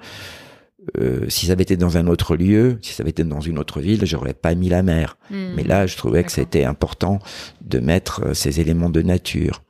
si 1.29 1.47
ça 1.47 1.53
avait 1.53 1.63
été 1.63 1.77
dans 1.77 1.97
un 1.97 2.07
autre 2.07 2.37
lieu, 2.37 2.79
si 2.83 2.93
ça 2.93 3.03
avait 3.03 3.11
été 3.11 3.25
dans 3.25 3.41
une 3.41 3.59
autre 3.59 3.81
ville, 3.81 4.05
j'aurais 4.05 4.35
pas 4.35 4.55
mis 4.55 4.69
la 4.69 4.83
mer. 4.83 5.17
Hmm. 5.31 5.55
Mais 5.57 5.63
là, 5.63 5.87
je 5.87 5.97
trouvais 5.97 6.25
que 6.25 6.33
c'était 6.33 6.65
important 6.65 7.21
de 7.61 7.79
mettre 7.79 8.35
ces 8.35 8.61
éléments 8.61 8.91
de 8.91 9.03
nature. 9.03 9.63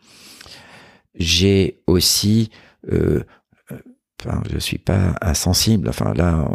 J'ai 1.14 1.80
aussi 1.86 2.50
Enfin, 4.24 4.42
je 4.50 4.58
suis 4.58 4.78
pas 4.78 5.14
insensible. 5.20 5.88
Enfin 5.88 6.14
là, 6.14 6.48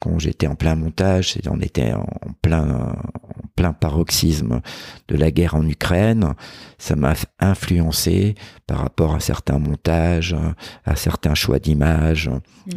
quand 0.00 0.18
j'étais 0.18 0.46
en 0.46 0.54
plein 0.54 0.74
montage, 0.74 1.38
on 1.50 1.60
était 1.60 1.92
en 1.92 2.06
plein, 2.42 2.68
en 2.68 3.48
plein 3.56 3.72
paroxysme 3.72 4.60
de 5.08 5.16
la 5.16 5.30
guerre 5.30 5.54
en 5.54 5.66
Ukraine. 5.66 6.34
Ça 6.76 6.96
m'a 6.96 7.14
influencé 7.40 8.34
par 8.66 8.78
rapport 8.78 9.14
à 9.14 9.20
certains 9.20 9.58
montages, 9.58 10.36
à 10.84 10.96
certains 10.96 11.34
choix 11.34 11.58
d'images, 11.58 12.28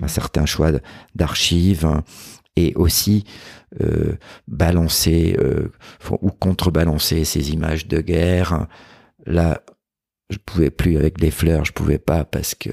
à 0.02 0.06
mmh. 0.06 0.08
certains 0.08 0.46
choix 0.46 0.72
d'archives, 1.16 1.88
et 2.56 2.74
aussi 2.76 3.26
euh, 3.82 4.18
balancer 4.48 5.38
euh, 5.40 5.72
ou 6.22 6.30
contrebalancer 6.30 7.24
ces 7.24 7.52
images 7.52 7.88
de 7.88 8.02
guerre. 8.02 8.68
Là, 9.26 9.62
je 10.32 10.38
pouvais 10.38 10.70
plus 10.72 10.98
avec 10.98 11.22
les 11.22 11.32
fleurs, 11.32 11.66
je 11.66 11.74
pouvais 11.74 12.00
pas 12.00 12.26
parce 12.26 12.56
que 12.56 12.70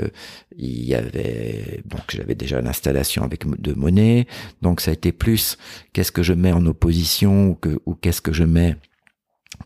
il 0.56 0.84
y 0.84 0.94
avait 0.94 1.82
donc 1.84 2.02
j'avais 2.10 2.34
déjà 2.34 2.60
l'installation 2.60 3.22
avec 3.22 3.46
de 3.46 3.74
monnaie, 3.74 4.26
donc 4.62 4.80
ça 4.80 4.90
a 4.90 4.94
été 4.94 5.12
plus 5.12 5.58
qu'est-ce 5.92 6.12
que 6.12 6.22
je 6.22 6.32
mets 6.32 6.52
en 6.52 6.64
opposition 6.66 7.48
ou 7.50 7.54
que 7.54 7.78
ou 7.86 7.94
qu'est-ce 7.94 8.22
que 8.22 8.32
je 8.32 8.44
mets 8.44 8.76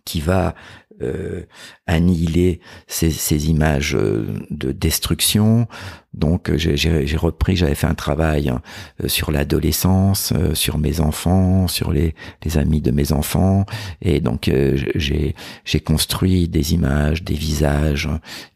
qui 0.05 0.21
va 0.21 0.55
euh, 1.01 1.43
annihiler 1.87 2.61
ces, 2.87 3.11
ces, 3.11 3.49
images 3.49 3.95
euh, 3.95 4.27
de 4.51 4.73
destruction. 4.73 5.67
Donc 6.13 6.51
euh, 6.51 6.57
j'ai 6.59 7.17
repris, 7.17 7.57
j'avais 7.57 7.75
fait 7.75 7.87
un 7.87 7.95
travail 7.95 8.49
hein, 8.49 8.61
sur 9.07 9.33
l'adolescence, 9.33 10.33
sur 10.55 10.79
mes 10.79 11.01
enfants, 11.01 11.69
sur 11.69 11.93
les, 11.93 12.15
les, 12.45 12.59
amis 12.59 12.81
de 12.81 12.91
mes 12.91 13.13
enfants, 13.13 13.65
et 14.01 14.21
donc 14.21 14.51
j'ai 14.95 15.81
construit 15.85 16.49
des 16.49 16.75
images, 16.75 17.23
des 17.23 17.35
visages 17.35 18.09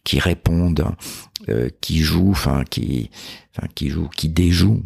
qui 0.04 0.18
répondent, 0.18 0.84
qui 1.80 1.98
jouent, 2.00 2.30
enfin 2.30 2.64
qui, 2.68 3.10
enfin 3.56 3.66
qui 3.74 3.88
jouent, 3.88 4.10
qui 4.14 4.28
déjouent 4.28 4.84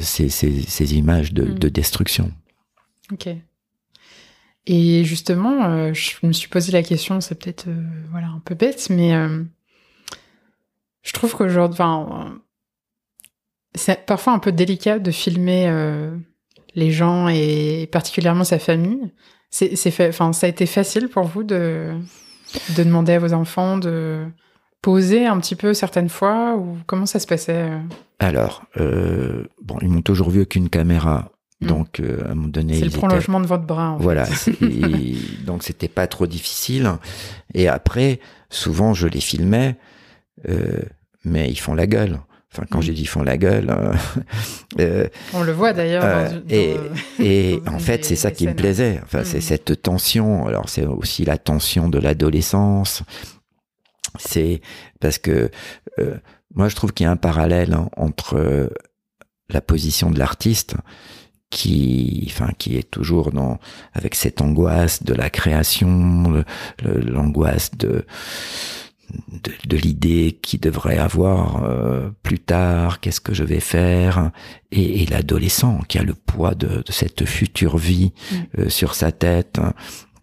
ces, 0.00 0.28
ces, 0.28 0.62
ces, 0.62 0.94
images 0.96 1.32
de, 1.32 1.44
de 1.44 1.68
mmh. 1.68 1.70
destruction. 1.70 2.32
Ok. 3.12 3.28
Et 4.70 5.02
justement, 5.02 5.64
euh, 5.64 5.94
je 5.94 6.14
me 6.26 6.32
suis 6.32 6.48
posé 6.48 6.72
la 6.72 6.82
question, 6.82 7.22
c'est 7.22 7.42
peut-être 7.42 7.68
euh, 7.68 7.82
voilà 8.10 8.26
un 8.26 8.42
peu 8.44 8.54
bête, 8.54 8.88
mais 8.90 9.14
euh, 9.14 9.42
je 11.02 11.12
trouve 11.14 11.34
qu'aujourd'hui, 11.34 11.82
c'est 13.74 14.04
parfois 14.04 14.34
un 14.34 14.38
peu 14.38 14.52
délicat 14.52 14.98
de 14.98 15.10
filmer 15.10 15.72
les 16.74 16.90
gens 16.90 17.28
et 17.28 17.88
particulièrement 17.90 18.44
sa 18.44 18.58
famille. 18.58 19.10
C'est, 19.50 19.74
ça 19.74 19.90
a 19.90 20.48
été 20.48 20.66
facile 20.66 21.08
pour 21.08 21.24
vous 21.24 21.44
de 21.44 21.94
de 22.76 22.82
demander 22.82 23.12
à 23.12 23.18
vos 23.18 23.32
enfants 23.32 23.78
de 23.78 24.26
poser 24.82 25.26
un 25.26 25.38
petit 25.38 25.56
peu 25.56 25.72
certaines 25.72 26.08
fois 26.08 26.56
ou 26.56 26.76
comment 26.86 27.06
ça 27.06 27.20
se 27.20 27.26
passait 27.26 27.70
Alors, 28.18 28.64
bon, 28.76 29.78
ils 29.80 29.88
m'ont 29.88 30.02
toujours 30.02 30.28
vu 30.28 30.44
qu'une 30.44 30.68
caméra. 30.68 31.30
Donc, 31.60 31.98
euh, 31.98 32.22
à 32.24 32.32
un 32.32 32.34
moment 32.34 32.48
donné. 32.48 32.78
C'est 32.78 32.84
le 32.84 32.90
prolongement 32.90 33.40
de 33.40 33.46
votre 33.46 33.64
bras. 33.64 33.90
En 33.90 33.96
voilà. 33.96 34.26
donc, 35.44 35.64
c'était 35.64 35.88
pas 35.88 36.06
trop 36.06 36.26
difficile. 36.26 36.90
Et 37.54 37.68
après, 37.68 38.20
souvent, 38.48 38.94
je 38.94 39.08
les 39.08 39.20
filmais, 39.20 39.76
euh, 40.48 40.80
mais 41.24 41.50
ils 41.50 41.58
font 41.58 41.74
la 41.74 41.86
gueule. 41.86 42.20
Enfin, 42.52 42.64
quand 42.70 42.78
mm. 42.78 42.82
j'ai 42.82 42.92
dit 42.92 43.06
font 43.06 43.22
la 43.22 43.36
gueule. 43.36 43.74
Euh, 44.78 45.08
On 45.34 45.42
le 45.42 45.52
voit 45.52 45.72
d'ailleurs. 45.72 46.32
Et, 46.48 46.76
et 47.18 47.60
en 47.66 47.80
fait, 47.80 48.04
c'est 48.04 48.16
ça 48.16 48.30
qui 48.30 48.46
me 48.46 48.54
plaisait. 48.54 49.00
Enfin, 49.02 49.24
c'est 49.24 49.38
mm. 49.38 49.42
cette 49.42 49.82
tension. 49.82 50.46
Alors, 50.46 50.68
c'est 50.68 50.86
aussi 50.86 51.24
la 51.24 51.38
tension 51.38 51.88
de 51.88 51.98
l'adolescence. 51.98 53.02
C'est 54.18 54.60
parce 55.00 55.18
que 55.18 55.50
moi, 56.54 56.68
je 56.68 56.76
trouve 56.76 56.92
qu'il 56.92 57.04
y 57.04 57.08
a 57.08 57.10
un 57.10 57.16
parallèle 57.16 57.74
hein, 57.74 57.88
entre 57.96 58.70
la 59.50 59.60
position 59.60 60.10
de 60.10 60.18
l'artiste 60.18 60.76
qui, 61.50 62.24
enfin, 62.28 62.50
qui 62.58 62.76
est 62.76 62.90
toujours 62.90 63.32
dans 63.32 63.58
avec 63.94 64.14
cette 64.14 64.40
angoisse 64.40 65.02
de 65.02 65.14
la 65.14 65.30
création, 65.30 66.44
l'angoisse 66.82 67.70
de 67.76 68.04
de, 69.66 69.76
l'idée 69.76 70.38
qui 70.42 70.58
devrait 70.58 70.98
avoir 70.98 71.64
euh, 71.64 72.10
plus 72.22 72.38
tard, 72.38 73.00
qu'est-ce 73.00 73.20
que 73.20 73.34
je 73.34 73.44
vais 73.44 73.60
faire, 73.60 74.30
et, 74.70 75.06
l'adolescent 75.06 75.80
qui 75.88 75.98
a 75.98 76.02
le 76.02 76.14
poids 76.14 76.54
de, 76.54 76.82
cette 76.88 77.24
future 77.24 77.78
vie 77.78 78.12
mm. 78.30 78.36
euh, 78.58 78.68
sur 78.68 78.94
sa 78.94 79.12
tête, 79.12 79.60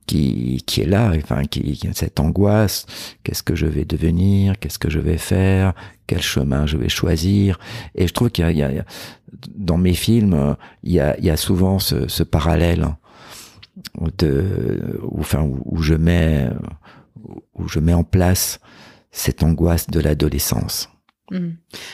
qui, 0.05 0.63
qui 0.65 0.81
est 0.81 0.85
là, 0.85 1.11
enfin, 1.15 1.43
qui, 1.45 1.73
qui 1.73 1.87
a 1.87 1.93
cette 1.93 2.19
angoisse, 2.19 2.85
qu'est-ce 3.23 3.43
que 3.43 3.55
je 3.55 3.65
vais 3.65 3.85
devenir, 3.85 4.59
qu'est-ce 4.59 4.79
que 4.79 4.89
je 4.89 4.99
vais 4.99 5.17
faire, 5.17 5.73
quel 6.07 6.21
chemin 6.21 6.65
je 6.65 6.77
vais 6.77 6.89
choisir? 6.89 7.59
Et 7.95 8.07
je 8.07 8.13
trouve 8.13 8.29
qu'il 8.29 8.49
y, 8.49 8.63
a, 8.63 8.85
dans 9.55 9.77
mes 9.77 9.93
films, 9.93 10.55
il 10.83 10.93
y 10.93 10.99
a, 10.99 11.17
il 11.17 11.25
y 11.25 11.29
a 11.29 11.37
souvent 11.37 11.79
ce, 11.79 12.07
ce 12.07 12.23
parallèle 12.23 12.87
de, 14.17 14.99
où, 15.03 15.19
enfin, 15.19 15.41
où, 15.43 15.81
je 15.81 15.95
mets, 15.95 16.49
où 17.55 17.67
je 17.67 17.79
mets 17.79 17.93
en 17.93 18.03
place 18.03 18.59
cette 19.11 19.43
angoisse 19.43 19.87
de 19.87 19.99
l'adolescence. 19.99 20.89
Hmm. 21.31 21.53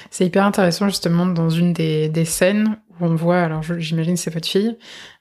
C'est 0.09 0.25
hyper 0.25 0.45
intéressant 0.45 0.89
justement 0.89 1.25
dans 1.25 1.49
une 1.49 1.71
des, 1.71 2.09
des 2.09 2.25
scènes 2.25 2.77
où 2.99 3.05
on 3.05 3.15
voit, 3.15 3.41
alors 3.41 3.63
j'imagine 3.63 4.17
c'est 4.17 4.33
votre 4.33 4.47
fille, 4.47 4.77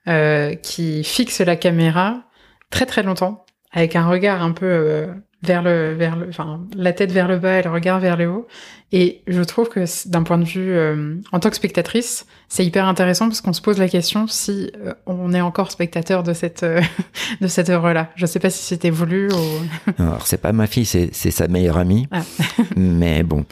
euh, 0.08 0.54
qui 0.56 1.04
fixe 1.04 1.40
la 1.40 1.56
caméra 1.56 2.24
très 2.70 2.86
très 2.86 3.02
longtemps 3.02 3.44
avec 3.72 3.94
un 3.96 4.08
regard 4.08 4.42
un 4.42 4.52
peu 4.52 4.66
euh, 4.66 5.06
vers 5.42 5.62
le 5.62 5.94
vers 5.94 6.16
le 6.16 6.28
enfin 6.28 6.66
la 6.74 6.92
tête 6.92 7.12
vers 7.12 7.26
le 7.26 7.38
bas 7.38 7.60
et 7.60 7.62
le 7.62 7.70
regard 7.70 7.98
vers 7.98 8.16
le 8.16 8.28
haut 8.28 8.46
et 8.92 9.22
je 9.26 9.40
trouve 9.42 9.68
que 9.68 9.84
d'un 10.08 10.22
point 10.22 10.36
de 10.36 10.44
vue 10.44 10.72
euh, 10.72 11.16
en 11.32 11.40
tant 11.40 11.48
que 11.48 11.56
spectatrice 11.56 12.26
c'est 12.48 12.64
hyper 12.64 12.86
intéressant 12.86 13.26
parce 13.26 13.40
qu'on 13.40 13.54
se 13.54 13.62
pose 13.62 13.78
la 13.78 13.88
question 13.88 14.26
si 14.26 14.70
euh, 14.84 14.92
on 15.06 15.32
est 15.32 15.40
encore 15.40 15.70
spectateur 15.70 16.22
de 16.22 16.34
cette 16.34 16.62
euh, 16.62 16.82
de 17.40 17.46
cette 17.46 17.70
œuvre 17.70 17.92
là 17.92 18.10
je 18.16 18.26
sais 18.26 18.38
pas 18.38 18.50
si 18.50 18.62
c'était 18.62 18.90
voulu 18.90 19.30
ou 19.32 19.92
alors 19.98 20.26
c'est 20.26 20.40
pas 20.40 20.52
ma 20.52 20.66
fille 20.66 20.84
c'est 20.84 21.08
c'est 21.12 21.30
sa 21.30 21.48
meilleure 21.48 21.78
amie 21.78 22.06
ah. 22.10 22.20
mais 22.76 23.22
bon 23.22 23.46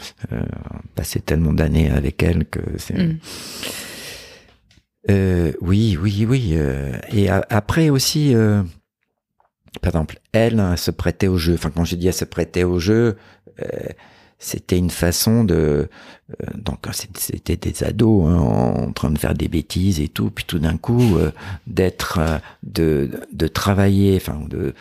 passer 0.93 1.21
tellement 1.21 1.53
d'années 1.53 1.89
avec 1.89 2.21
elle 2.21 2.45
que 2.45 2.61
c'est 2.77 2.97
mm. 2.97 3.17
oui 5.61 5.97
oui 5.99 6.27
oui 6.29 6.55
et 7.11 7.29
après 7.29 7.89
aussi 7.89 8.35
par 9.81 9.89
exemple, 9.89 10.19
elle 10.31 10.59
hein, 10.59 10.75
se 10.75 10.91
prêtait 10.91 11.27
au 11.27 11.37
jeu. 11.37 11.53
Enfin, 11.53 11.71
quand 11.73 11.85
je 11.85 11.95
dis 11.95 12.07
elle 12.07 12.13
se 12.13 12.25
prêtait 12.25 12.63
au 12.63 12.79
jeu, 12.79 13.17
euh, 13.61 13.67
c'était 14.39 14.77
une 14.77 14.89
façon 14.89 15.43
de. 15.43 15.89
Euh, 16.41 16.45
donc, 16.55 16.79
c'était 16.91 17.57
des 17.57 17.83
ados 17.83 18.25
hein, 18.27 18.37
en 18.37 18.91
train 18.93 19.11
de 19.11 19.17
faire 19.17 19.33
des 19.33 19.47
bêtises 19.47 19.99
et 19.99 20.07
tout, 20.07 20.31
puis 20.31 20.45
tout 20.45 20.59
d'un 20.59 20.77
coup, 20.77 21.17
euh, 21.17 21.31
d'être, 21.67 22.19
de, 22.63 23.11
de 23.31 23.47
travailler, 23.47 24.15
enfin, 24.15 24.41
de 24.49 24.73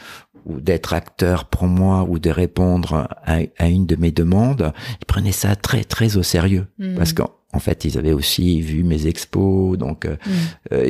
ou 0.47 0.61
d'être 0.61 0.95
acteur 0.95 1.45
pour 1.45 1.65
moi 1.65 2.07
ou 2.09 2.19
de 2.19 2.31
répondre 2.31 3.09
à, 3.27 3.41
à, 3.59 3.69
une 3.69 3.85
de 3.85 3.97
mes 3.97 4.13
demandes, 4.13 4.73
ils 5.03 5.05
prenaient 5.05 5.33
ça 5.33 5.57
très 5.57 5.85
très 5.85 6.17
au 6.17 6.23
sérieux 6.23 6.67
mmh. 6.79 6.95
parce 6.95 7.13
qu'en 7.13 7.59
fait 7.59 7.85
ils 7.85 7.99
avaient 7.99 8.15
aussi 8.15 8.63
vu 8.63 8.83
mes 8.83 9.07
expos, 9.09 9.77
donc 9.77 10.07
mmh. 10.07 10.81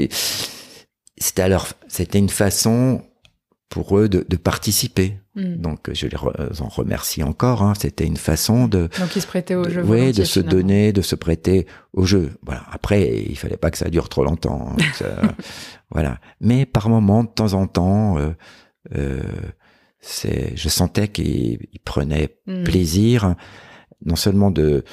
c'était 1.17 1.43
alors 1.43 1.67
c'était 1.89 2.19
une 2.19 2.29
façon 2.29 3.03
pour 3.69 3.99
eux 3.99 4.09
de, 4.09 4.25
de 4.27 4.37
participer. 4.37 5.19
Hmm. 5.35 5.57
Donc 5.57 5.93
je 5.93 6.07
les 6.07 6.17
en 6.17 6.69
remercie 6.69 7.23
encore. 7.23 7.63
Hein. 7.63 7.75
C'était 7.79 8.07
une 8.07 8.17
façon 8.17 8.67
de 8.67 8.89
donc 8.99 9.15
ils 9.15 9.23
se 9.23 9.27
prêtaient 9.27 9.55
au 9.55 9.69
jeu. 9.69 9.83
Oui, 9.85 10.13
de 10.13 10.25
se 10.25 10.41
donner, 10.41 10.93
de 10.93 11.03
se 11.03 11.15
prêter 11.15 11.67
au 11.93 12.05
jeu. 12.05 12.31
Voilà. 12.43 12.65
Après, 12.71 13.25
il 13.29 13.37
fallait 13.37 13.57
pas 13.57 13.71
que 13.71 13.79
ça 13.79 13.91
dure 13.91 14.09
trop 14.09 14.25
longtemps. 14.25 14.75
Hein. 14.79 15.35
voilà. 15.91 16.19
Mais 16.41 16.67
par 16.67 16.89
moment, 16.89 17.25
de 17.25 17.29
temps 17.29 17.53
en 17.53 17.67
temps, 17.67 18.19
euh, 18.19 18.31
euh, 18.97 19.21
c'est, 20.01 20.57
je 20.57 20.69
sentais 20.69 21.09
qu'ils 21.09 21.59
prenaient 21.85 22.37
hmm. 22.47 22.65
plaisir, 22.65 23.35
non 24.05 24.17
seulement 24.17 24.51
de 24.51 24.85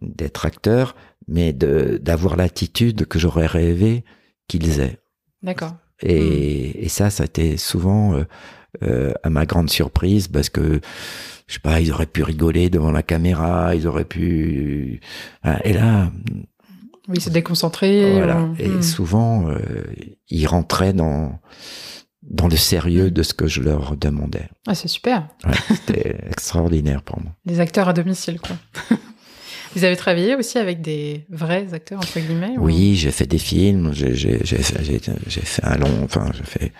d'être 0.00 0.46
acteur, 0.46 0.96
mais 1.28 1.52
de 1.52 1.98
d'avoir 2.02 2.36
l'attitude 2.36 3.06
que 3.06 3.18
j'aurais 3.18 3.46
rêvé 3.46 4.04
qu'ils 4.48 4.80
aient. 4.80 4.98
D'accord. 5.42 5.76
Et, 6.02 6.72
hmm. 6.74 6.84
et 6.84 6.88
ça, 6.88 7.10
ça 7.10 7.22
a 7.22 7.26
été 7.26 7.56
souvent 7.56 8.14
euh, 8.14 8.24
euh, 8.82 9.12
à 9.22 9.30
ma 9.30 9.46
grande 9.46 9.70
surprise 9.70 10.28
parce 10.28 10.48
que 10.48 10.80
je 11.46 11.54
sais 11.54 11.60
pas, 11.60 11.80
ils 11.80 11.92
auraient 11.92 12.06
pu 12.06 12.22
rigoler 12.22 12.70
devant 12.70 12.90
la 12.90 13.02
caméra, 13.02 13.74
ils 13.74 13.86
auraient 13.86 14.06
pu. 14.06 15.00
Et 15.64 15.72
là. 15.72 16.10
Oui, 17.08 17.20
se 17.20 17.30
déconcentrer. 17.30 18.12
Voilà. 18.12 18.48
Et 18.58 18.68
hmm. 18.68 18.82
souvent, 18.82 19.48
euh, 19.48 19.58
ils 20.28 20.46
rentraient 20.46 20.94
dans 20.94 21.38
dans 22.22 22.46
le 22.46 22.56
sérieux 22.56 23.10
de 23.10 23.22
ce 23.22 23.34
que 23.34 23.48
je 23.48 23.60
leur 23.60 23.96
demandais. 23.96 24.48
Ah, 24.66 24.74
c'est 24.74 24.88
super. 24.88 25.28
Ouais, 25.44 25.52
C'était 25.68 26.16
extraordinaire 26.30 27.02
pour 27.02 27.20
moi. 27.20 27.32
Les 27.44 27.60
acteurs 27.60 27.88
à 27.88 27.92
domicile, 27.92 28.40
quoi. 28.40 28.56
Vous 29.74 29.84
avez 29.84 29.96
travaillé 29.96 30.36
aussi 30.36 30.58
avec 30.58 30.82
des 30.82 31.24
vrais 31.30 31.72
acteurs, 31.72 31.98
entre 31.98 32.20
guillemets 32.20 32.54
Oui, 32.58 32.94
j'ai 32.96 33.10
fait 33.10 33.26
des 33.26 33.38
films, 33.38 33.92
j'ai 33.92 34.38
fait 34.38 35.64
un 35.64 35.78
long, 35.78 36.04
enfin, 36.04 36.30
j'ai 36.34 36.44
fait... 36.44 36.72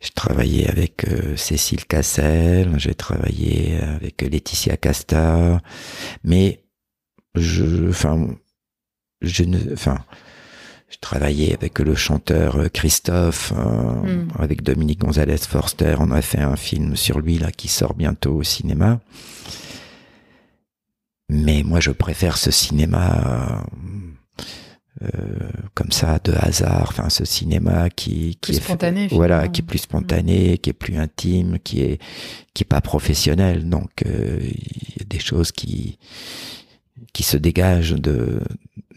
J'ai 0.00 0.10
travaillé 0.10 0.68
avec 0.68 1.06
euh, 1.08 1.34
Cécile 1.34 1.86
Cassel, 1.86 2.74
j'ai 2.76 2.94
travaillé 2.94 3.78
avec 3.80 4.20
Laetitia 4.20 4.76
Casta, 4.76 5.62
mais 6.22 6.62
je, 7.34 7.88
enfin, 7.88 8.28
je 9.22 9.44
ne, 9.44 9.72
enfin, 9.72 9.98
j'ai 10.90 10.98
travaillé 11.00 11.54
avec 11.54 11.78
le 11.78 11.94
chanteur 11.94 12.70
Christophe, 12.72 13.54
euh, 13.56 13.62
hmm. 13.62 14.28
avec 14.38 14.62
Dominique 14.62 15.00
Gonzalez 15.00 15.38
Forster. 15.38 15.96
On 15.98 16.10
a 16.10 16.20
fait 16.20 16.42
un 16.42 16.56
film 16.56 16.96
sur 16.96 17.18
lui 17.18 17.38
là 17.38 17.50
qui 17.50 17.68
sort 17.68 17.94
bientôt 17.94 18.34
au 18.34 18.42
cinéma. 18.42 19.00
Mais 21.28 21.62
moi, 21.62 21.80
je 21.80 21.90
préfère 21.90 22.36
ce 22.36 22.50
cinéma 22.50 23.64
euh, 25.02 25.08
comme 25.74 25.90
ça, 25.90 26.20
de 26.22 26.32
hasard. 26.32 26.86
Enfin, 26.90 27.08
ce 27.08 27.24
cinéma 27.24 27.90
qui, 27.90 28.38
qui 28.40 28.52
est 28.52 28.60
spontané, 28.60 29.08
voilà, 29.08 29.48
qui 29.48 29.60
est 29.60 29.64
plus 29.64 29.78
spontané, 29.78 30.58
qui 30.58 30.70
est 30.70 30.74
plus 30.74 30.96
intime, 30.96 31.58
qui 31.58 31.82
est 31.82 32.00
qui 32.54 32.62
est 32.62 32.66
pas 32.66 32.80
professionnel. 32.80 33.68
Donc, 33.68 34.04
euh, 34.06 34.38
il 34.40 34.98
y 34.98 35.02
a 35.02 35.04
des 35.04 35.18
choses 35.18 35.50
qui 35.50 35.98
qui 37.12 37.24
se 37.24 37.36
dégagent 37.36 37.94
de 38.00 38.40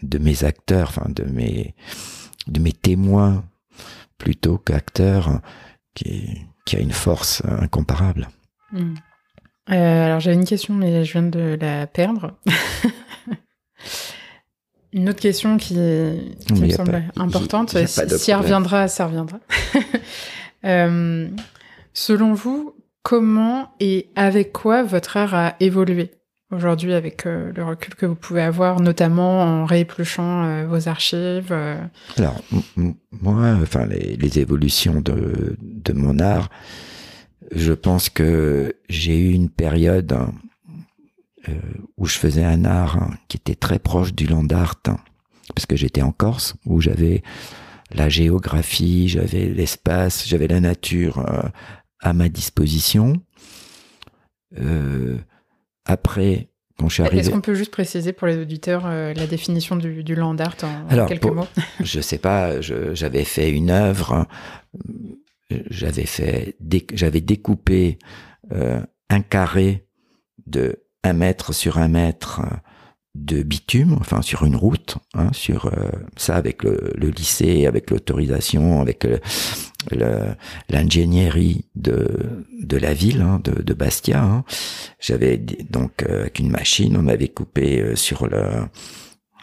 de 0.02 0.18
mes 0.18 0.44
acteurs, 0.44 0.90
enfin 0.90 1.10
de 1.10 1.24
mes 1.24 1.74
de 2.46 2.60
mes 2.60 2.72
témoins 2.72 3.44
plutôt 4.18 4.56
qu'acteurs, 4.58 5.40
qui 5.94 6.46
qui 6.64 6.76
a 6.76 6.80
une 6.80 6.92
force 6.92 7.42
incomparable. 7.44 8.28
Hmm. 8.70 8.94
Euh, 9.70 10.06
alors 10.06 10.20
j'avais 10.20 10.36
une 10.36 10.44
question, 10.44 10.74
mais 10.74 11.04
je 11.04 11.12
viens 11.12 11.22
de 11.22 11.58
la 11.60 11.86
perdre. 11.86 12.32
une 14.92 15.08
autre 15.08 15.20
question 15.20 15.58
qui, 15.58 15.74
me 15.74 16.70
semble 16.70 17.04
importante. 17.16 17.76
si, 17.86 18.30
elle 18.30 18.38
reviendra, 18.38 18.88
ça 18.88 19.06
reviendra. 19.06 19.38
Euh, 20.64 21.28
selon 21.92 22.32
vous, 22.32 22.74
comment 23.04 23.70
et 23.78 24.10
avec 24.16 24.52
quoi 24.52 24.82
votre 24.82 25.16
art 25.16 25.32
a 25.32 25.54
évolué 25.60 26.10
aujourd'hui 26.50 26.94
avec 26.94 27.26
euh, 27.26 27.52
le 27.54 27.64
recul 27.64 27.94
que 27.94 28.06
vous 28.06 28.16
pouvez 28.16 28.42
avoir, 28.42 28.80
notamment 28.80 29.40
en 29.40 29.66
réépluchant 29.66 30.66
vos 30.66 30.88
archives 30.88 31.52
Alors, 32.16 32.42
moi, 33.12 33.56
enfin, 33.62 33.86
les, 33.86 34.16
les 34.16 34.40
évolutions 34.40 35.00
de, 35.00 35.56
de 35.62 35.92
mon 35.92 36.18
art, 36.18 36.50
je 37.52 37.72
pense 37.72 38.10
que 38.10 38.76
j'ai 38.88 39.18
eu 39.18 39.32
une 39.32 39.48
période 39.48 40.16
euh, 41.48 41.52
où 41.96 42.06
je 42.06 42.18
faisais 42.18 42.44
un 42.44 42.64
art 42.64 42.96
hein, 42.96 43.10
qui 43.28 43.36
était 43.36 43.54
très 43.54 43.78
proche 43.78 44.12
du 44.12 44.26
land 44.26 44.48
art, 44.50 44.76
hein, 44.86 44.98
parce 45.54 45.66
que 45.66 45.76
j'étais 45.76 46.02
en 46.02 46.12
Corse, 46.12 46.54
où 46.66 46.80
j'avais 46.80 47.22
la 47.92 48.08
géographie, 48.08 49.08
j'avais 49.08 49.46
l'espace, 49.46 50.26
j'avais 50.26 50.48
la 50.48 50.60
nature 50.60 51.18
euh, 51.18 51.48
à 52.00 52.12
ma 52.12 52.28
disposition. 52.28 53.14
Euh, 54.60 55.16
après, 55.86 56.48
quand 56.78 56.88
je 56.88 56.94
suis 56.94 57.02
arrivé... 57.02 57.20
Est-ce 57.20 57.30
qu'on 57.30 57.40
peut 57.40 57.54
juste 57.54 57.70
préciser 57.70 58.12
pour 58.12 58.26
les 58.26 58.36
auditeurs 58.36 58.86
la 58.88 59.26
définition 59.26 59.76
du, 59.76 60.04
du 60.04 60.14
land 60.14 60.36
art 60.38 60.56
en, 60.62 61.06
quelques 61.06 61.24
mots? 61.24 61.46
Je 61.80 62.00
sais 62.00 62.18
pas, 62.18 62.60
j'avais 62.60 63.24
fait 63.24 63.50
une 63.50 63.70
œuvre 63.70 64.26
j'avais 65.70 66.06
fait, 66.06 66.56
j'avais 66.92 67.20
découpé 67.20 67.98
euh, 68.52 68.80
un 69.08 69.20
carré 69.20 69.86
de 70.46 70.84
un 71.04 71.12
mètre 71.12 71.54
sur 71.54 71.78
un 71.78 71.88
mètre 71.88 72.40
euh, 72.40 72.56
de 73.14 73.42
bitume, 73.42 73.96
enfin 74.00 74.22
sur 74.22 74.44
une 74.44 74.56
route, 74.56 74.98
hein, 75.14 75.30
sur 75.32 75.66
euh, 75.66 75.90
ça 76.16 76.36
avec 76.36 76.62
le, 76.62 76.92
le, 76.94 77.08
lycée, 77.08 77.66
avec 77.66 77.90
l'autorisation, 77.90 78.80
avec 78.80 79.06
l'ingénierie 80.68 81.64
de, 81.74 82.44
de 82.62 82.76
la 82.76 82.94
ville 82.94 83.22
hein, 83.22 83.40
de, 83.42 83.62
de, 83.62 83.74
Bastia. 83.74 84.22
Hein. 84.22 84.44
J'avais 85.00 85.38
donc 85.38 86.02
avec 86.02 86.38
une 86.38 86.50
machine, 86.50 86.96
on 86.96 87.08
avait 87.08 87.28
coupé 87.28 87.96
sur 87.96 88.26
le 88.28 88.44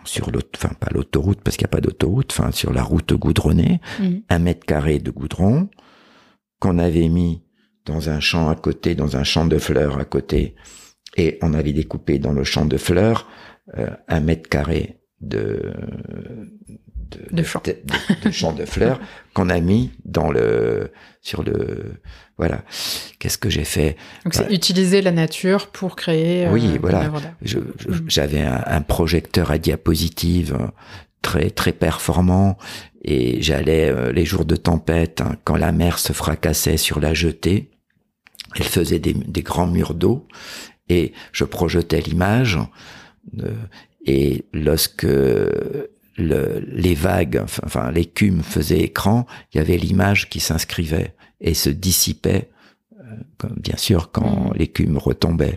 sur 0.06 0.30
l'autre, 0.30 0.50
enfin 0.56 0.74
pas 0.80 0.92
l'autoroute 0.92 1.42
parce 1.42 1.58
qu'il 1.58 1.66
n'y 1.66 1.70
a 1.70 1.76
pas 1.76 1.82
d'autoroute, 1.82 2.32
enfin 2.32 2.52
sur 2.52 2.72
la 2.72 2.84
route 2.84 3.14
goudronnée, 3.14 3.82
mmh. 4.00 4.10
un 4.30 4.40
mètre 4.40 4.66
carré 4.66 5.00
de 5.00 5.10
goudron, 5.10 5.68
qu'on 6.60 6.80
avait 6.80 7.10
mis 7.10 7.44
dans 7.86 8.10
un 8.10 8.20
champ 8.20 8.50
à 8.50 8.56
côté, 8.56 8.96
dans 8.96 9.18
un 9.18 9.24
champ 9.24 9.46
de 9.46 9.58
fleurs 9.58 10.00
à 10.00 10.06
côté, 10.06 10.56
et 11.18 11.38
on 11.42 11.54
avait 11.54 11.74
découpé 11.74 12.20
dans 12.20 12.34
le 12.34 12.44
champ 12.44 12.66
de 12.66 12.78
fleurs 12.78 13.28
euh, 13.78 13.90
un 14.08 14.20
mètre 14.20 14.50
carré 14.50 15.00
de 15.22 15.74
de, 17.12 17.36
de, 17.36 17.44
champ. 17.44 17.62
de, 18.24 18.32
champ 18.32 18.52
de 18.52 18.66
fleurs 18.66 19.00
qu'on 19.34 19.50
a 19.50 19.60
mis 19.60 19.92
dans 20.06 20.32
le 20.32 20.92
sur 21.22 21.44
le 21.44 22.02
voilà 22.38 22.64
qu'est-ce 23.20 23.38
que 23.38 23.50
j'ai 23.50 23.64
fait? 23.64 23.96
Donc 24.24 24.34
c'est 24.34 24.52
utiliser 24.52 25.02
la 25.02 25.12
nature 25.12 25.68
pour 25.68 25.96
créer 25.96 26.48
oui 26.50 26.72
euh, 26.74 26.78
voilà 26.82 27.10
mm. 27.10 27.22
j'avais 28.08 28.42
un, 28.42 28.64
un, 28.66 28.82
projecteur 28.82 29.52
à 29.52 29.58
diapositive 29.58 30.58
très 31.22 31.50
très 31.50 31.72
performant 31.72 32.58
et 33.06 33.42
j'allais 33.42 33.90
euh, 33.90 34.12
les 34.12 34.26
jours 34.26 34.46
de 34.46 34.56
tempête 34.56 35.22
hein, 35.22 35.38
quand 35.44 35.56
la 35.56 35.72
mer 35.72 36.00
se 36.00 36.12
fracassait 36.12 36.78
sur 36.78 37.00
la 37.00 37.14
jetée 37.14 37.70
elle 38.56 38.66
faisait 38.66 39.00
des, 39.00 39.14
des 39.14 39.44
grands 39.44 39.68
murs 39.68 39.94
d'eau 39.94 40.28
et 40.90 41.14
je 41.32 41.44
projetais 41.44 42.02
l'image. 42.02 42.60
et 44.06 44.46
lorsque 44.54 45.08
le, 46.18 46.64
les 46.68 46.96
vagues, 46.96 47.44
enfin 47.64 47.92
l'écume 47.92 48.42
faisait 48.44 48.80
écran, 48.80 49.26
il 49.54 49.58
y 49.58 49.60
avait 49.60 49.78
l'image 49.78 50.30
qui 50.30 50.40
s'inscrivait 50.40 51.16
et 51.42 51.54
se 51.54 51.70
dissipait 51.70 52.50
euh, 53.06 53.48
bien 53.58 53.78
sûr 53.78 54.12
quand 54.12 54.52
mm. 54.52 54.54
l'écume 54.58 54.98
retombait. 54.98 55.56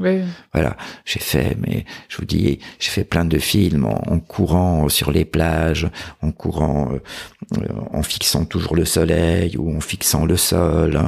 Voilà, 0.53 0.77
j'ai 1.05 1.21
fait, 1.21 1.57
mais 1.67 1.85
je 2.09 2.19
vous 2.19 2.25
dis, 2.25 2.59
j'ai 2.79 2.91
fait 2.91 3.05
plein 3.05 3.25
de 3.25 3.39
films 3.39 3.87
en, 3.87 4.19
courant 4.21 4.89
sur 4.89 5.11
les 5.11 5.25
plages, 5.25 5.89
en 6.23 6.33
courant, 6.33 6.93
euh, 6.93 7.69
en 7.93 8.03
fixant 8.03 8.45
toujours 8.45 8.77
le 8.77 8.85
soleil 8.85 9.57
ou 9.57 9.77
en 9.77 9.81
fixant 9.81 10.27
le 10.27 10.37
sol. 10.37 11.01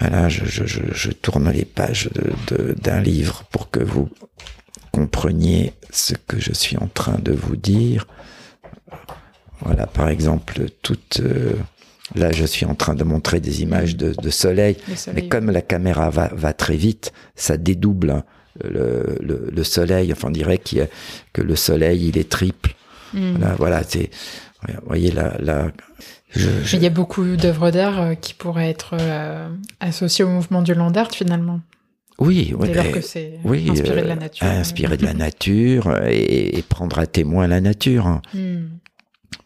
Voilà, 0.00 0.28
je, 0.28 0.44
je, 0.44 0.64
je, 0.66 1.10
tourne 1.10 1.50
les 1.50 1.64
pages 1.64 2.08
d'un 2.82 3.00
livre 3.00 3.44
pour 3.50 3.70
que 3.70 3.80
vous 3.80 4.08
compreniez 4.92 5.74
ce 5.90 6.14
que 6.14 6.40
je 6.40 6.52
suis 6.52 6.76
en 6.78 6.86
train 6.86 7.18
de 7.18 7.32
vous 7.32 7.56
dire. 7.56 8.06
Voilà, 9.60 9.86
par 9.86 10.08
exemple, 10.08 10.66
toute... 10.82 11.20
Euh, 11.20 11.54
là, 12.14 12.32
je 12.32 12.44
suis 12.44 12.66
en 12.66 12.74
train 12.74 12.94
de 12.94 13.04
montrer 13.04 13.40
des 13.40 13.62
images 13.62 13.96
de, 13.96 14.14
de 14.20 14.30
soleil, 14.30 14.76
mais 15.14 15.28
comme 15.28 15.50
la 15.50 15.62
caméra 15.62 16.10
va, 16.10 16.30
va 16.34 16.52
très 16.52 16.76
vite, 16.76 17.12
ça 17.34 17.56
dédouble 17.56 18.24
le, 18.62 19.18
le, 19.20 19.50
le 19.52 19.64
soleil. 19.64 20.12
Enfin, 20.12 20.28
on 20.28 20.30
dirait 20.30 20.58
que 20.58 21.42
le 21.42 21.56
soleil, 21.56 22.08
il 22.08 22.18
est 22.18 22.28
triple. 22.28 22.74
Hmm. 23.12 23.36
Voilà, 23.58 23.82
c'est... 23.82 24.10
Vous 24.66 24.86
voyez, 24.86 25.10
là... 25.10 25.36
là 25.40 25.70
je, 26.30 26.48
Il 26.72 26.82
y 26.82 26.86
a 26.86 26.90
beaucoup 26.90 27.36
d'œuvres 27.36 27.70
d'art 27.70 28.00
euh, 28.00 28.14
qui 28.14 28.34
pourraient 28.34 28.70
être 28.70 28.94
euh, 28.98 29.48
associées 29.80 30.24
au 30.24 30.28
mouvement 30.28 30.62
du 30.62 30.74
land 30.74 30.92
art, 30.92 31.12
finalement. 31.12 31.60
Oui, 32.18 32.54
oui, 32.56 32.70
que 32.70 33.00
c'est 33.00 33.40
oui, 33.44 33.68
inspiré 33.68 34.02
de 34.02 34.06
la 34.06 34.16
nature. 34.16 34.46
Inspiré 34.46 34.96
de 34.96 35.04
la 35.04 35.14
nature 35.14 35.98
et, 36.06 36.58
et, 36.58 36.62
prendre 36.62 36.98
à 37.00 37.06
témoin 37.06 37.48
la 37.48 37.60
nature. 37.60 38.20
Hmm. 38.32 38.66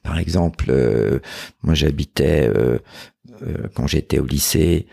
Par 0.02 0.18
exemple, 0.18 0.66
euh, 0.68 1.20
moi 1.62 1.74
j'habitais 1.74 2.48
euh, 2.48 2.78
euh, 3.42 3.68
quand 3.74 3.86
j'étais 3.86 4.18
au 4.18 4.26
lycée 4.26 4.86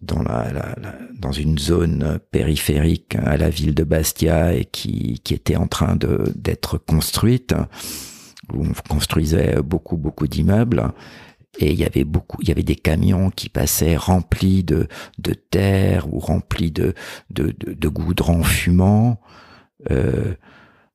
dans 0.00 0.22
la, 0.22 0.52
la, 0.52 0.76
dans 1.18 1.32
une 1.32 1.58
zone 1.58 2.18
périphérique 2.30 3.16
à 3.16 3.36
la 3.36 3.48
ville 3.50 3.74
de 3.74 3.84
Bastia 3.84 4.54
et 4.54 4.64
qui, 4.64 5.20
qui 5.24 5.34
était 5.34 5.56
en 5.56 5.66
train 5.66 5.96
de 5.96 6.24
d'être 6.34 6.78
construite 6.78 7.54
où 8.52 8.64
on 8.64 8.72
construisait 8.88 9.62
beaucoup 9.62 9.96
beaucoup 9.96 10.28
d'immeubles. 10.28 10.92
Et 11.58 11.72
il 11.72 11.78
y 11.78 11.84
avait 11.84 12.04
beaucoup 12.04 12.38
il 12.42 12.48
y 12.48 12.52
avait 12.52 12.62
des 12.62 12.76
camions 12.76 13.30
qui 13.30 13.48
passaient 13.48 13.96
remplis 13.96 14.64
de 14.64 14.88
de 15.18 15.34
terre 15.34 16.12
ou 16.12 16.18
remplis 16.18 16.72
de 16.72 16.94
de, 17.30 17.54
de, 17.58 17.72
de 17.72 17.88
goudron 17.88 18.42
fumant 18.42 19.20
euh, 19.90 20.34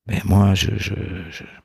mais 0.10 0.22
moi, 0.26 0.56
je, 0.56 0.72
je, 0.78 0.94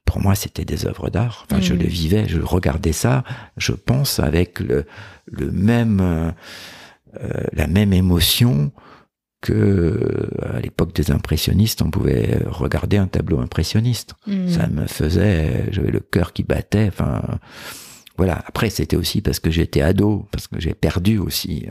pour 0.05 0.21
moi, 0.21 0.35
c'était 0.35 0.65
des 0.65 0.87
œuvres 0.87 1.11
d'art. 1.11 1.47
Enfin, 1.51 1.61
je 1.61 1.75
le 1.75 1.87
vivais, 1.87 2.27
je 2.29 2.41
regardais 2.41 2.93
ça, 2.93 3.25
je 3.57 3.73
pense, 3.73 4.21
avec 4.21 4.61
le, 4.61 4.87
le 5.27 5.51
même, 5.51 6.01
euh, 6.01 6.33
la 7.53 7.67
même 7.67 7.93
émotion 7.93 8.73
que 9.41 10.29
à 10.43 10.61
l'époque 10.61 10.95
des 10.95 11.11
impressionnistes, 11.11 11.83
on 11.83 11.91
pouvait 11.91 12.43
regarder 12.47 12.97
un 12.97 13.07
tableau 13.07 13.41
impressionniste. 13.41 14.15
Mm. 14.27 14.49
Ça 14.49 14.67
me 14.69 14.87
faisait, 14.87 15.67
j'avais 15.71 15.91
le 15.91 16.01
cœur 16.01 16.33
qui 16.33 16.43
battait. 16.43 16.89
Enfin, 16.89 17.23
voilà. 18.17 18.43
Après, 18.47 18.71
c'était 18.71 18.97
aussi 18.97 19.21
parce 19.21 19.41
que 19.41 19.51
j'étais 19.51 19.83
ado, 19.83 20.27
parce 20.31 20.49
que 20.49 20.61
j'ai 20.61 20.75
perdu 20.75 21.19
aussi. 21.19 21.67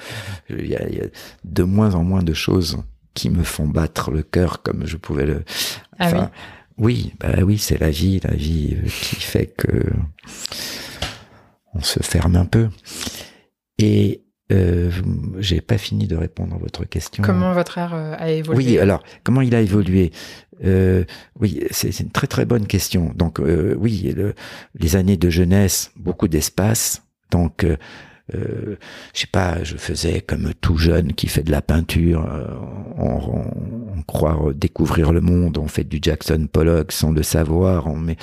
il 0.50 0.66
y 0.66 0.76
a 0.76 0.86
de 1.44 1.62
moins 1.62 1.94
en 1.94 2.04
moins 2.04 2.22
de 2.22 2.34
choses 2.34 2.78
qui 3.18 3.30
me 3.30 3.42
font 3.42 3.66
battre 3.66 4.12
le 4.12 4.22
cœur 4.22 4.62
comme 4.62 4.86
je 4.86 4.96
pouvais 4.96 5.26
le. 5.26 5.42
Ah 5.98 6.30
oui. 6.78 7.12
bah 7.18 7.42
oui, 7.42 7.58
c'est 7.58 7.80
la 7.80 7.90
vie, 7.90 8.20
la 8.22 8.34
vie 8.34 8.76
euh, 8.76 8.86
qui 8.86 9.16
fait 9.16 9.46
que 9.46 9.82
on 11.74 11.80
se 11.80 12.00
ferme 12.00 12.36
un 12.36 12.44
peu. 12.44 12.68
Et 13.78 14.22
euh, 14.52 14.92
j'ai 15.40 15.60
pas 15.60 15.78
fini 15.78 16.06
de 16.06 16.14
répondre 16.14 16.54
à 16.54 16.58
votre 16.58 16.84
question. 16.84 17.24
Comment 17.24 17.52
votre 17.54 17.78
art 17.78 17.94
euh, 17.94 18.14
a 18.16 18.30
évolué? 18.30 18.64
Oui, 18.64 18.78
alors 18.78 19.02
comment 19.24 19.40
il 19.40 19.56
a 19.56 19.60
évolué? 19.60 20.12
Euh, 20.64 21.02
Oui, 21.40 21.64
c'est 21.72 21.98
une 21.98 22.10
très 22.10 22.28
très 22.28 22.44
bonne 22.44 22.68
question. 22.68 23.12
Donc 23.16 23.40
euh, 23.40 23.74
oui, 23.76 24.14
les 24.76 24.94
années 24.94 25.16
de 25.16 25.28
jeunesse, 25.28 25.90
beaucoup 25.96 26.28
d'espace. 26.28 27.02
Donc 27.32 27.66
euh, 28.34 28.76
je 29.14 29.20
sais 29.20 29.26
pas, 29.26 29.62
je 29.64 29.76
faisais 29.76 30.20
comme 30.20 30.52
tout 30.60 30.76
jeune 30.76 31.12
qui 31.14 31.28
fait 31.28 31.42
de 31.42 31.50
la 31.50 31.62
peinture, 31.62 32.26
euh, 32.30 32.46
on, 32.98 34.02
croit 34.06 34.52
découvrir 34.54 35.12
le 35.12 35.20
monde, 35.20 35.58
on 35.58 35.68
fait 35.68 35.84
du 35.84 35.98
Jackson 36.00 36.48
Pollock 36.50 36.92
sans 36.92 37.12
le 37.12 37.22
savoir, 37.22 37.94
met, 37.94 38.16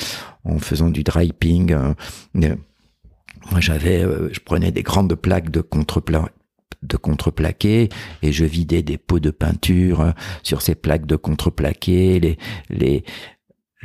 en 0.43 0.57
faisant 0.57 0.89
du 0.89 1.03
draping. 1.03 1.73
Euh, 1.73 2.55
moi, 3.51 3.59
j'avais, 3.59 4.01
je 4.01 4.39
prenais 4.39 4.71
des 4.71 4.83
grandes 4.83 5.15
plaques 5.15 5.51
de 5.51 5.61
contrepla 5.61 6.29
de 6.81 6.97
contreplaqué 6.97 7.89
et 8.21 8.31
je 8.31 8.45
vidais 8.45 8.83
des 8.83 8.99
pots 8.99 9.19
de 9.19 9.31
peinture 9.31 10.13
sur 10.43 10.61
ces 10.61 10.75
plaques 10.75 11.07
de 11.07 11.15
contreplaqué, 11.15 12.19
les 12.19 12.37
les 12.69 13.03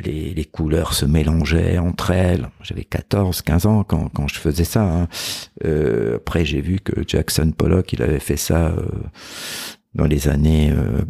les, 0.05 0.45
couleurs 0.45 0.95
se 0.95 1.05
mélangeaient 1.07 1.79
entre 1.79 2.11
elles. 2.11 2.49
J'avais 2.63 2.85
14, 2.85 3.43
15 3.43 3.67
ans 3.67 3.85
quand, 3.85 4.09
quand 4.09 4.29
je 4.29 4.39
faisais 4.39 4.65
ça. 4.65 4.83
Hein. 4.83 5.09
Euh, 5.65 6.17
après, 6.17 6.45
j'ai 6.45 6.61
vu 6.61 6.81
que 6.81 7.03
Jackson 7.07 7.53
Pollock, 7.57 7.93
il 7.93 8.03
avait 8.03 8.21
fait 8.21 8.37
ça 8.37 8.69
euh, 8.69 8.87
dans 9.95 10.07
les 10.07 10.29
années, 10.29 10.73
euh, 10.73 11.03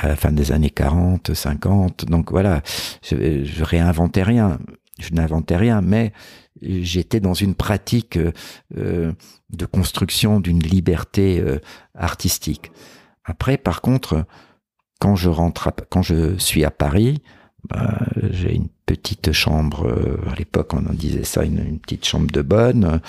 à 0.00 0.08
la 0.08 0.16
fin 0.16 0.32
des 0.32 0.52
années 0.52 0.70
40, 0.70 1.34
50. 1.34 2.06
Donc 2.06 2.30
voilà, 2.30 2.62
je, 3.02 3.44
je 3.44 3.64
réinventais 3.64 4.22
rien. 4.22 4.58
Je 4.98 5.14
n'inventais 5.14 5.56
rien, 5.56 5.80
mais 5.80 6.12
j'étais 6.60 7.18
dans 7.18 7.34
une 7.34 7.54
pratique 7.54 8.18
de 8.76 9.66
construction 9.66 10.38
d'une 10.38 10.60
liberté 10.60 11.42
artistique. 11.94 12.70
Après, 13.24 13.56
par 13.56 13.80
contre, 13.80 14.26
quand 15.00 15.16
je 15.16 15.28
rentre, 15.28 15.72
quand 15.90 16.02
je 16.02 16.38
suis 16.38 16.64
à 16.64 16.70
Paris, 16.70 17.22
bah, 17.68 18.00
j'ai 18.30 18.54
une 18.54 18.68
petite 18.86 19.32
chambre, 19.32 19.86
euh, 19.86 20.18
à 20.30 20.34
l'époque 20.34 20.74
on 20.74 20.84
en 20.84 20.92
disait 20.92 21.24
ça, 21.24 21.44
une, 21.44 21.78
petite 21.78 22.04
chambre 22.04 22.30
de 22.30 22.42
bonne, 22.42 23.00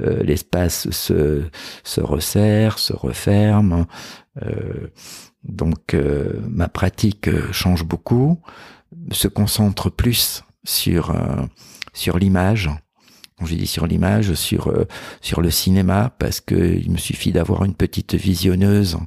euh, 0.00 0.22
l'espace 0.22 0.90
se, 0.90 1.42
se 1.82 2.00
resserre, 2.00 2.78
se 2.78 2.92
referme, 2.92 3.86
euh, 4.42 4.88
donc 5.44 5.96
ma 6.48 6.68
pratique 6.68 7.28
change 7.50 7.84
beaucoup, 7.84 8.40
se 9.10 9.26
concentre 9.26 9.90
plus 9.90 10.44
sur, 10.62 11.12
sur 11.92 12.16
l'image, 12.16 12.70
j'ai 13.44 13.56
dit 13.56 13.66
sur 13.66 13.88
l'image, 13.88 14.34
sur, 14.34 14.72
sur 15.20 15.40
le 15.40 15.50
cinéma, 15.50 16.14
parce 16.20 16.40
que 16.40 16.54
il 16.54 16.92
me 16.92 16.96
suffit 16.96 17.32
d'avoir 17.32 17.64
une 17.64 17.74
petite 17.74 18.14
visionneuse 18.14 18.98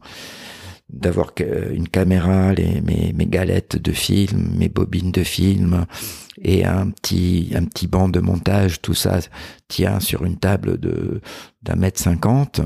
d'avoir 0.90 1.32
une 1.40 1.88
caméra, 1.88 2.54
les, 2.54 2.80
mes, 2.82 3.12
mes 3.14 3.26
galettes 3.26 3.78
de 3.78 3.92
film, 3.92 4.56
mes 4.58 4.70
bobines 4.70 5.12
de 5.12 5.24
film 5.24 5.86
et 6.42 6.66
un 6.66 6.90
petit 6.90 7.52
un 7.56 7.66
petit 7.66 7.88
banc 7.88 8.08
de 8.08 8.20
montage, 8.20 8.82
tout 8.82 8.94
ça 8.94 9.20
tient 9.68 10.00
sur 10.00 10.26
une 10.26 10.38
table 10.38 10.80
de 10.80 11.22
d'un 11.64 11.76
mètre 11.76 12.00
cinquante. 12.00 12.62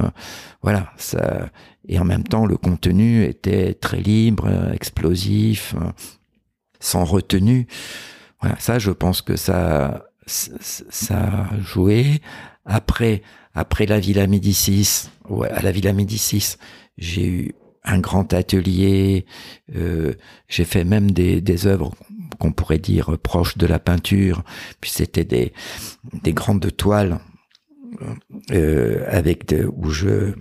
Voilà, 0.61 0.91
ça 0.97 1.49
et 1.88 1.97
en 1.99 2.05
même 2.05 2.24
temps 2.24 2.45
le 2.45 2.57
contenu 2.57 3.24
était 3.24 3.74
très 3.74 4.01
libre, 4.01 4.49
explosif, 4.74 5.76
sans 6.80 7.05
retenue. 7.05 7.67
Voilà, 8.41 8.59
ça 8.59 8.80
je 8.80 8.91
pense 8.91 9.22
que 9.22 9.38
ça 9.38 10.05
ça 10.26 11.49
a 11.51 11.59
joué. 11.61 12.22
Après 12.65 13.22
après 13.53 13.86
la 13.86 13.99
Villa 13.99 14.28
Médicis, 14.28 15.09
ouais, 15.30 15.49
à 15.49 15.61
la 15.61 15.72
Villa 15.72 15.93
Médicis, 15.93 16.57
j'ai 16.97 17.28
eu 17.28 17.55
un 17.89 17.99
grand 17.99 18.33
atelier. 18.33 19.25
Euh, 19.75 20.13
j'ai 20.47 20.65
fait 20.65 20.83
même 20.83 21.11
des, 21.11 21.67
œuvres 21.67 21.93
qu'on 22.39 22.51
pourrait 22.51 22.79
dire 22.79 23.17
proches 23.17 23.57
de 23.57 23.67
la 23.67 23.79
peinture. 23.79 24.43
Puis 24.79 24.91
c'était 24.91 25.25
des, 25.25 25.53
des 26.23 26.33
grandes 26.33 26.75
toiles 26.75 27.19
euh, 28.51 29.05
avec 29.09 29.53
où 29.75 29.89
je 29.89 30.33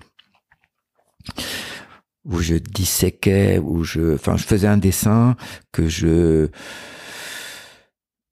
où 2.25 2.41
je 2.41 2.57
disséquais, 2.57 3.59
où 3.59 3.85
je, 3.85 4.15
enfin, 4.15 4.37
je 4.37 4.45
faisais 4.45 4.67
un 4.67 4.77
dessin 4.77 5.35
que 5.73 5.89
je 5.89 6.49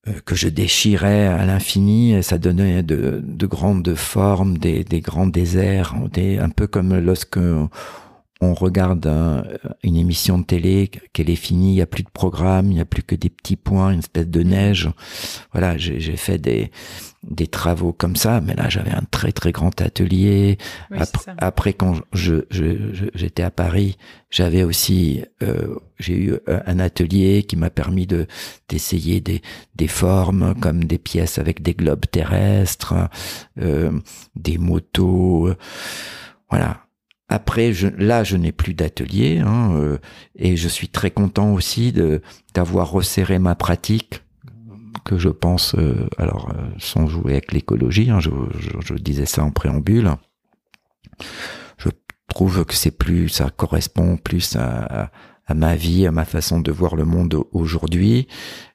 euh, 0.06 0.12
que 0.26 0.34
je 0.34 0.48
déchirais 0.48 1.26
à 1.26 1.46
l'infini 1.46 2.12
et 2.14 2.22
ça 2.22 2.36
donnait 2.36 2.82
de, 2.82 3.22
de 3.24 3.46
grandes 3.46 3.94
formes, 3.94 4.58
des, 4.58 4.84
grands 5.00 5.26
déserts, 5.26 5.94
un 5.94 6.48
peu 6.50 6.66
comme 6.66 6.98
lorsque 6.98 7.38
on 8.40 8.52
regarde 8.52 9.06
une 9.82 9.96
émission 9.96 10.38
de 10.38 10.44
télé, 10.44 10.90
qu'elle 11.12 11.30
est 11.30 11.36
finie, 11.36 11.70
il 11.70 11.76
n'y 11.76 11.82
a 11.82 11.86
plus 11.86 12.02
de 12.02 12.10
programme, 12.10 12.70
il 12.70 12.74
n'y 12.74 12.80
a 12.80 12.84
plus 12.84 13.02
que 13.02 13.14
des 13.14 13.30
petits 13.30 13.56
points, 13.56 13.92
une 13.92 14.00
espèce 14.00 14.28
de 14.28 14.42
neige. 14.42 14.90
Voilà, 15.52 15.78
j'ai 15.78 16.16
fait 16.16 16.38
des, 16.38 16.70
des 17.22 17.46
travaux 17.46 17.92
comme 17.92 18.16
ça, 18.16 18.40
mais 18.40 18.54
là 18.54 18.68
j'avais 18.68 18.92
un 18.92 19.04
très 19.10 19.32
très 19.32 19.52
grand 19.52 19.80
atelier. 19.80 20.58
après, 21.38 21.72
quand 21.72 21.94
je 22.12 22.44
j'étais 23.14 23.42
à 23.42 23.50
Paris, 23.50 23.96
j'avais 24.30 24.62
aussi 24.62 25.24
euh, 25.42 25.74
j'ai 25.98 26.14
eu 26.14 26.32
euh, 26.48 26.60
un 26.66 26.78
atelier 26.78 27.42
qui 27.42 27.56
m'a 27.56 27.70
permis 27.70 28.06
de 28.06 28.26
d'essayer 28.68 29.20
des 29.20 29.42
des 29.74 29.88
formes 29.88 30.54
comme 30.60 30.84
des 30.84 30.98
pièces 30.98 31.38
avec 31.38 31.62
des 31.62 31.74
globes 31.74 32.06
terrestres, 32.10 32.94
euh, 33.60 33.92
des 34.34 34.58
motos, 34.58 35.54
voilà. 36.50 36.85
Après, 37.28 37.72
je, 37.72 37.88
là, 37.88 38.22
je 38.22 38.36
n'ai 38.36 38.52
plus 38.52 38.74
d'atelier 38.74 39.38
hein, 39.44 39.74
euh, 39.74 39.98
et 40.36 40.56
je 40.56 40.68
suis 40.68 40.88
très 40.88 41.10
content 41.10 41.52
aussi 41.52 41.92
de 41.92 42.22
d'avoir 42.54 42.90
resserré 42.90 43.38
ma 43.38 43.56
pratique 43.56 44.22
que 45.04 45.18
je 45.18 45.28
pense, 45.28 45.74
euh, 45.74 46.08
alors 46.18 46.50
euh, 46.50 46.68
sans 46.78 47.06
jouer 47.06 47.32
avec 47.32 47.52
l'écologie, 47.52 48.10
hein, 48.10 48.20
je, 48.20 48.30
je, 48.80 48.94
disais 48.94 49.26
ça 49.26 49.44
en 49.44 49.50
préambule. 49.50 50.10
Je 51.78 51.88
trouve 52.28 52.64
que 52.64 52.74
c'est 52.74 52.96
plus, 52.96 53.28
ça 53.28 53.50
correspond 53.50 54.16
plus 54.16 54.56
à, 54.56 55.04
à, 55.04 55.10
ma 55.54 55.76
vie, 55.76 56.06
à 56.06 56.12
ma 56.12 56.24
façon 56.24 56.60
de 56.60 56.72
voir 56.72 56.96
le 56.96 57.04
monde 57.04 57.44
aujourd'hui. 57.52 58.26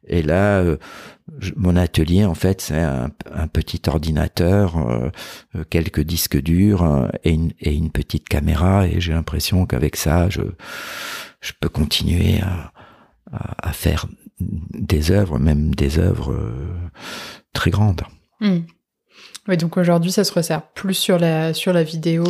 Et 0.07 0.21
là, 0.21 0.63
mon 1.55 1.75
atelier, 1.75 2.25
en 2.25 2.33
fait, 2.33 2.61
c'est 2.61 2.81
un, 2.81 3.09
petit 3.47 3.81
ordinateur, 3.87 4.77
euh, 4.77 5.09
euh, 5.55 5.63
quelques 5.69 6.01
disques 6.01 6.37
durs 6.37 6.83
euh, 6.83 7.07
et, 7.23 7.31
une, 7.31 7.51
et, 7.59 7.73
une, 7.73 7.91
petite 7.91 8.27
caméra. 8.27 8.87
Et 8.87 8.99
j'ai 8.99 9.13
l'impression 9.13 9.65
qu'avec 9.65 9.95
ça, 9.95 10.29
je, 10.29 10.41
je 11.39 11.51
peux 11.59 11.69
continuer 11.69 12.41
à, 12.41 12.73
à, 13.31 13.73
faire 13.73 14.07
des 14.39 15.11
œuvres, 15.11 15.39
même 15.39 15.73
des 15.73 15.99
œuvres 15.99 16.35
très 17.53 17.71
grandes. 17.71 18.01
Hmm. 18.39 18.61
Oui, 19.47 19.57
donc 19.57 19.77
aujourd'hui, 19.77 20.11
ça 20.11 20.23
se 20.23 20.33
resserre 20.33 20.63
plus 20.73 20.93
sur 20.93 21.17
la, 21.17 21.53
sur 21.53 21.73
la 21.73 21.83
vidéo. 21.83 22.25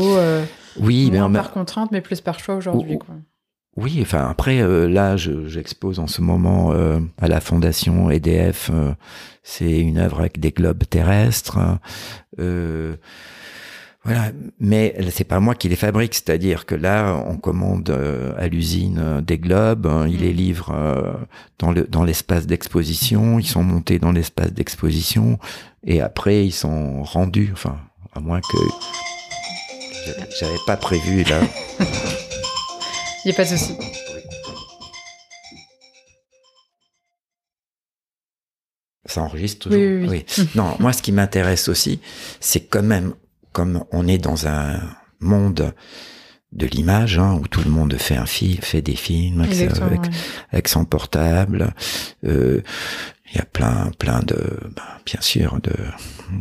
oui, 0.79 1.09
moins 1.11 1.29
mais 1.29 1.39
par 1.39 1.51
contrainte, 1.51 1.91
mais 1.91 2.01
plus 2.01 2.21
par 2.21 2.39
choix 2.39 2.55
aujourd'hui. 2.55 2.99
Oui, 3.77 3.99
enfin 4.01 4.27
après 4.29 4.61
euh, 4.61 4.89
là, 4.89 5.15
j'expose 5.15 5.99
en 5.99 6.07
ce 6.07 6.21
moment 6.21 6.73
euh, 6.73 6.99
à 7.21 7.27
la 7.27 7.39
fondation 7.39 8.11
EDF. 8.11 8.69
Euh, 8.73 8.93
c'est 9.43 9.79
une 9.79 9.97
œuvre 9.97 10.19
avec 10.19 10.39
des 10.39 10.51
globes 10.51 10.83
terrestres. 10.89 11.57
voilà, 14.03 14.31
mais 14.59 14.95
c'est 15.11 15.23
pas 15.23 15.39
moi 15.39 15.55
qui 15.55 15.69
les 15.69 15.75
fabrique, 15.75 16.15
c'est-à-dire 16.15 16.65
que 16.65 16.75
là, 16.75 17.15
on 17.27 17.37
commande 17.37 17.89
à 18.37 18.47
l'usine 18.47 19.21
des 19.25 19.37
globes, 19.37 19.87
hein, 19.87 20.05
ils 20.07 20.19
les 20.19 20.33
livrent 20.33 20.75
dans 21.59 21.71
le 21.71 21.83
dans 21.83 22.03
l'espace 22.03 22.47
d'exposition, 22.47 23.39
ils 23.39 23.47
sont 23.47 23.63
montés 23.63 23.99
dans 23.99 24.11
l'espace 24.11 24.51
d'exposition 24.53 25.39
et 25.83 26.01
après 26.01 26.45
ils 26.45 26.51
sont 26.51 27.03
rendus. 27.03 27.51
Enfin, 27.53 27.77
à 28.13 28.19
moins 28.19 28.41
que 28.41 28.57
j'avais 30.39 30.59
pas 30.67 30.77
prévu 30.77 31.23
là. 31.23 31.39
Il 33.23 33.27
n'y 33.27 33.33
a 33.33 33.35
pas 33.35 33.43
de 33.43 33.49
souci. 33.49 33.77
Ça 39.05 39.21
enregistre 39.21 39.69
toujours 39.69 39.79
Oui, 39.79 40.07
oui, 40.07 40.25
oui. 40.37 40.45
non, 40.55 40.75
moi, 40.79 40.93
ce 40.93 41.01
qui 41.01 41.11
m'intéresse 41.11 41.67
aussi, 41.67 41.99
c'est 42.39 42.61
quand 42.61 42.83
même, 42.83 43.13
comme 43.51 43.83
on 43.91 44.07
est 44.07 44.17
dans 44.17 44.47
un 44.47 44.79
monde 45.19 45.73
de 46.51 46.65
l'image, 46.65 47.19
hein, 47.19 47.37
où 47.41 47.47
tout 47.47 47.61
le 47.63 47.69
monde 47.69 47.95
fait 47.97 48.15
un 48.15 48.25
film, 48.25 48.61
fait 48.61 48.81
des 48.81 48.95
films 48.95 49.41
avec, 50.51 50.67
son 50.67 50.85
portable. 50.85 51.73
Euh, 52.25 52.61
il 53.31 53.37
y 53.37 53.39
a 53.41 53.45
plein, 53.45 53.91
plein 53.97 54.19
de, 54.19 54.59
ben, 54.75 54.83
bien 55.05 55.21
sûr, 55.21 55.59
de, 55.61 55.73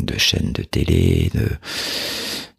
de 0.05 0.19
chaînes 0.19 0.53
de 0.53 0.63
télé, 0.63 1.31
de, 1.35 1.49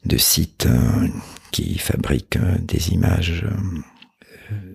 de 0.06 0.18
sites 0.18 0.68
hein, 0.70 1.10
qui 1.52 1.78
fabriquent 1.78 2.38
euh, 2.38 2.58
des 2.60 2.92
images 2.92 3.44
euh, 3.46 3.82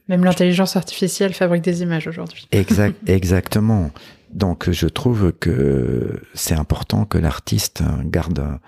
même 0.09 0.25
l'intelligence 0.25 0.77
artificielle 0.77 1.35
fabrique 1.35 1.63
des 1.63 1.83
images 1.83 2.07
aujourd'hui. 2.07 2.47
Exact, 2.53 2.97
exactement. 3.09 3.91
Donc 4.33 4.71
je 4.71 4.87
trouve 4.87 5.33
que 5.33 6.21
c'est 6.35 6.55
important 6.55 7.05
que 7.05 7.19
l'artiste 7.19 7.83
garde, 8.05 8.59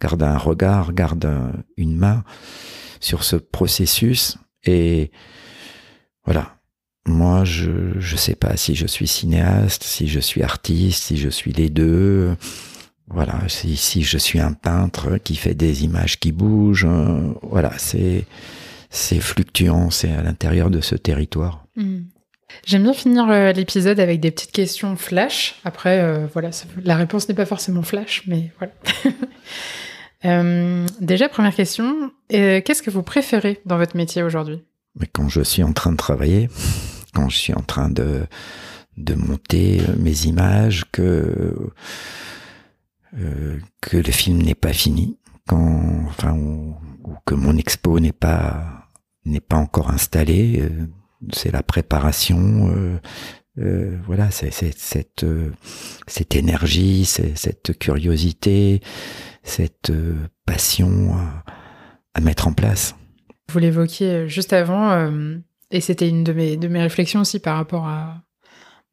garde 0.00 0.22
un 0.22 0.38
regard, 0.38 0.92
garde 0.92 1.28
une 1.76 1.96
main 1.96 2.24
sur 3.00 3.24
ce 3.24 3.36
processus. 3.36 4.38
Et 4.64 5.10
voilà, 6.24 6.56
moi 7.06 7.44
je 7.44 7.70
ne 7.96 8.16
sais 8.16 8.34
pas 8.34 8.56
si 8.56 8.74
je 8.74 8.86
suis 8.86 9.08
cinéaste, 9.08 9.84
si 9.84 10.08
je 10.08 10.20
suis 10.20 10.42
artiste, 10.42 11.04
si 11.04 11.16
je 11.16 11.28
suis 11.28 11.52
les 11.52 11.68
deux. 11.68 12.36
Voilà, 13.08 13.40
si, 13.48 13.76
si 13.76 14.02
je 14.02 14.16
suis 14.16 14.40
un 14.40 14.54
peintre 14.54 15.18
qui 15.18 15.36
fait 15.36 15.54
des 15.54 15.84
images 15.84 16.18
qui 16.18 16.32
bougent. 16.32 16.88
Voilà, 17.42 17.72
c'est 17.76 18.24
c'est 18.92 19.20
fluctuant, 19.20 19.90
c'est 19.90 20.12
à 20.12 20.22
l'intérieur 20.22 20.70
de 20.70 20.80
ce 20.82 20.94
territoire. 20.94 21.64
Hmm. 21.76 22.02
J'aime 22.66 22.82
bien 22.82 22.92
finir 22.92 23.28
euh, 23.30 23.52
l'épisode 23.52 23.98
avec 23.98 24.20
des 24.20 24.30
petites 24.30 24.52
questions 24.52 24.96
flash. 24.96 25.58
Après, 25.64 26.00
euh, 26.00 26.26
voilà, 26.30 26.50
la 26.84 26.96
réponse 26.96 27.26
n'est 27.26 27.34
pas 27.34 27.46
forcément 27.46 27.82
flash, 27.82 28.22
mais 28.28 28.52
voilà. 28.58 28.72
Euh, 30.24 30.86
déjà, 31.00 31.28
première 31.28 31.52
question, 31.52 32.12
qu'est-ce 32.28 32.80
que 32.80 32.90
vous 32.90 33.02
préférez 33.02 33.60
dans 33.66 33.76
votre 33.76 33.96
métier 33.96 34.22
aujourd'hui? 34.22 34.62
Mais 34.94 35.08
quand 35.12 35.28
je 35.28 35.40
suis 35.40 35.64
en 35.64 35.72
train 35.72 35.90
de 35.90 35.96
travailler, 35.96 36.48
quand 37.12 37.28
je 37.28 37.36
suis 37.36 37.52
en 37.52 37.62
train 37.62 37.90
de, 37.90 38.24
de 38.96 39.14
monter 39.16 39.80
mes 39.98 40.26
images, 40.26 40.84
que, 40.92 41.72
que 43.80 43.96
le 43.96 44.12
film 44.12 44.42
n'est 44.42 44.54
pas 44.54 44.72
fini, 44.72 45.18
quand, 45.48 46.04
enfin, 46.06 46.36
ou 46.36 46.76
que 47.26 47.34
mon 47.34 47.56
expo 47.56 47.98
n'est 47.98 48.12
pas 48.12 48.81
n'est 49.24 49.40
pas 49.40 49.56
encore 49.56 49.90
installé. 49.90 50.60
Euh, 50.60 50.86
c'est 51.32 51.52
la 51.52 51.62
préparation. 51.62 52.70
Euh, 52.74 52.98
euh, 53.58 53.98
voilà, 54.06 54.30
c'est 54.30 54.50
cette 54.50 56.34
énergie, 56.34 57.04
cette 57.04 57.78
curiosité, 57.78 58.80
cette 59.42 59.92
passion 60.46 61.16
à, 62.14 62.20
mettre 62.20 62.48
en 62.48 62.52
place. 62.52 62.94
Vous 63.50 63.58
l'évoquiez 63.58 64.26
juste 64.28 64.54
avant, 64.54 65.12
et 65.70 65.82
c'était 65.82 66.08
une 66.08 66.24
de 66.24 66.32
mes 66.32 66.56
de 66.56 66.66
mes 66.66 66.80
réflexions 66.80 67.20
aussi 67.20 67.40
par 67.40 67.56
rapport 67.56 67.86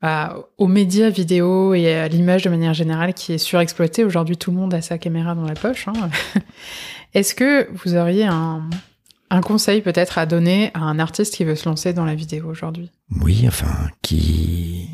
à, 0.02 0.36
aux 0.58 0.68
médias 0.68 1.10
vidéo 1.10 1.74
et 1.74 1.96
à 1.96 2.10
l'image 2.10 2.44
de 2.44 2.50
manière 2.50 2.74
générale 2.74 3.14
qui 3.14 3.32
est 3.32 3.38
surexploitée. 3.38 4.04
Aujourd'hui, 4.04 4.36
tout 4.36 4.52
le 4.52 4.58
monde 4.58 4.74
a 4.74 4.82
sa 4.82 4.98
caméra 4.98 5.36
dans 5.36 5.46
la 5.46 5.56
poche. 5.56 5.88
Hein. 5.88 6.10
Est-ce 7.14 7.34
que 7.34 7.70
vous 7.76 7.96
auriez 7.96 8.26
un, 8.26 8.70
un 9.30 9.42
conseil 9.42 9.82
peut-être 9.82 10.18
à 10.18 10.26
donner 10.26 10.72
à 10.74 10.80
un 10.80 11.00
artiste 11.00 11.36
qui 11.36 11.44
veut 11.44 11.56
se 11.56 11.68
lancer 11.68 11.94
dans 11.94 12.06
la 12.06 12.16
vidéo 12.16 12.48
aujourd'hui? 12.48 12.92
Oui, 13.22 13.46
enfin, 13.48 13.90
qui, 14.02 14.90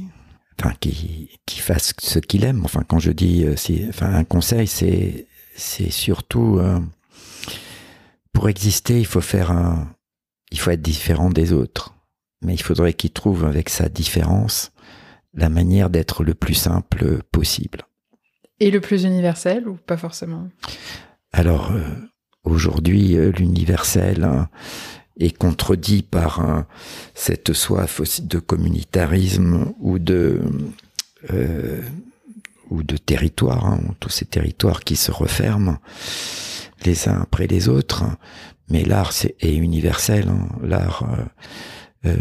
enfin, 0.60 0.74
qui, 0.80 1.30
qui 1.46 1.60
fasse 1.60 1.94
ce 2.00 2.20
qu'il 2.20 2.44
aime. 2.44 2.64
Enfin, 2.66 2.84
quand 2.88 3.00
je 3.00 3.12
dis, 3.12 3.46
euh, 3.46 3.56
enfin, 3.90 4.14
un 4.14 4.24
conseil, 4.24 4.68
c'est, 4.68 5.28
c'est 5.56 5.92
surtout 5.92 6.58
euh, 6.60 6.80
pour 8.34 8.50
exister, 8.50 9.00
il 9.00 9.06
faut 9.06 9.22
faire 9.22 9.52
un, 9.52 9.90
il 10.52 10.60
faut 10.60 10.72
être 10.72 10.82
différent 10.82 11.30
des 11.30 11.54
autres. 11.54 11.94
Mais 12.42 12.54
il 12.54 12.62
faudrait 12.62 12.94
qu'il 12.94 13.12
trouve 13.12 13.46
avec 13.46 13.70
sa 13.70 13.90
différence 13.90 14.72
la 15.34 15.50
manière 15.50 15.90
d'être 15.90 16.24
le 16.24 16.34
plus 16.34 16.54
simple 16.54 17.24
possible. 17.32 17.82
Et 18.60 18.72
le 18.72 18.80
plus 18.80 19.04
universel 19.04 19.68
ou 19.68 19.76
pas 19.76 19.98
forcément? 19.98 20.48
Alors, 21.34 21.72
euh, 21.72 21.82
Aujourd'hui, 22.46 23.18
euh, 23.18 23.32
l'universel 23.32 24.24
hein, 24.24 24.48
est 25.20 25.38
contredit 25.38 26.04
par 26.04 26.66
cette 27.14 27.54
soif 27.54 28.02
de 28.22 28.40
communautarisme 28.40 29.74
ou 29.80 30.00
de 30.00 30.42
euh, 31.34 31.82
ou 32.72 32.84
de 32.84 32.98
territoire, 32.98 33.68
hein, 33.68 33.80
tous 34.00 34.10
ces 34.10 34.26
territoires 34.26 34.84
qui 34.84 34.96
se 34.96 35.12
referment 35.12 35.78
les 36.84 37.08
uns 37.08 37.22
après 37.22 37.46
les 37.46 37.70
autres. 37.70 38.06
Mais 38.70 38.84
l'art 38.84 39.14
c'est, 39.14 39.36
est 39.40 39.56
universel. 39.56 40.30
Hein, 40.30 40.50
l'art. 40.64 41.04
Euh, 41.04 41.26
euh, 42.10 42.18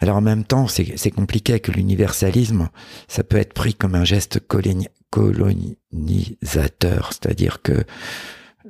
alors 0.00 0.16
en 0.16 0.20
même 0.20 0.44
temps, 0.44 0.68
c'est, 0.68 0.96
c'est 0.96 1.10
compliqué 1.10 1.58
que 1.58 1.72
l'universalisme, 1.72 2.68
ça 3.08 3.24
peut 3.24 3.36
être 3.36 3.52
pris 3.52 3.74
comme 3.74 3.96
un 3.96 4.04
geste 4.04 4.38
colonisateur, 5.10 7.10
c'est-à-dire 7.12 7.62
que 7.62 7.84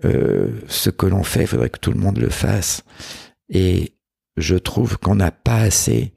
euh, 0.05 0.61
ce 0.68 0.90
que 0.90 1.07
l'on 1.07 1.22
fait, 1.22 1.42
il 1.42 1.46
faudrait 1.46 1.70
que 1.70 1.78
tout 1.78 1.92
le 1.92 2.01
monde 2.01 2.18
le 2.18 2.30
fasse. 2.30 2.84
Et 3.49 3.94
je 4.36 4.57
trouve 4.57 4.99
qu'on 4.99 5.16
n'a 5.16 5.30
pas 5.30 5.59
assez 5.59 6.12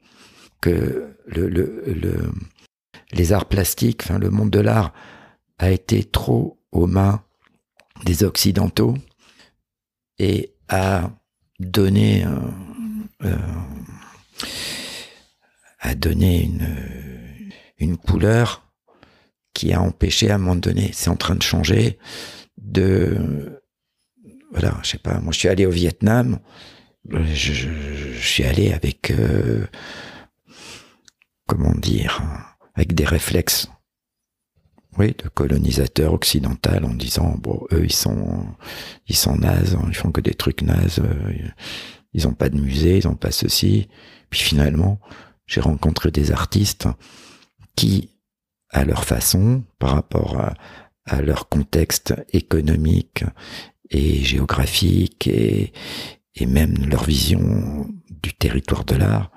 que 0.60 1.16
le, 1.26 1.48
le, 1.48 1.82
le, 1.86 2.30
les 3.12 3.32
arts 3.32 3.46
plastiques, 3.46 4.02
enfin 4.04 4.18
le 4.18 4.30
monde 4.30 4.50
de 4.50 4.60
l'art, 4.60 4.92
a 5.58 5.70
été 5.70 6.04
trop 6.04 6.60
aux 6.70 6.86
mains 6.86 7.22
des 8.04 8.24
Occidentaux 8.24 8.96
et 10.18 10.54
a 10.68 11.10
donné 11.58 12.24
a 15.82 15.94
donné 15.94 16.44
une, 16.44 16.76
une 17.78 17.96
couleur 17.96 18.72
qui 19.52 19.72
a 19.72 19.82
empêché 19.82 20.30
à 20.30 20.36
un 20.36 20.38
moment 20.38 20.56
donné, 20.56 20.90
c'est 20.92 21.10
en 21.10 21.16
train 21.16 21.34
de 21.34 21.42
changer, 21.42 21.98
de 22.56 23.61
voilà, 24.52 24.78
je 24.82 24.90
sais 24.90 24.98
pas, 24.98 25.20
moi 25.20 25.32
je 25.32 25.38
suis 25.38 25.48
allé 25.48 25.66
au 25.66 25.70
Vietnam, 25.70 26.38
je, 27.08 27.68
suis 28.20 28.44
allé 28.44 28.72
avec 28.72 29.10
euh, 29.10 29.66
comment 31.46 31.74
dire, 31.74 32.22
avec 32.74 32.94
des 32.94 33.04
réflexes 33.04 33.68
oui, 34.98 35.14
de 35.18 35.28
colonisateur 35.28 36.12
occidental 36.12 36.84
en 36.84 36.92
disant 36.92 37.34
bon 37.38 37.66
eux 37.72 37.84
ils 37.84 37.92
sont 37.92 38.46
ils 39.08 39.16
sont 39.16 39.36
nazes, 39.36 39.74
hein, 39.74 39.86
ils 39.88 39.96
font 39.96 40.12
que 40.12 40.20
des 40.20 40.34
trucs 40.34 40.62
nazes, 40.62 41.00
euh, 41.00 41.32
ils 42.12 42.28
ont 42.28 42.34
pas 42.34 42.50
de 42.50 42.60
musée, 42.60 42.98
ils 42.98 43.08
ont 43.08 43.16
pas 43.16 43.30
ceci. 43.32 43.88
Puis 44.28 44.40
finalement, 44.40 45.00
j'ai 45.46 45.62
rencontré 45.62 46.10
des 46.10 46.30
artistes 46.30 46.88
qui 47.74 48.12
à 48.72 48.84
leur 48.84 49.04
façon, 49.04 49.62
par 49.78 49.90
rapport 49.90 50.40
à, 50.40 50.54
leur 51.20 51.48
contexte 51.48 52.14
économique 52.32 53.24
et 53.92 54.24
géographique 54.24 55.26
et, 55.26 55.72
et 56.34 56.46
même 56.46 56.74
leur 56.88 57.04
vision 57.04 57.86
du 58.22 58.32
territoire 58.32 58.84
de 58.84 58.96
l'art, 58.96 59.30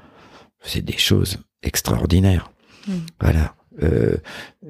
c'est 0.63 0.83
des 0.83 0.97
choses 0.97 1.37
extraordinaires. 1.61 2.51
Mmh. 2.87 2.93
Voilà. 3.19 3.55
Euh, 3.83 4.15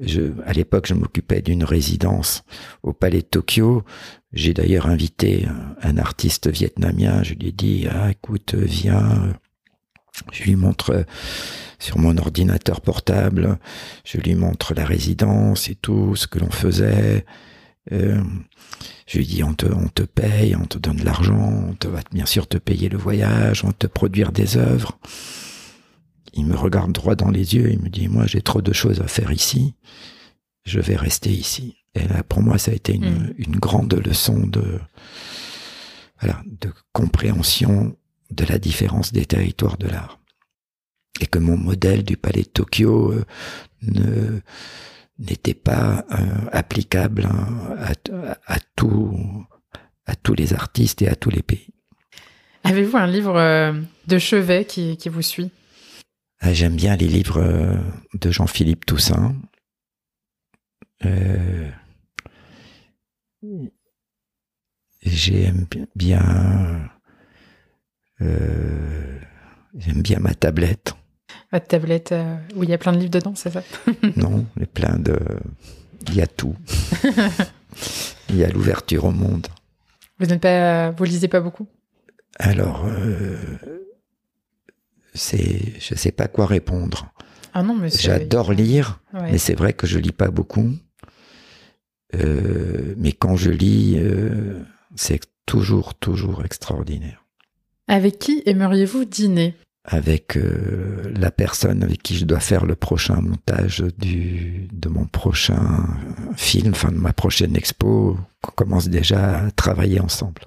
je, 0.00 0.32
à 0.44 0.52
l'époque, 0.52 0.86
je 0.86 0.94
m'occupais 0.94 1.40
d'une 1.40 1.62
résidence 1.62 2.42
au 2.82 2.92
Palais 2.92 3.22
de 3.22 3.26
Tokyo. 3.26 3.84
J'ai 4.32 4.52
d'ailleurs 4.52 4.86
invité 4.86 5.46
un, 5.46 5.76
un, 5.90 5.96
artiste 5.98 6.48
vietnamien. 6.48 7.22
Je 7.22 7.34
lui 7.34 7.48
ai 7.48 7.52
dit, 7.52 7.86
ah, 7.88 8.10
écoute, 8.10 8.54
viens. 8.54 9.32
Je 10.32 10.44
lui 10.44 10.56
montre 10.56 11.04
sur 11.78 11.98
mon 11.98 12.16
ordinateur 12.16 12.80
portable. 12.80 13.58
Je 14.04 14.18
lui 14.18 14.34
montre 14.34 14.74
la 14.74 14.84
résidence 14.84 15.68
et 15.68 15.76
tout, 15.76 16.16
ce 16.16 16.26
que 16.26 16.38
l'on 16.38 16.50
faisait. 16.50 17.24
Euh, 17.92 18.22
je 19.06 19.18
lui 19.18 19.26
dis, 19.26 19.44
on 19.44 19.54
te, 19.54 19.66
on 19.66 19.88
te 19.88 20.02
paye, 20.02 20.56
on 20.56 20.66
te 20.66 20.78
donne 20.78 20.96
de 20.96 21.04
l'argent, 21.04 21.66
on 21.68 21.74
te 21.74 21.88
va 21.88 22.00
bien 22.12 22.26
sûr 22.26 22.46
te 22.48 22.58
payer 22.58 22.88
le 22.88 22.98
voyage, 22.98 23.64
on 23.64 23.72
te 23.72 23.86
produire 23.86 24.32
des 24.32 24.56
œuvres. 24.56 24.98
Il 26.32 26.46
me 26.46 26.56
regarde 26.56 26.92
droit 26.92 27.14
dans 27.14 27.30
les 27.30 27.54
yeux, 27.54 27.70
il 27.70 27.80
me 27.80 27.88
dit, 27.88 28.08
moi 28.08 28.26
j'ai 28.26 28.42
trop 28.42 28.60
de 28.60 28.72
choses 28.72 29.00
à 29.00 29.06
faire 29.06 29.32
ici, 29.32 29.74
je 30.64 30.80
vais 30.80 30.96
rester 30.96 31.30
ici. 31.30 31.76
Et 31.94 32.06
là, 32.08 32.22
pour 32.22 32.42
moi, 32.42 32.58
ça 32.58 32.72
a 32.72 32.74
été 32.74 32.94
une, 32.94 33.28
mm. 33.28 33.34
une 33.38 33.56
grande 33.56 33.94
leçon 33.94 34.46
de, 34.46 34.80
voilà, 36.20 36.42
de 36.46 36.72
compréhension 36.92 37.96
de 38.30 38.44
la 38.44 38.58
différence 38.58 39.12
des 39.12 39.24
territoires 39.24 39.78
de 39.78 39.86
l'art 39.86 40.18
et 41.20 41.26
que 41.26 41.38
mon 41.38 41.56
modèle 41.56 42.04
du 42.04 42.16
palais 42.16 42.42
de 42.42 42.48
Tokyo 42.48 43.12
euh, 43.12 43.24
ne 43.82 44.40
n'était 45.18 45.54
pas 45.54 46.04
euh, 46.12 46.48
applicable 46.52 47.24
hein, 47.24 47.76
à, 47.78 47.92
à, 48.46 48.58
tout, 48.76 49.18
à 50.06 50.14
tous 50.14 50.34
les 50.34 50.52
artistes 50.52 51.02
et 51.02 51.08
à 51.08 51.16
tous 51.16 51.30
les 51.30 51.42
pays. 51.42 51.68
Avez-vous 52.64 52.96
un 52.96 53.06
livre 53.06 53.36
euh, 53.36 53.72
de 54.06 54.18
chevet 54.18 54.64
qui, 54.64 54.96
qui 54.96 55.08
vous 55.08 55.22
suit? 55.22 55.50
Ah, 56.40 56.52
J'aime 56.52 56.76
bien 56.76 56.96
les 56.96 57.08
livres 57.08 57.78
de 58.14 58.30
Jean-Philippe 58.30 58.84
Toussaint. 58.84 59.34
J'aime 65.02 65.66
bien, 65.94 66.90
j'aime 68.20 70.02
bien 70.02 70.18
ma 70.18 70.34
tablette. 70.34 70.94
Votre 71.52 71.66
tablette 71.66 72.12
euh, 72.12 72.36
où 72.54 72.64
il 72.64 72.70
y 72.70 72.74
a 72.74 72.78
plein 72.78 72.92
de 72.92 72.98
livres 72.98 73.10
dedans, 73.10 73.34
c'est 73.34 73.50
ça 73.50 73.62
Non, 74.16 74.46
il 74.56 74.60
y 74.60 74.64
a 74.64 74.66
plein 74.66 74.98
de. 74.98 75.18
Il 76.08 76.14
y 76.14 76.22
a 76.22 76.26
tout. 76.26 76.54
il 78.30 78.36
y 78.36 78.44
a 78.44 78.48
l'ouverture 78.48 79.04
au 79.04 79.10
monde. 79.10 79.46
Vous 80.18 80.26
n'êtes 80.26 80.40
pas, 80.40 80.90
vous 80.90 81.04
lisez 81.04 81.28
pas 81.28 81.40
beaucoup? 81.40 81.66
Alors, 82.38 82.84
euh, 82.86 83.36
c'est, 85.14 85.80
je 85.80 85.94
sais 85.94 86.12
pas 86.12 86.28
quoi 86.28 86.46
répondre. 86.46 87.12
Ah 87.54 87.62
non, 87.62 87.74
mais 87.74 87.88
j'adore 87.88 88.52
lire, 88.52 89.00
mais 89.14 89.38
c'est 89.38 89.54
vrai 89.54 89.72
que 89.72 89.86
je 89.86 89.98
lis 89.98 90.12
pas 90.12 90.28
beaucoup. 90.28 90.72
Euh, 92.14 92.94
mais 92.98 93.12
quand 93.12 93.36
je 93.36 93.50
lis, 93.50 93.98
c'est 94.94 95.20
toujours, 95.46 95.94
toujours 95.94 96.44
extraordinaire. 96.44 97.24
Avec 97.88 98.18
qui 98.18 98.42
aimeriez-vous 98.46 99.04
dîner? 99.04 99.54
Avec 99.86 100.36
euh, 100.36 101.12
la 101.16 101.30
personne 101.30 101.82
avec 101.84 102.02
qui 102.02 102.16
je 102.16 102.24
dois 102.24 102.40
faire 102.40 102.66
le 102.66 102.74
prochain 102.74 103.20
montage 103.20 103.84
du, 103.98 104.68
de 104.72 104.88
mon 104.88 105.06
prochain 105.06 105.86
film, 106.36 106.72
enfin 106.72 106.90
de 106.90 106.98
ma 106.98 107.12
prochaine 107.12 107.56
expo, 107.56 108.18
qu'on 108.42 108.52
commence 108.52 108.88
déjà 108.88 109.38
à 109.38 109.50
travailler 109.52 110.00
ensemble. 110.00 110.42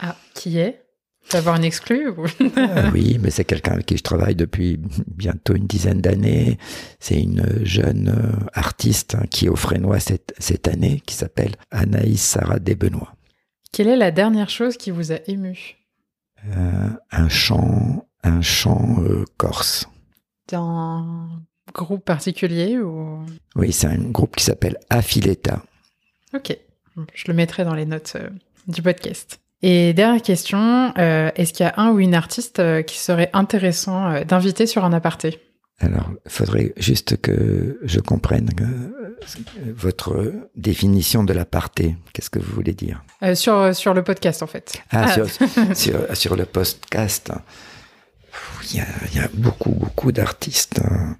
Ah, 0.00 0.16
qui 0.34 0.58
est? 0.58 0.82
Tu 1.28 1.36
avoir 1.36 1.56
une 1.56 1.64
exclue 1.64 2.08
euh, 2.40 2.90
Oui, 2.92 3.18
mais 3.20 3.30
c'est 3.30 3.44
quelqu'un 3.44 3.72
avec 3.72 3.86
qui 3.86 3.96
je 3.96 4.02
travaille 4.02 4.34
depuis 4.34 4.80
bientôt 5.06 5.54
une 5.54 5.66
dizaine 5.66 6.00
d'années. 6.00 6.58
C'est 6.98 7.20
une 7.20 7.64
jeune 7.64 8.08
euh, 8.08 8.46
artiste 8.52 9.14
hein, 9.14 9.24
qui 9.30 9.46
est 9.46 9.48
au 9.48 9.56
Frénois 9.56 10.00
cette, 10.00 10.34
cette 10.38 10.68
année, 10.68 11.02
qui 11.06 11.14
s'appelle 11.14 11.54
Anaïs 11.70 12.22
Sarah 12.22 12.58
Desbenois. 12.58 13.12
Quelle 13.72 13.88
est 13.88 13.96
la 13.96 14.10
dernière 14.10 14.50
chose 14.50 14.76
qui 14.76 14.90
vous 14.90 15.12
a 15.12 15.18
ému? 15.26 15.76
Un 17.10 17.28
chant 17.28 18.06
un 18.26 18.42
chant 18.42 18.96
euh, 19.00 19.24
corse. 19.36 19.88
D'un 20.48 21.28
groupe 21.72 22.04
particulier 22.04 22.78
ou? 22.78 23.24
Oui, 23.54 23.72
c'est 23.72 23.86
un 23.86 23.96
groupe 23.96 24.36
qui 24.36 24.44
s'appelle 24.44 24.76
Affiletta. 24.90 25.62
Ok, 26.34 26.56
je 27.14 27.24
le 27.28 27.34
mettrai 27.34 27.64
dans 27.64 27.74
les 27.74 27.86
notes 27.86 28.14
euh, 28.16 28.28
du 28.68 28.82
podcast. 28.82 29.40
Et 29.62 29.94
dernière 29.94 30.22
question, 30.22 30.92
euh, 30.98 31.30
est-ce 31.34 31.52
qu'il 31.52 31.64
y 31.64 31.68
a 31.68 31.74
un 31.76 31.90
ou 31.90 31.98
une 31.98 32.14
artiste 32.14 32.60
qui 32.84 32.98
serait 32.98 33.30
intéressant 33.32 34.22
d'inviter 34.22 34.66
sur 34.66 34.84
un 34.84 34.92
aparté? 34.92 35.40
Alors, 35.78 36.10
il 36.24 36.30
faudrait 36.30 36.72
juste 36.76 37.20
que 37.20 37.78
je 37.82 38.00
comprenne 38.00 38.50
votre 39.74 40.32
définition 40.56 41.24
de 41.24 41.32
l'aparté. 41.32 41.96
Qu'est-ce 42.12 42.30
que 42.30 42.38
vous 42.38 42.54
voulez 42.54 42.74
dire? 42.74 43.02
Sur, 43.34 43.74
sur 43.74 43.92
le 43.94 44.02
podcast, 44.02 44.42
en 44.42 44.46
fait. 44.46 44.82
Ah, 44.90 45.12
Sur, 45.12 45.26
sur, 45.74 46.16
sur, 46.16 46.36
le 46.36 46.44
podcast 46.44 47.32
il 48.72 49.16
y 49.16 49.20
a, 49.20 49.28
beaucoup, 49.34 49.70
beaucoup 49.70 50.12
d'artistes 50.12 50.80
hein, 50.84 51.16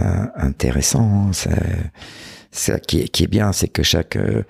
euh, 0.00 0.26
intéressants. 0.36 1.32
Ça, 2.50 2.78
qui, 2.80 3.00
est, 3.00 3.08
qui 3.08 3.24
est 3.24 3.28
bien, 3.28 3.52
c'est 3.52 3.68
que 3.68 3.82
chaque, 3.82 4.16
euh, 4.16 4.42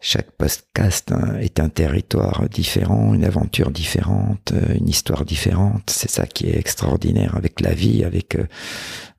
chaque 0.00 0.30
podcast 0.32 1.12
hein, 1.12 1.36
est 1.40 1.60
un 1.60 1.68
territoire 1.68 2.48
différent, 2.48 3.14
une 3.14 3.24
aventure 3.24 3.70
différente, 3.70 4.52
euh, 4.52 4.74
une 4.74 4.88
histoire 4.88 5.24
différente. 5.24 5.90
C'est 5.90 6.10
ça 6.10 6.26
qui 6.26 6.48
est 6.48 6.56
extraordinaire 6.56 7.36
avec 7.36 7.60
la 7.60 7.74
vie, 7.74 8.04
avec 8.04 8.38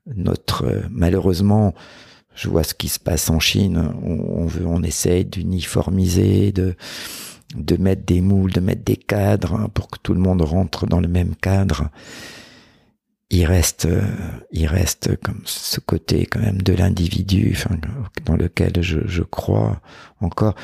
notre, 0.06 0.84
malheureusement, 0.90 1.74
je 2.34 2.48
vois 2.48 2.64
ce 2.64 2.74
qui 2.74 2.88
se 2.88 2.98
passe 2.98 3.30
en 3.30 3.38
Chine. 3.38 3.92
On, 4.02 4.42
on 4.42 4.46
veut, 4.46 4.66
on 4.66 4.82
essaye 4.82 5.24
d'uniformiser, 5.24 6.52
de, 6.52 6.74
de 7.54 7.76
mettre 7.76 8.04
des 8.04 8.20
moules, 8.20 8.52
de 8.52 8.60
mettre 8.60 8.84
des 8.84 8.96
cadres 8.96 9.54
hein, 9.54 9.68
pour 9.72 9.88
que 9.88 9.98
tout 10.02 10.14
le 10.14 10.20
monde 10.20 10.42
rentre 10.42 10.86
dans 10.86 11.00
le 11.00 11.08
même 11.08 11.34
cadre. 11.36 11.90
Il 13.30 13.46
reste, 13.46 13.86
euh, 13.86 14.02
il 14.52 14.66
reste 14.66 15.16
comme 15.22 15.40
ce 15.44 15.80
côté 15.80 16.26
quand 16.26 16.40
même 16.40 16.62
de 16.62 16.72
l'individu, 16.72 17.52
enfin, 17.54 17.76
dans 18.24 18.36
lequel 18.36 18.82
je, 18.82 19.22
crois 19.22 19.80
encore. 20.20 20.54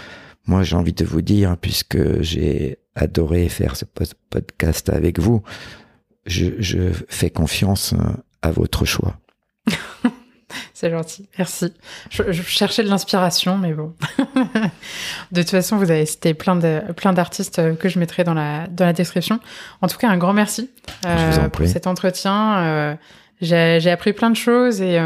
Moi, 0.46 0.62
j'ai 0.62 0.76
envie 0.76 0.92
de 0.92 1.04
vous 1.04 1.22
dire, 1.22 1.56
puisque 1.56 2.22
j'ai 2.22 2.78
adoré 2.94 3.48
faire 3.48 3.76
ce 3.76 3.84
podcast 4.30 4.88
avec 4.88 5.18
vous, 5.18 5.42
je, 6.26 6.50
je 6.58 6.92
fais 7.08 7.30
confiance 7.30 7.94
euh, 7.94 7.98
à 8.42 8.50
votre 8.50 8.84
choix. 8.84 9.18
C'est 10.74 10.90
gentil, 10.90 11.28
merci. 11.38 11.72
Je, 12.10 12.32
cherchais 12.32 12.82
de 12.82 12.88
l'inspiration, 12.88 13.58
mais 13.58 13.72
bon. 13.72 13.94
de 15.32 15.42
toute 15.42 15.50
façon, 15.50 15.76
vous 15.76 15.90
avez 15.90 16.06
cité 16.06 16.34
plein 16.34 16.56
de 16.56 16.80
plein 16.96 17.12
d'artistes 17.12 17.58
euh, 17.58 17.74
que 17.74 17.88
je 17.88 17.98
mettrai 17.98 18.24
dans 18.24 18.34
la 18.34 18.66
dans 18.68 18.84
la 18.84 18.92
description. 18.92 19.40
En 19.82 19.88
tout 19.88 19.98
cas, 19.98 20.08
un 20.08 20.18
grand 20.18 20.32
merci 20.32 20.70
euh, 21.06 21.48
pour 21.48 21.66
cet 21.66 21.86
entretien. 21.86 22.58
Euh, 22.58 22.94
j'ai 23.40 23.90
appris 23.90 24.12
plein 24.12 24.30
de 24.30 24.36
choses 24.36 24.82
et, 24.82 25.00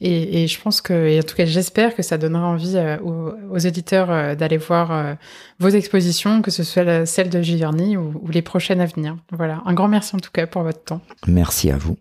et, 0.00 0.48
je 0.48 0.60
pense 0.60 0.80
que, 0.80 0.92
et 0.92 1.20
en 1.20 1.22
tout 1.22 1.36
cas, 1.36 1.44
j'espère 1.44 1.94
que 1.94 2.02
ça 2.02 2.18
donnera 2.18 2.48
envie 2.48 2.76
aux, 3.00 3.58
éditeurs 3.58 4.34
d'aller 4.34 4.56
voir 4.56 5.16
vos 5.60 5.68
expositions, 5.68 6.42
que 6.42 6.50
ce 6.50 6.64
soit 6.64 7.06
celle 7.06 7.30
de 7.30 7.40
Giverny 7.40 7.96
ou, 7.96 8.20
ou 8.20 8.28
les 8.28 8.42
prochaines 8.42 8.80
à 8.80 8.86
venir. 8.86 9.16
Voilà, 9.30 9.62
un 9.66 9.72
grand 9.72 9.86
merci 9.86 10.16
en 10.16 10.18
tout 10.18 10.32
cas 10.32 10.48
pour 10.48 10.62
votre 10.62 10.82
temps. 10.82 11.00
Merci 11.28 11.70
à 11.70 11.76
vous. 11.76 11.96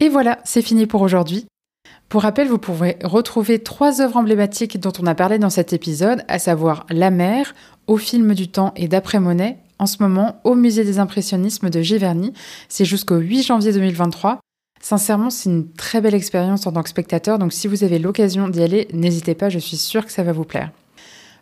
Et 0.00 0.08
voilà, 0.08 0.38
c'est 0.44 0.62
fini 0.62 0.86
pour 0.86 1.02
aujourd'hui. 1.02 1.46
Pour 2.08 2.22
rappel, 2.22 2.46
vous 2.46 2.58
pourrez 2.58 2.98
retrouver 3.02 3.58
trois 3.58 4.00
œuvres 4.00 4.16
emblématiques 4.16 4.78
dont 4.78 4.92
on 5.00 5.06
a 5.06 5.14
parlé 5.16 5.38
dans 5.38 5.50
cet 5.50 5.72
épisode, 5.72 6.22
à 6.28 6.38
savoir 6.38 6.86
La 6.88 7.10
mer, 7.10 7.54
Au 7.88 7.96
film 7.96 8.34
du 8.34 8.48
temps 8.48 8.72
et 8.76 8.86
d'après 8.86 9.18
Monet, 9.18 9.58
en 9.80 9.86
ce 9.86 9.96
moment 10.00 10.40
au 10.44 10.54
Musée 10.54 10.84
des 10.84 11.00
Impressionnismes 11.00 11.68
de 11.68 11.82
Giverny. 11.82 12.32
C'est 12.68 12.84
jusqu'au 12.84 13.16
8 13.16 13.42
janvier 13.42 13.72
2023. 13.72 14.38
Sincèrement, 14.80 15.30
c'est 15.30 15.50
une 15.50 15.68
très 15.72 16.00
belle 16.00 16.14
expérience 16.14 16.66
en 16.66 16.72
tant 16.72 16.84
que 16.84 16.88
spectateur, 16.88 17.40
donc 17.40 17.52
si 17.52 17.66
vous 17.66 17.82
avez 17.82 17.98
l'occasion 17.98 18.48
d'y 18.48 18.62
aller, 18.62 18.86
n'hésitez 18.92 19.34
pas, 19.34 19.48
je 19.48 19.58
suis 19.58 19.76
sûre 19.76 20.06
que 20.06 20.12
ça 20.12 20.22
va 20.22 20.32
vous 20.32 20.44
plaire. 20.44 20.70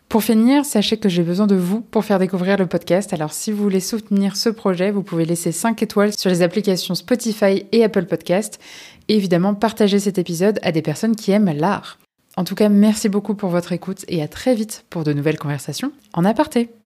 Pour 0.09 0.23
finir, 0.23 0.65
sachez 0.65 0.97
que 0.97 1.09
j'ai 1.09 1.23
besoin 1.23 1.47
de 1.47 1.55
vous 1.55 1.81
pour 1.81 2.05
faire 2.05 2.19
découvrir 2.19 2.57
le 2.57 2.67
podcast. 2.67 3.11
Alors 3.11 3.33
si 3.33 3.51
vous 3.51 3.61
voulez 3.61 3.79
soutenir 3.79 4.35
ce 4.35 4.49
projet, 4.49 4.91
vous 4.91 5.01
pouvez 5.01 5.25
laisser 5.25 5.51
5 5.51 5.81
étoiles 5.81 6.13
sur 6.17 6.29
les 6.29 6.43
applications 6.43 6.93
Spotify 6.93 7.65
et 7.71 7.83
Apple 7.83 8.05
Podcast. 8.05 8.59
Évidemment, 9.07 9.53
partager 9.53 9.99
cet 9.99 10.17
épisode 10.17 10.59
à 10.63 10.71
des 10.71 10.81
personnes 10.81 11.15
qui 11.15 11.31
aiment 11.31 11.51
l'art. 11.51 11.99
En 12.37 12.43
tout 12.43 12.55
cas, 12.55 12.69
merci 12.69 13.07
beaucoup 13.07 13.35
pour 13.35 13.49
votre 13.49 13.71
écoute 13.71 14.03
et 14.07 14.21
à 14.21 14.27
très 14.27 14.55
vite 14.55 14.85
pour 14.89 15.03
de 15.03 15.13
nouvelles 15.13 15.39
conversations 15.39 15.91
en 16.13 16.25
aparté. 16.25 16.69